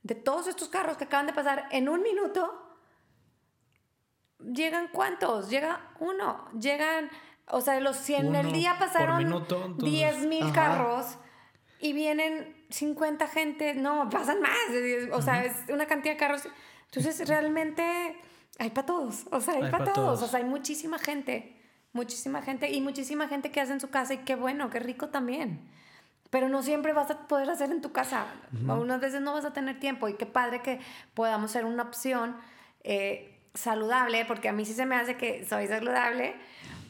[0.03, 2.77] de todos estos carros que acaban de pasar en un minuto,
[4.41, 5.49] ¿llegan cuántos?
[5.49, 6.51] Llega uno.
[6.59, 7.09] Llegan,
[7.47, 10.53] o sea, de los 100 en el Uno día pasaron minuto, entonces- 10 mil Ajá.
[10.53, 11.19] carros
[11.79, 14.59] y vienen 50 gente, no, pasan más,
[15.13, 16.49] o sea, es una cantidad de carros.
[16.87, 18.19] Entonces, realmente
[18.59, 20.19] hay para todos, o sea, hay, Hay para pa' todos.
[20.19, 20.23] todos.
[20.23, 21.57] o sea, hay muchísima gente,
[21.93, 25.09] muchísima gente y muchísima gente que hace en su casa y qué bueno, qué rico
[25.09, 25.61] también.
[26.31, 28.27] Pero no siempre vas a poder hacer en tu casa.
[28.67, 30.81] Unas veces no vas a tener tiempo y qué padre que
[31.15, 32.37] podamos ser una opción
[32.83, 36.35] eh, saludable, porque a mí sí se me hace que soy saludable.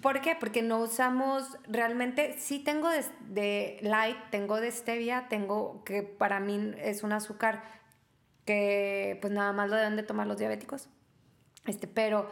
[0.01, 0.35] ¿Por qué?
[0.35, 6.41] Porque no usamos realmente, sí tengo de, de light, tengo de stevia, tengo que para
[6.41, 7.63] mí es un azúcar
[8.47, 10.89] que pues nada más lo deben de tomar los diabéticos.
[11.67, 12.31] Este, pero,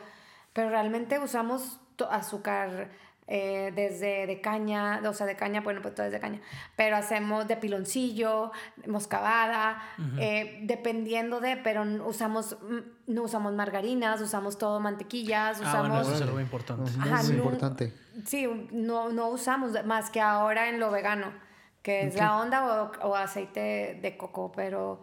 [0.53, 2.91] pero realmente usamos to- azúcar
[3.29, 6.41] eh, desde de caña, o sea, de caña, bueno, pues todo es de caña,
[6.77, 8.51] pero hacemos de piloncillo,
[8.87, 9.81] moscabada,
[10.19, 16.07] eh, dependiendo de, pero usamos, mm, no usamos margarinas, usamos todo mantequillas, Ah, bueno, usamos...
[16.09, 16.91] eso es algo importante.
[16.91, 17.93] Ujú, Ajá, es no- importante.
[18.27, 21.33] Sí, no, no usamos más que ahora en lo vegano,
[21.83, 25.01] que es la onda o, o aceite de coco, pero,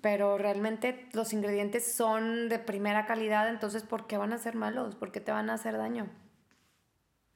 [0.00, 4.94] pero realmente los ingredientes son de primera calidad, entonces ¿por qué van a ser malos?
[4.94, 6.08] ¿Por qué te van a hacer daño?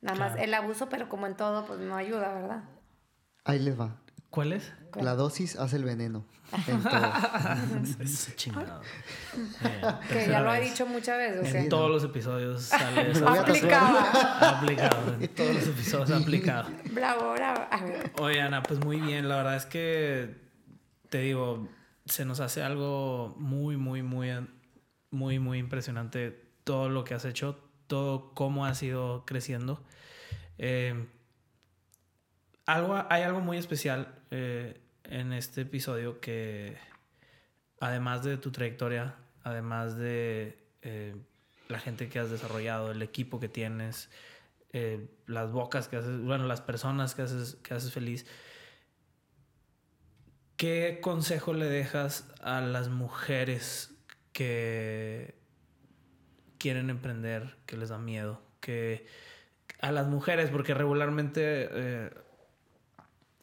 [0.01, 2.65] Nada más el abuso, pero como en todo, pues no ayuda, ¿verdad?
[3.45, 3.97] Ahí les va.
[4.31, 4.73] ¿Cuál es?
[5.01, 6.25] La dosis hace el veneno.
[6.67, 7.13] En todo.
[8.01, 8.81] Es chingado.
[9.65, 11.55] Eh, Que ya lo he dicho muchas veces.
[11.55, 13.59] En todos los episodios sale Me esa lo voy a frase.
[13.59, 14.59] Aplicaba.
[14.59, 15.15] aplicado.
[15.21, 16.71] En todos los episodios aplicado.
[16.93, 17.67] Bravo, bravo.
[18.21, 19.29] Oye, Ana, pues muy bien.
[19.29, 20.37] La verdad es que
[21.11, 21.69] te digo,
[22.07, 24.31] se nos hace algo muy, muy, muy,
[25.11, 26.31] muy, muy impresionante
[26.65, 29.85] todo lo que has hecho, todo cómo has ido creciendo.
[30.59, 31.07] Eh,
[32.65, 36.77] algo, hay algo muy especial eh, en este episodio que,
[37.81, 41.15] además de tu trayectoria, además de eh,
[41.69, 44.11] la gente que has desarrollado, el equipo que tienes,
[45.27, 48.27] las bocas que haces, bueno, las personas que haces, que haces feliz.
[50.57, 53.91] ¿Qué consejo le dejas a las mujeres
[54.33, 55.35] que
[56.59, 58.41] quieren emprender, que les da miedo?
[58.61, 59.07] Que
[59.81, 62.11] a las mujeres, porque regularmente eh,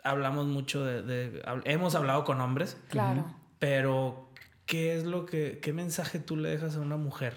[0.04, 3.26] hablamos mucho de, de- hab- hemos hablado con hombres, Claro.
[3.60, 4.30] pero
[4.66, 7.36] ¿qué es lo que, qué mensaje tú le dejas a una mujer?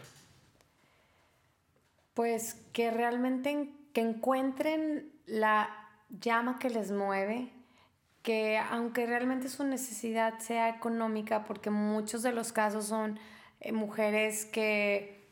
[2.14, 5.68] Pues que realmente en- que encuentren la
[6.08, 7.52] llama que les mueve,
[8.26, 13.20] que aunque realmente su necesidad sea económica, porque muchos de los casos son
[13.60, 15.28] eh, mujeres que,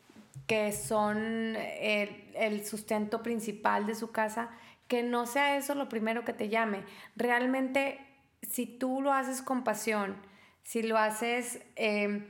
[0.47, 4.49] que son el, el sustento principal de su casa,
[4.87, 6.85] que no sea eso lo primero que te llame.
[7.17, 7.99] Realmente,
[8.41, 10.15] si tú lo haces con pasión,
[10.63, 12.25] si lo haces eh,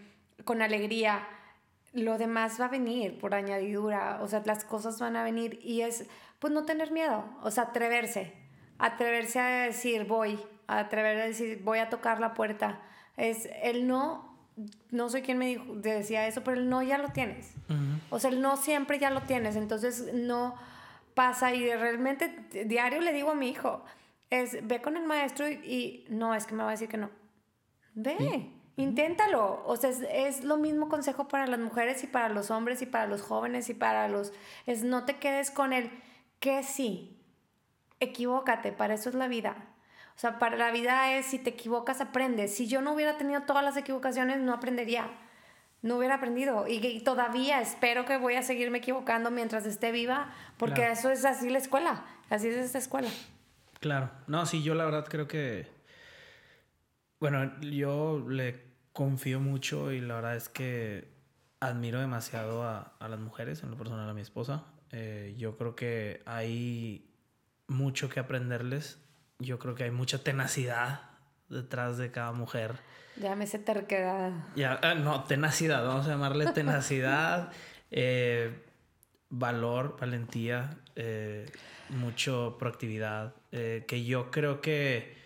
[0.45, 1.27] con alegría,
[1.93, 5.81] lo demás va a venir por añadidura, o sea, las cosas van a venir y
[5.81, 6.07] es,
[6.39, 8.33] pues no tener miedo, o sea, atreverse,
[8.79, 12.81] atreverse a decir voy, atrever a decir voy a tocar la puerta.
[13.17, 14.37] Es el no,
[14.91, 17.53] no sé quién me dijo, te decía eso, pero el no ya lo tienes.
[18.09, 20.55] O sea, el no siempre ya lo tienes, entonces no
[21.13, 23.83] pasa y realmente diario le digo a mi hijo,
[24.29, 26.97] es ve con el maestro y, y no, es que me va a decir que
[26.97, 27.09] no.
[27.95, 29.63] Ve, inténtalo.
[29.65, 32.85] O sea, es, es lo mismo consejo para las mujeres y para los hombres y
[32.85, 34.33] para los jóvenes y para los...
[34.65, 35.89] Es no te quedes con el
[36.39, 37.17] que sí.
[38.01, 39.55] Equivócate, para eso es la vida.
[40.15, 42.55] O sea, para la vida es si te equivocas, aprendes.
[42.55, 45.09] Si yo no hubiera tenido todas las equivocaciones, no aprendería.
[45.81, 46.67] No hubiera aprendido.
[46.67, 50.93] Y, y todavía espero que voy a seguirme equivocando mientras esté viva, porque Claro.
[50.93, 52.05] eso es así la escuela.
[52.29, 53.09] Así es esta escuela.
[53.81, 54.09] Claro.
[54.27, 55.67] No, sí, yo la verdad creo que.
[57.19, 58.63] Bueno, yo le
[58.93, 61.07] confío mucho y la verdad es que
[61.59, 64.63] admiro demasiado a, a las mujeres, en lo personal a mi esposa.
[64.91, 67.09] Eh, yo creo que hay
[67.67, 68.99] mucho que aprenderles.
[69.39, 71.01] Yo creo que hay mucha tenacidad
[71.49, 72.79] detrás de cada mujer.
[73.21, 74.31] Llámese terquedad.
[74.55, 77.51] Ya, ah, no, tenacidad, vamos a llamarle tenacidad,
[77.91, 78.63] eh,
[79.29, 81.45] valor, valentía, eh,
[81.89, 85.17] mucho proactividad, eh, que yo creo que,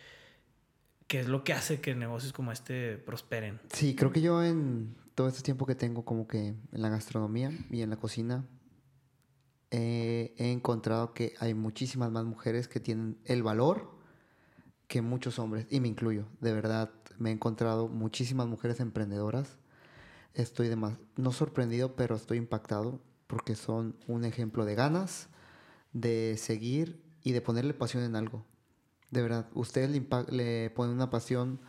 [1.08, 3.60] que es lo que hace que negocios como este prosperen.
[3.74, 7.52] Sí, creo que yo en todo este tiempo que tengo como que en la gastronomía
[7.70, 8.46] y en la cocina,
[9.72, 13.99] eh, he encontrado que hay muchísimas más mujeres que tienen el valor
[14.90, 16.90] que muchos hombres, y me incluyo, de verdad,
[17.20, 19.58] me he encontrado muchísimas mujeres emprendedoras.
[20.34, 25.30] Estoy demás, no sorprendido, pero estoy impactado porque son un ejemplo de ganas,
[25.94, 28.46] de seguir y de ponerle pasión en algo.
[29.12, 31.62] De verdad, ustedes le, le ponen una pasión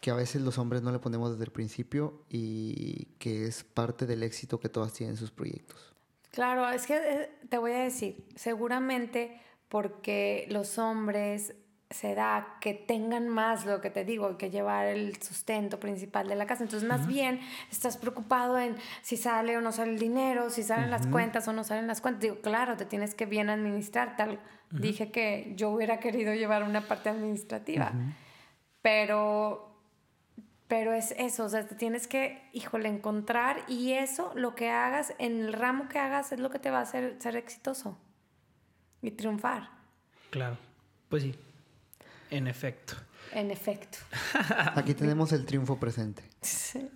[0.00, 4.06] que a veces los hombres no le ponemos desde el principio y que es parte
[4.06, 5.94] del éxito que todas tienen en sus proyectos.
[6.32, 11.54] Claro, es que eh, te voy a decir, seguramente porque los hombres
[11.90, 16.34] se da que tengan más lo que te digo, que llevar el sustento principal de
[16.34, 16.64] la casa.
[16.64, 17.40] Entonces, más bien
[17.70, 21.52] estás preocupado en si sale o no sale el dinero, si salen las cuentas o
[21.52, 22.22] no salen las cuentas.
[22.22, 24.16] Digo, claro, te tienes que bien administrar.
[24.16, 24.40] Tal.
[24.70, 27.92] Dije que yo hubiera querido llevar una parte administrativa,
[28.82, 29.72] pero
[30.68, 35.14] pero es eso, o sea, te tienes que, híjole, encontrar y eso, lo que hagas,
[35.18, 37.96] en el ramo que hagas, es lo que te va a hacer ser exitoso
[39.00, 39.70] y triunfar,
[40.30, 40.58] Claro,
[41.08, 41.34] pues sí,
[42.30, 42.94] en efecto.
[43.32, 43.98] en efecto.
[44.74, 46.22] Aquí tenemos el triunfo presente.
[46.42, 46.88] Sí.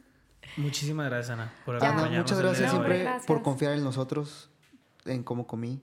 [0.57, 1.86] Muchísimas gracias, Ana, por Ya.
[1.89, 2.31] Ana, acompañarnos.
[2.32, 3.27] muchas el día gracias siempre Gracias.
[3.27, 4.51] por confiar en nosotros,
[5.05, 5.81] en cómo comí.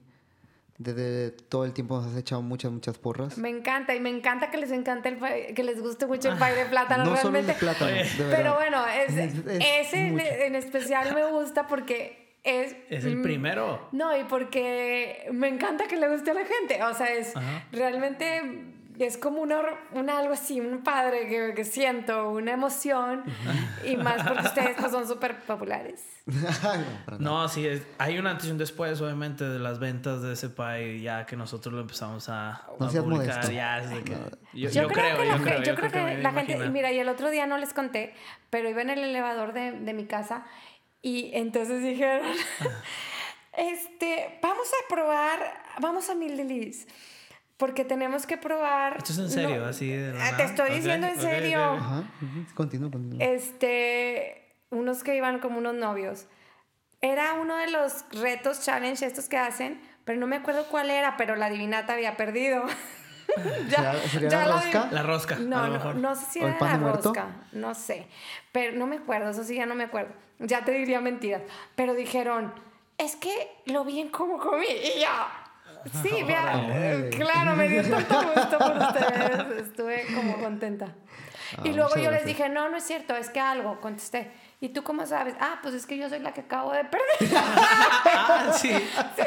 [0.76, 3.36] Desde todo el tiempo nos has echado muchas, muchas porras.
[3.36, 6.38] Me encanta y me encanta que les encante el pay- que les guste mucho el
[6.38, 7.52] pay de plátano no solo el realmente.
[7.54, 10.24] de plátano, de Pero bueno, es- Es- es ese en, mucho.
[10.26, 12.76] en especial me gusta porque es...
[12.90, 13.88] Es el mm, primero.
[13.90, 16.80] No, y porque me encanta que le guste a la gente.
[16.84, 17.66] O sea, es Ajá.
[17.72, 18.42] realmente
[19.04, 19.60] es como una,
[19.92, 23.24] una algo así, un padre que, que siento, una emoción.
[23.84, 26.04] Y más porque ustedes pues, son súper populares.
[26.26, 27.18] No.
[27.18, 30.48] No, sí, es- hay un antes y un después, obviamente, de las ventas de ese
[30.50, 33.50] pie, ya que nosotros lo empezamos a, No a publicar.
[33.52, 34.12] Ya, de que-
[34.54, 36.90] yo, Yo, yo creo, que, la, yo creo, yo creo que, me la gente, mira,
[36.92, 38.14] y el otro día no les conté,
[38.50, 40.44] pero iba en el elevador de, de mi casa
[41.02, 42.26] y entonces dijeron,
[43.56, 45.38] este, vamos a probar,
[45.80, 46.86] vamos a Mil Delis,
[47.58, 48.96] porque tenemos que probar.
[48.96, 50.36] Esto es en serio, no, así de ah?
[50.36, 51.74] Te estoy Ok, diciendo en serio.
[51.74, 51.78] ok.
[51.80, 53.22] Ajá, ujú, continúa, continúa.
[53.26, 56.26] Este, unos que iban como unos novios.
[57.00, 61.16] Era uno de los retos challenge estos que hacen, pero no me acuerdo cuál era,
[61.16, 62.64] pero la divinata había perdido.
[63.68, 64.88] ¿Será- sería la la rosca?
[64.90, 65.96] La rosca, a No, lo no, mejor.
[65.96, 67.08] no sé si ¿O el era la muerto?
[67.10, 68.06] rosca, no sé,
[68.52, 70.12] pero no me acuerdo, eso sí ya no me acuerdo.
[70.40, 71.42] Ya te diría mentiras,
[71.76, 72.52] pero dijeron,
[72.96, 75.08] es que lo vi en cómo comí y yo.
[76.02, 80.86] Sí, vea, claro, me dio tanto gusto por ustedes, estuve como contenta.
[81.64, 84.30] y Ah, luego muchas yo les dije, no, no es cierto, es que algo, contesté.
[84.60, 85.34] ¿Y tú cómo sabes?
[85.40, 87.06] Ah, pues es que yo soy la que acabo de perder.
[88.30, 88.70] Ah, sí.
[88.70, 89.24] Sí,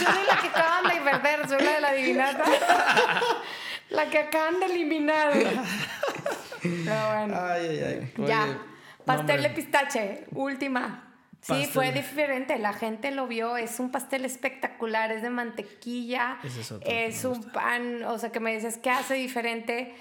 [0.00, 2.44] yo soy la que acaban de perder, soy la de la divinata.
[3.90, 5.32] La que acaban de eliminar.
[5.32, 7.34] Pero bueno.
[7.40, 8.26] Ay, ay, ay.
[8.26, 8.58] ya.
[9.06, 11.07] Pastel no, de pistache, última.
[11.48, 11.70] Sí, Pastel.
[11.70, 12.58] fue diferente.
[12.58, 13.56] La gente lo vio.
[13.56, 15.10] Es un pastel espectacular.
[15.12, 16.38] Es de mantequilla.
[16.44, 18.04] Ese es otro es un pan.
[18.04, 19.94] O sea, que me dices, ¿qué hace diferente?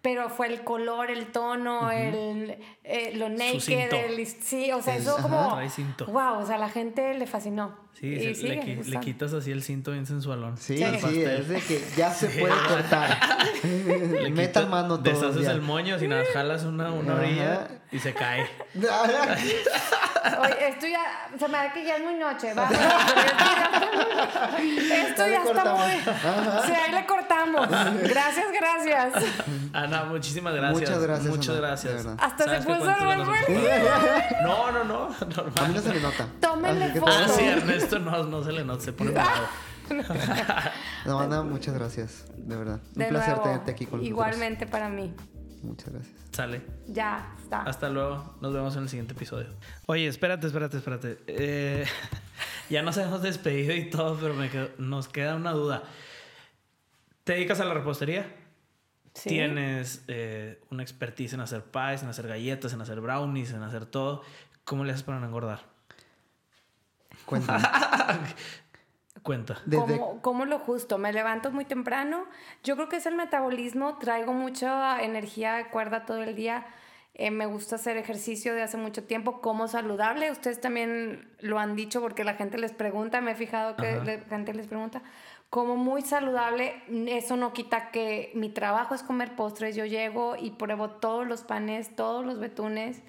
[0.00, 3.58] Pero fue el color, el tono, el, eh, lo naked.
[3.60, 3.96] cinto.
[3.96, 5.22] el- sí, o sea, El- eso ajá.
[5.22, 5.54] como.
[5.56, 6.06] Trae cinto.
[6.06, 7.76] Wow, o sea, la gente le fascinó.
[7.94, 10.56] Sí, Y se- sigue le, qui- le quitas así el cinto bien sensualón.
[10.56, 11.26] Sí, sí, pastel.
[11.40, 13.18] es de que ya se puede cortar.
[13.64, 17.22] Le Metan quitas- mano todos Deshaces el moño, si nada, jalas una, una Ajá.
[17.22, 18.48] orilla y se cae.
[20.40, 22.76] Oye, esto ya, se me da que ya es muy noche, vamos.
[24.58, 25.80] Esto Ya está cortamos.
[25.80, 25.92] muy.
[26.66, 27.68] Sí, ahí le cortamos.
[27.68, 29.24] Gracias, gracias.
[29.72, 30.80] Ana, muchísimas gracias.
[30.80, 32.06] Muchas gracias, Muchas Ana, gracias.
[32.18, 33.18] Hasta ¿Sabes se puso ¿Cuánto el
[34.42, 35.04] No, no, no.
[35.04, 35.74] A mí Normal.
[35.74, 36.26] no se le nota.
[36.40, 37.12] Tómenle foto.
[37.12, 39.30] Ah, sí, Ernesto no, no se le nota, se pone bravo.
[41.06, 42.24] No, Ana, muchas gracias.
[42.36, 42.80] De verdad.
[42.94, 44.08] Un De placer nuevo, tenerte aquí con nosotros.
[44.10, 45.14] Igualmente para mí.
[45.62, 46.14] Muchas gracias.
[46.32, 46.62] Sale.
[46.86, 47.62] Ya está.
[47.62, 48.36] Hasta luego.
[48.40, 49.48] Nos vemos en el siguiente episodio.
[49.86, 51.18] Oye, espérate, espérate, espérate.
[51.26, 51.84] Eh,
[52.70, 55.82] ya nos hemos despedido y todo, pero me quedo- nos queda una duda.
[57.24, 58.34] ¿Te dedicas a la repostería?
[59.14, 59.30] Sí.
[59.30, 63.84] Tienes eh, una expertise en hacer pies, en hacer galletas, en hacer brownies, en hacer
[63.86, 64.22] todo.
[64.64, 65.62] ¿Cómo le haces para no engordar?
[67.26, 67.62] Cuéntame.
[69.28, 69.60] Cuenta.
[69.66, 70.96] Desde, ¿Cómo, cómo lo justo?
[70.96, 72.24] Me levanto muy temprano.
[72.64, 73.98] Yo creo que es el metabolismo.
[73.98, 76.64] Traigo mucha energía de cuerda todo el día.
[77.12, 80.30] Eh, me gusta hacer ejercicio de hace mucho tiempo, como saludable.
[80.30, 84.04] Ustedes también lo han dicho porque la gente les pregunta, me he fijado que Ajá.
[84.04, 85.02] la gente les pregunta.
[85.50, 89.76] Como muy saludable, eso no quita que mi trabajo es comer postres.
[89.76, 93.02] Yo llego y pruebo todos los panes, todos los betunes,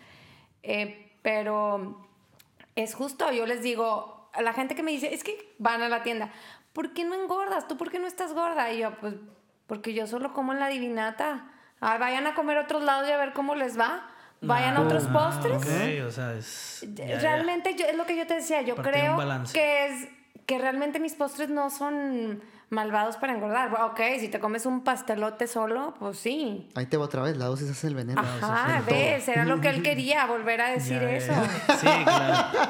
[0.64, 1.98] eh, pero
[2.76, 3.32] es justo.
[3.32, 6.32] Yo les digo, a la gente que me dice, es que van a la tienda,
[6.74, 7.68] ¿por qué no engordas?
[7.68, 8.72] ¿Tú por qué no estás gorda?
[8.72, 9.16] Y yo, pues,
[9.68, 11.52] porque yo solo como en la divinata.
[11.82, 14.08] Ah, vayan a comer a otros lados y a ver cómo les va.
[14.42, 15.58] Vayan a otros Ah, postres.
[15.58, 16.86] ok, o sea, es.
[16.94, 17.20] ya, ya.
[17.20, 19.18] realmente yo- es lo que yo te decía, yo creo
[19.54, 20.08] que es
[20.46, 23.70] que realmente mis postres no son malvados para engordar.
[23.70, 26.68] Bueno, Ok, si te comes un pastelote solo, pues sí.
[26.76, 28.22] Ahí te va otra vez, la dosis hace el veneno.
[28.22, 28.96] Ajá, todo.
[28.96, 31.32] ves, era lo que él quería, volver a decir Ya, eso.
[31.34, 31.76] ya.
[31.78, 32.70] Sí, claro.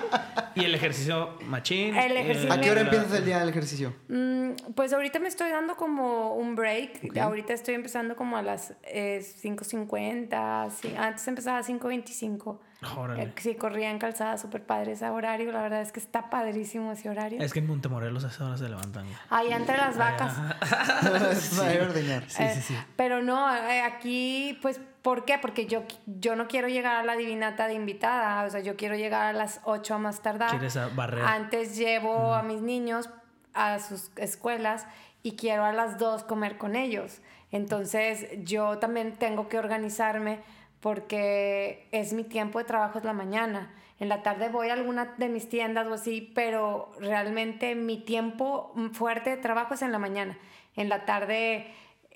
[0.56, 1.96] Y el ejercicio machín.
[1.96, 3.94] El ejercicio- ¿A qué hora empiezas el día del ejercicio?
[4.08, 7.18] Mm, pues ahorita me estoy dando como un break.
[7.20, 10.70] Ahorita estoy empezando como a las eh, 5.50.
[10.72, 10.94] sí.
[10.98, 12.60] Antes empezaba a 5.25.
[12.96, 13.24] Órale.
[13.24, 15.52] Eh, sí, corría en calzada súper padre ese horario.
[15.52, 17.42] La verdad es que está padrísimo ese horario.
[17.42, 19.06] Es que en Montemorelos a esa hora se levantan.
[19.30, 20.38] Ahí entre las vacas.
[20.40, 22.24] Va a ordeñar.
[22.30, 22.78] Sí, Eh, sí, sí.
[22.96, 25.38] Pero no, eh, aquí, pues, ¿por qué?
[25.38, 28.46] Porque yo, yo no quiero llegar a la divinata de invitada.
[28.46, 30.52] O sea, yo quiero llegar a las 8 a más tardar.
[30.52, 31.26] Quieres a- barrer.
[31.26, 33.10] Antes llevo a mis niños
[33.54, 34.86] a sus escuelas
[35.22, 37.20] y quiero a las 2 comer con ellos.
[37.52, 40.40] Entonces, yo también tengo que organizarme
[40.80, 43.74] porque es mi tiempo de trabajo es la mañana.
[44.00, 48.74] En la tarde voy a alguna de mis tiendas o así, pero realmente mi tiempo
[48.94, 50.38] fuerte de trabajo es en la mañana.
[50.76, 51.68] En la tarde,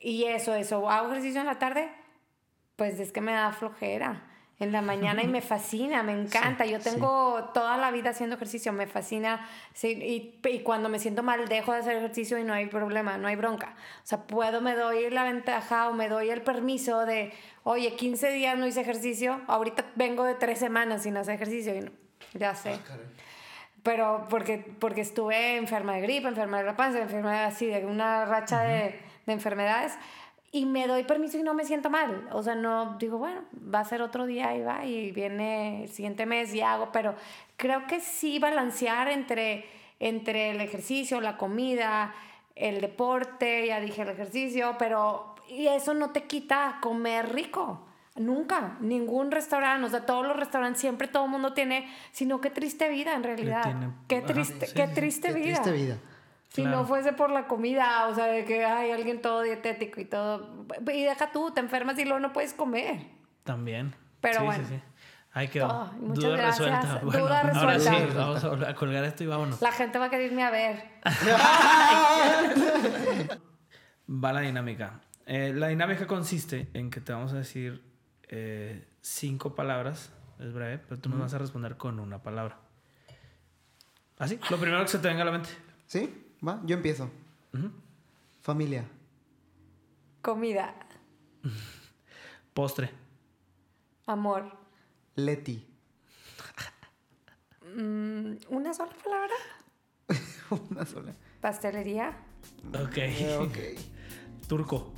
[0.02, 1.90] y eso, eso, hago ejercicio en la tarde,
[2.78, 4.33] pues es que me da flojera.
[4.60, 6.66] En la mañana y me fascina, me encanta.
[6.66, 9.48] Yo tengo toda la vida haciendo ejercicio, me fascina.
[9.74, 13.18] Sí, y, y cuando me siento mal, dejo de hacer ejercicio y no hay problema,
[13.18, 13.76] no hay bronca.
[14.04, 18.32] O sea, puedo, me doy la ventaja o me doy el permiso de, oye, 15
[18.32, 21.92] días no hice ejercicio, ahorita vengo de tres semanas sin hacer ejercicio y no,
[22.34, 22.80] ya sé.
[23.82, 27.86] Pero porque, porque estuve enferma de gripe, enferma de la panza, enferma de así, de
[27.86, 29.94] una racha de, de enfermedades.
[30.56, 32.30] Y me doy permiso y no me siento mal.
[32.32, 33.42] O sea, no digo, bueno,
[33.74, 36.92] va a ser otro día y va, y viene el siguiente mes y hago.
[36.92, 37.16] Pero
[37.58, 39.66] creo que sí balancear entre,
[40.00, 42.14] entre el ejercicio, la comida,
[42.56, 47.88] el deporte, ya dije el ejercicio, pero y eso no te quita comer rico.
[48.16, 52.52] Nunca, ningún restaurante, o sea, todos los restaurantes siempre todo el mundo tiene, sino qué
[52.52, 53.64] triste vida en realidad.
[53.64, 54.94] tiene- qué triste, sí, qué sí, sí.
[54.94, 55.46] triste Qué vida.
[55.64, 55.98] triste vida.
[56.54, 56.78] Si Claro.
[56.78, 60.66] no fuese por la comida, o sea, de que hay alguien todo dietético y todo.
[60.94, 63.02] Y deja tú, te enfermas y luego no puedes comer.
[63.44, 63.94] También.
[64.22, 64.68] Pero Sí, bueno.
[64.68, 64.82] Sí, sí.
[65.36, 65.86] Ahí quedó.
[66.00, 66.70] Muchas Duda gracias.
[66.70, 67.00] resuelta.
[67.00, 68.18] Duda Bueno, ahora sí, resuelta.
[68.20, 69.60] vamos a a colgar esto y vámonos.
[69.64, 70.84] La gente va a querer irme a ver.
[74.10, 75.00] Va la dinámica.
[75.26, 77.84] Eh, la dinámica consiste en que te vamos a decir
[78.30, 80.12] eh, cinco palabras.
[80.40, 82.58] Es breve, pero tú nos vas a responder con una palabra.
[84.20, 84.40] ¿Así?
[84.50, 85.50] Lo primero que se te venga a la mente.
[85.88, 86.23] ¿Sí?
[86.46, 87.10] Va, yo empiezo.
[88.42, 88.86] Familia.
[90.22, 90.74] Comida,
[92.54, 92.92] Postre.
[94.08, 94.52] amor.
[95.16, 95.66] Leti.
[97.76, 99.34] Mm, ¿Una sola palabra?
[100.70, 101.12] Una sola.
[101.42, 102.16] Pastelería,
[102.72, 102.98] Ok.
[102.98, 104.48] Eh, ok.
[104.48, 104.94] Turco.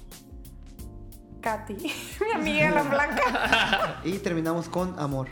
[1.42, 4.02] Katy, mi amiga la blanca.
[4.04, 5.30] Y terminamos con amor.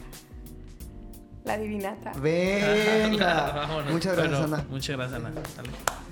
[1.43, 2.13] La divinata.
[2.21, 3.51] Venga.
[3.51, 3.91] Vámonos.
[3.91, 4.65] Muchas gracias, Bueno, Ana.
[4.69, 5.31] Muchas gracias, Ana.
[5.31, 6.02] Dale.